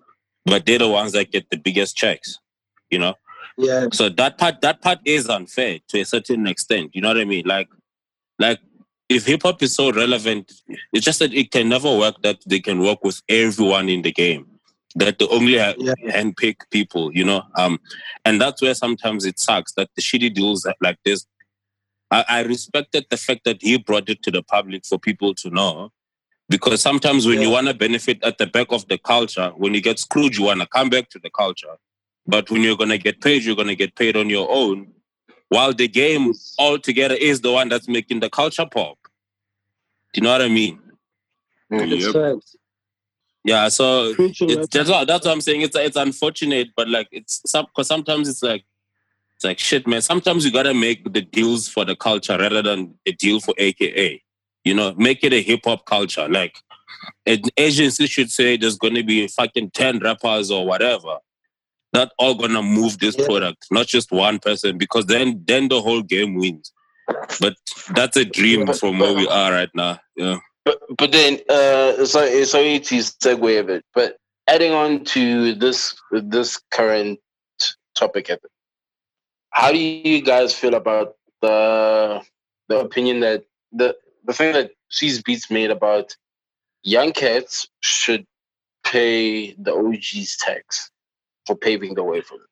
[0.45, 2.39] but they're the ones that get the biggest checks.
[2.91, 3.15] You know,
[3.57, 6.91] yeah, so that part that part is unfair to a certain extent.
[6.95, 7.45] You know what I mean?
[7.47, 7.69] Like,
[8.39, 8.61] like
[9.09, 10.53] if hip hop is so relevant,
[10.93, 14.13] it's just that it can never work that they can work with everyone in the
[14.13, 14.47] game.
[14.95, 15.95] That they only ha- Yeah.
[16.07, 17.43] handpick people, you know.
[17.57, 17.81] Um,
[18.27, 21.27] and that's where sometimes it sucks that the shitty deals like this.
[22.13, 25.49] I, I respected the fact that he brought it to the public for people to
[25.49, 25.91] know,
[26.49, 29.81] because sometimes when you want to benefit at the back of the culture, when you
[29.81, 31.77] get screwed, you want to come back to the culture.
[32.27, 34.93] But when you're gonna get paid, you're gonna get paid on your own.
[35.49, 38.99] While the game altogether is the one that's making the culture pop.
[40.13, 40.79] Do you know what I mean?
[41.71, 42.15] that's Yep.
[42.15, 42.45] right.
[43.45, 43.69] Yeah.
[43.71, 45.63] So it's that's what, that's what I'm saying.
[45.63, 48.65] It's it's unfortunate, but like it's some because sometimes it's like
[49.43, 50.01] it's like shit, man.
[50.03, 54.23] Sometimes you gotta make the deals for the culture rather than a deal for AKA.
[54.65, 56.29] You know, make it a hip hop culture.
[56.29, 56.59] Like
[57.27, 61.17] an agency should say there's gonna be fucking ten rappers or whatever.
[61.93, 63.27] Not all gonna move this Yeah.
[63.27, 66.73] product, not just one person, because then then the whole game wins.
[67.41, 67.57] But
[67.95, 69.99] that's a dream from where we are right now.
[70.17, 70.39] Yeah.
[70.65, 74.17] But but then uh so sorry to segue a bit, but
[74.47, 77.19] adding on to this this current
[77.97, 78.41] topic at
[79.53, 82.21] how do you guys feel about the
[82.69, 86.17] the opinion that the the thing that C's Beats made about
[86.83, 88.27] young cats should
[88.85, 90.91] pay the OG's tax
[91.47, 92.47] for paving the way for them?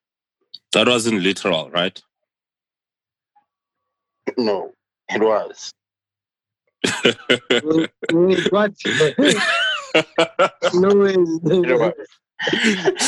[0.72, 2.00] That wasn't literal, right?
[4.36, 4.72] No,
[5.08, 5.72] it was.
[7.64, 8.72] Wait, wait, what?
[10.74, 11.14] no way.
[11.14, 11.92] It was.
[12.42, 12.60] I'll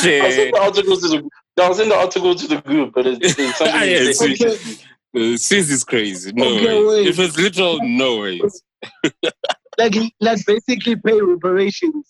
[0.02, 3.74] the article to the I'll send the article to the group, but it's, it's something
[3.74, 6.32] Yeah, they- it's- Okay, Uh, Sis is crazy.
[6.32, 6.86] No Okay, way.
[6.86, 7.06] wait.
[7.08, 8.40] If it's literal, no way.
[9.78, 12.06] like, like basically pay reparations.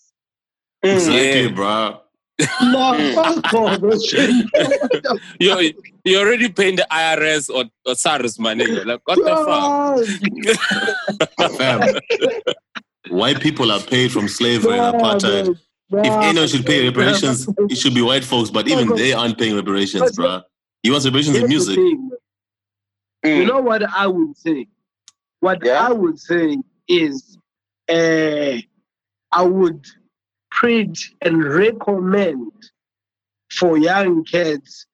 [0.81, 1.47] Exactly, Yeah.
[1.49, 1.99] bro.
[2.61, 3.79] No, fuck off.
[3.81, 4.29] that shit.
[4.53, 5.61] What the You're,
[6.05, 8.85] you're already paying the IRS or, or SARS, my nigga.
[8.85, 10.07] Like, what the
[11.27, 11.37] fuck?
[11.37, 11.51] fuck?
[11.57, 11.99] Fam.
[13.09, 15.59] White people are paid from slavery and apartheid.
[15.91, 19.55] If anyone should pay reparations, it should be white folks, but even they aren't paying
[19.55, 20.41] reparations, bro.
[20.83, 21.75] You want reparations in music?
[21.75, 22.09] thing.
[23.23, 23.47] You Mm.
[23.47, 24.67] know what I would say?
[25.39, 25.87] What Yeah?
[25.87, 26.57] I would say
[26.89, 27.37] is
[27.89, 28.57] uh,
[29.31, 29.85] I would
[30.51, 32.51] preach and recommend
[33.51, 34.85] for young kids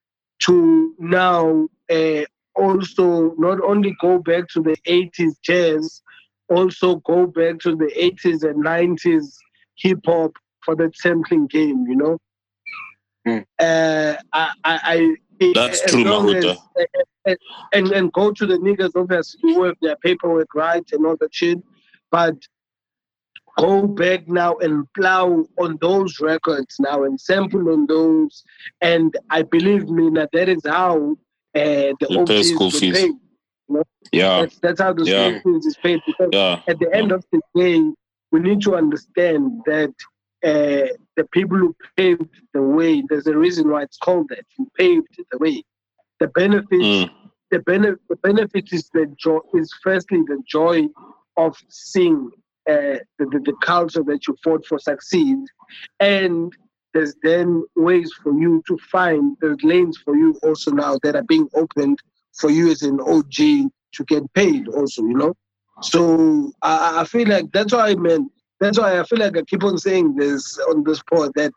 [0.44, 2.22] to now uh,
[2.56, 6.02] also not only go back to the 80s jazz,
[6.50, 9.26] also go back to the 80s and 90s
[9.78, 10.34] hip hop
[10.64, 12.18] for that sampling game, you know?
[13.28, 13.46] Mm.
[13.60, 16.52] Uh, I, I, I, That's true, Mahuta.
[16.52, 16.58] as-
[17.26, 17.38] and,
[17.74, 21.34] and, and go to the niggas, obviously, who have their paperwork right and all that
[21.36, 21.60] shit.
[22.12, 22.36] But
[23.58, 28.44] go back now and plow on those records now and sample on those.
[28.82, 31.18] And I believe me that that is how
[31.56, 32.98] uh, the You pay OGs school get fees.
[32.98, 33.12] paid.
[34.12, 35.40] Yeah, That's, that's how the Yeah.
[35.40, 36.00] school fees is paid.
[36.08, 37.84] Because yeah, at the end of the day,
[38.32, 39.94] we need to understand that
[40.44, 40.88] uh,
[41.18, 44.46] the people who paved the way, there's a reason why it's called that.
[44.58, 45.64] You paved the way.
[46.20, 47.10] The benefit, Mm.
[47.52, 49.40] the benefit, the benefit is the joy.
[49.54, 50.88] Is firstly the joy
[51.38, 52.30] of seeing
[52.70, 55.38] uh, the, the the culture that you fought for succeed,
[56.00, 56.54] and
[56.94, 61.24] there's then ways for you to find there's lanes for you also now that are
[61.24, 62.00] being opened
[62.34, 63.36] for you as an OG
[63.94, 65.34] to get paid also, you know.
[65.82, 69.44] So I, I feel like that's why I meant that's why I feel like I
[69.44, 71.52] keep on saying this on this part that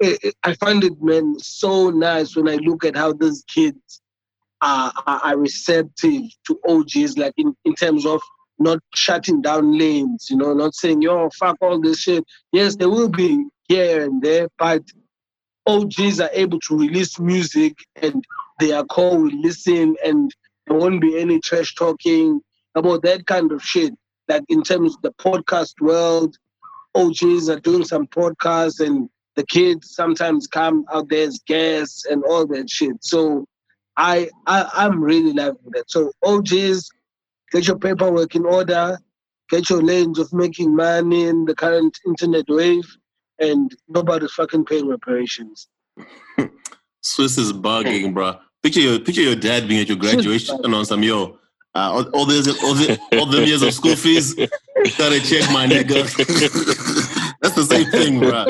[0.00, 4.00] it, it- I find it man so nice when I look at how these kids
[4.62, 8.20] are, are, are receptive to OGs like in, in terms of
[8.58, 12.24] not shutting down lanes, you know, not saying, yo, fuck all this shit.
[12.52, 14.82] Yes, there will be here and there, but
[15.66, 18.24] OGs are able to release music and
[18.58, 20.34] their core will listen and
[20.66, 22.40] there won't be any trash talking
[22.74, 23.92] about that kind of shit.
[24.28, 26.36] Like in terms of the podcast world,
[26.98, 32.24] OGs are doing some podcasts and the kids sometimes come out there as guests and
[32.24, 32.96] all that shit.
[33.00, 33.46] So
[33.96, 35.88] I, I I'm really loving that.
[35.88, 36.90] So OGs,
[37.52, 38.98] get your paperwork in order,
[39.48, 42.84] get your lanes of making money in the current internet wave,
[43.38, 45.68] and nobody's fucking paying reparations.
[47.04, 48.38] Swizz is bugging, bro.
[48.62, 51.38] Picture your picture your dad being at your graduation on some yo.
[51.78, 55.64] Uh, all, all these all, the, all them years of school fees, gotta check my
[55.64, 56.02] nigga.
[57.40, 58.44] That's the same thing, bro.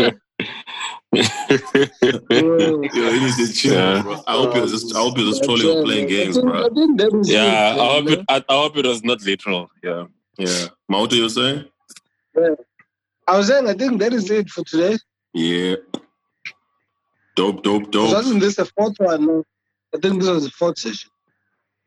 [2.31, 4.03] Yo, Yo, you need to chill, Yeah.
[4.03, 4.23] bro.
[4.27, 6.67] I hope you're just I hope you're just trolling or playing games, bro.
[6.67, 7.75] I think yeah.
[7.75, 8.25] it, I hope it.
[8.31, 9.71] I, I hope it was not literal.
[9.83, 10.05] Yeah.
[10.39, 10.69] Yeah.
[10.91, 11.67] Mauto, you were saying?
[12.35, 12.57] know?
[13.27, 14.97] I was saying, I think that is it for today.
[15.35, 15.77] Yeah.
[17.37, 18.15] Dope, dope, dope.
[18.15, 19.45] Wasn't this the fourth one?
[19.95, 21.11] I think this was the fourth session.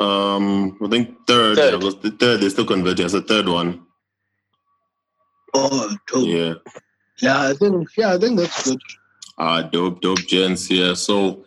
[0.02, 1.57] Um, I think third.
[1.57, 1.72] Third.
[1.73, 3.82] Yeah, because the third they still converted as a third one.
[5.53, 6.28] Oh, dope.
[6.28, 6.53] Yeah.
[7.22, 7.49] Yeah.
[7.49, 8.82] I think yeah, I think that's good.
[9.38, 10.69] Ah, dope, dope, gents.
[10.72, 10.94] Yeah.
[10.94, 11.45] So,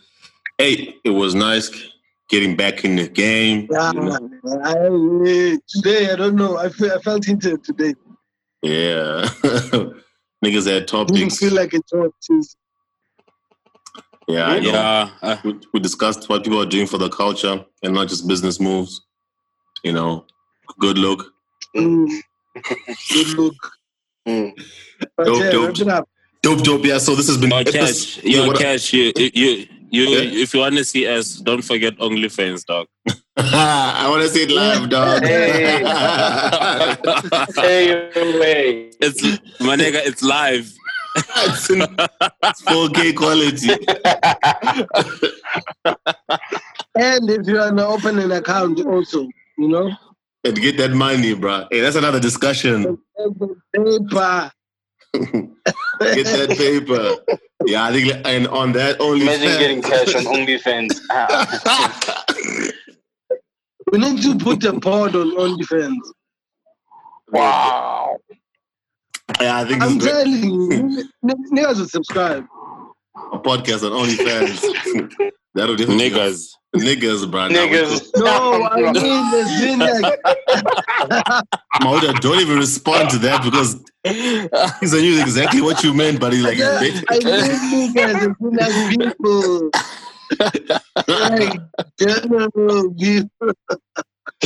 [0.58, 1.70] hey, it was nice
[2.28, 3.68] getting back in the game.
[3.70, 4.18] Yeah, you know?
[4.64, 6.56] I, today I don't know.
[6.56, 7.94] I feel, I felt hinted today.
[8.62, 9.24] Yeah.
[10.44, 11.38] Niggas had Didn't topics.
[11.38, 12.58] feel like it was Tuesday.
[14.28, 14.70] Yeah, I know.
[14.72, 15.10] Yeah.
[15.22, 18.58] uh, We, we discussed what people are doing for the culture and not just business
[18.60, 19.00] moves.
[19.82, 20.24] You know,
[20.78, 21.32] good look.
[21.76, 22.08] Mm.
[23.12, 23.54] Good look.
[24.26, 24.52] Mm.
[25.22, 25.78] Dope, yeah, dope.
[25.86, 26.08] wrap.
[26.42, 26.84] Dope, dope.
[26.84, 26.98] Yeah.
[26.98, 28.24] So this has been Your epis- cash.
[28.24, 28.92] Yeah, Your what- cash.
[28.92, 29.12] You.
[29.16, 29.30] You.
[29.34, 29.66] You.
[29.90, 30.42] you Yeah.
[30.42, 32.86] If you want to see us, don't forget OnlyFans, dog.
[33.36, 35.22] I want to see it live, dog.
[35.22, 35.82] Hey.
[37.56, 38.90] Hey, way.
[39.00, 39.22] It's
[39.60, 40.00] my nigga.
[40.06, 40.72] It's live.
[41.16, 43.70] It's in 4K quality.
[46.96, 49.28] And if you want to open an account also,
[49.58, 49.90] you know,
[50.44, 51.66] And get that money, bro.
[51.70, 52.98] Hey, that's another discussion.
[53.72, 54.52] paper.
[56.00, 57.14] Get that paper.
[57.66, 59.22] Yeah, I think, and on that only.
[59.22, 61.00] Imagine getting cash on OnlyFans.
[61.10, 62.24] Ah.
[63.92, 65.96] We need to put a pod on OnlyFans.
[67.30, 68.16] wow.
[69.40, 70.12] Yeah, I think I'm is great.
[70.12, 72.46] telling you, n- niggas will subscribe.
[73.32, 75.30] a podcast on OnlyFans.
[75.54, 76.48] That'll definitely Niggas.
[76.74, 77.48] niggas, bro.
[77.48, 78.10] Niggas.
[78.16, 79.78] No, I mean, there's been
[81.80, 83.78] Mauda, don't even respond to that because
[84.80, 88.98] he's knew exactly what you meant, but he's like, yeah, I mean, niggas, there's like
[88.98, 89.70] people.
[91.08, 91.60] like,
[92.00, 93.52] general people.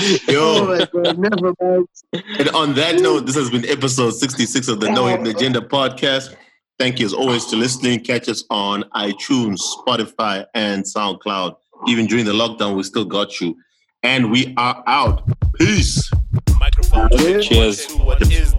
[0.01, 0.67] Oh yo.
[0.67, 1.87] my god, never mind.
[2.39, 6.35] And on that note, this has been episode 66 of the No Hidden Agenda podcast.
[6.79, 8.01] Thank you as always to listening.
[8.01, 11.57] Catch us on iTunes, Spotify, and SoundCloud.
[11.89, 13.57] Even during the lockdown, we still got you.
[14.03, 15.29] And we are out.
[15.55, 16.11] Peace.
[16.61, 17.43] Microphone check.
[17.43, 18.55] Cheers.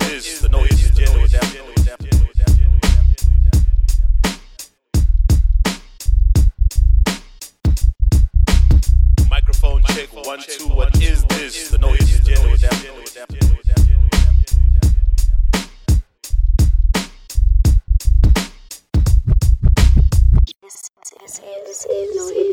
[21.90, 22.48] This is,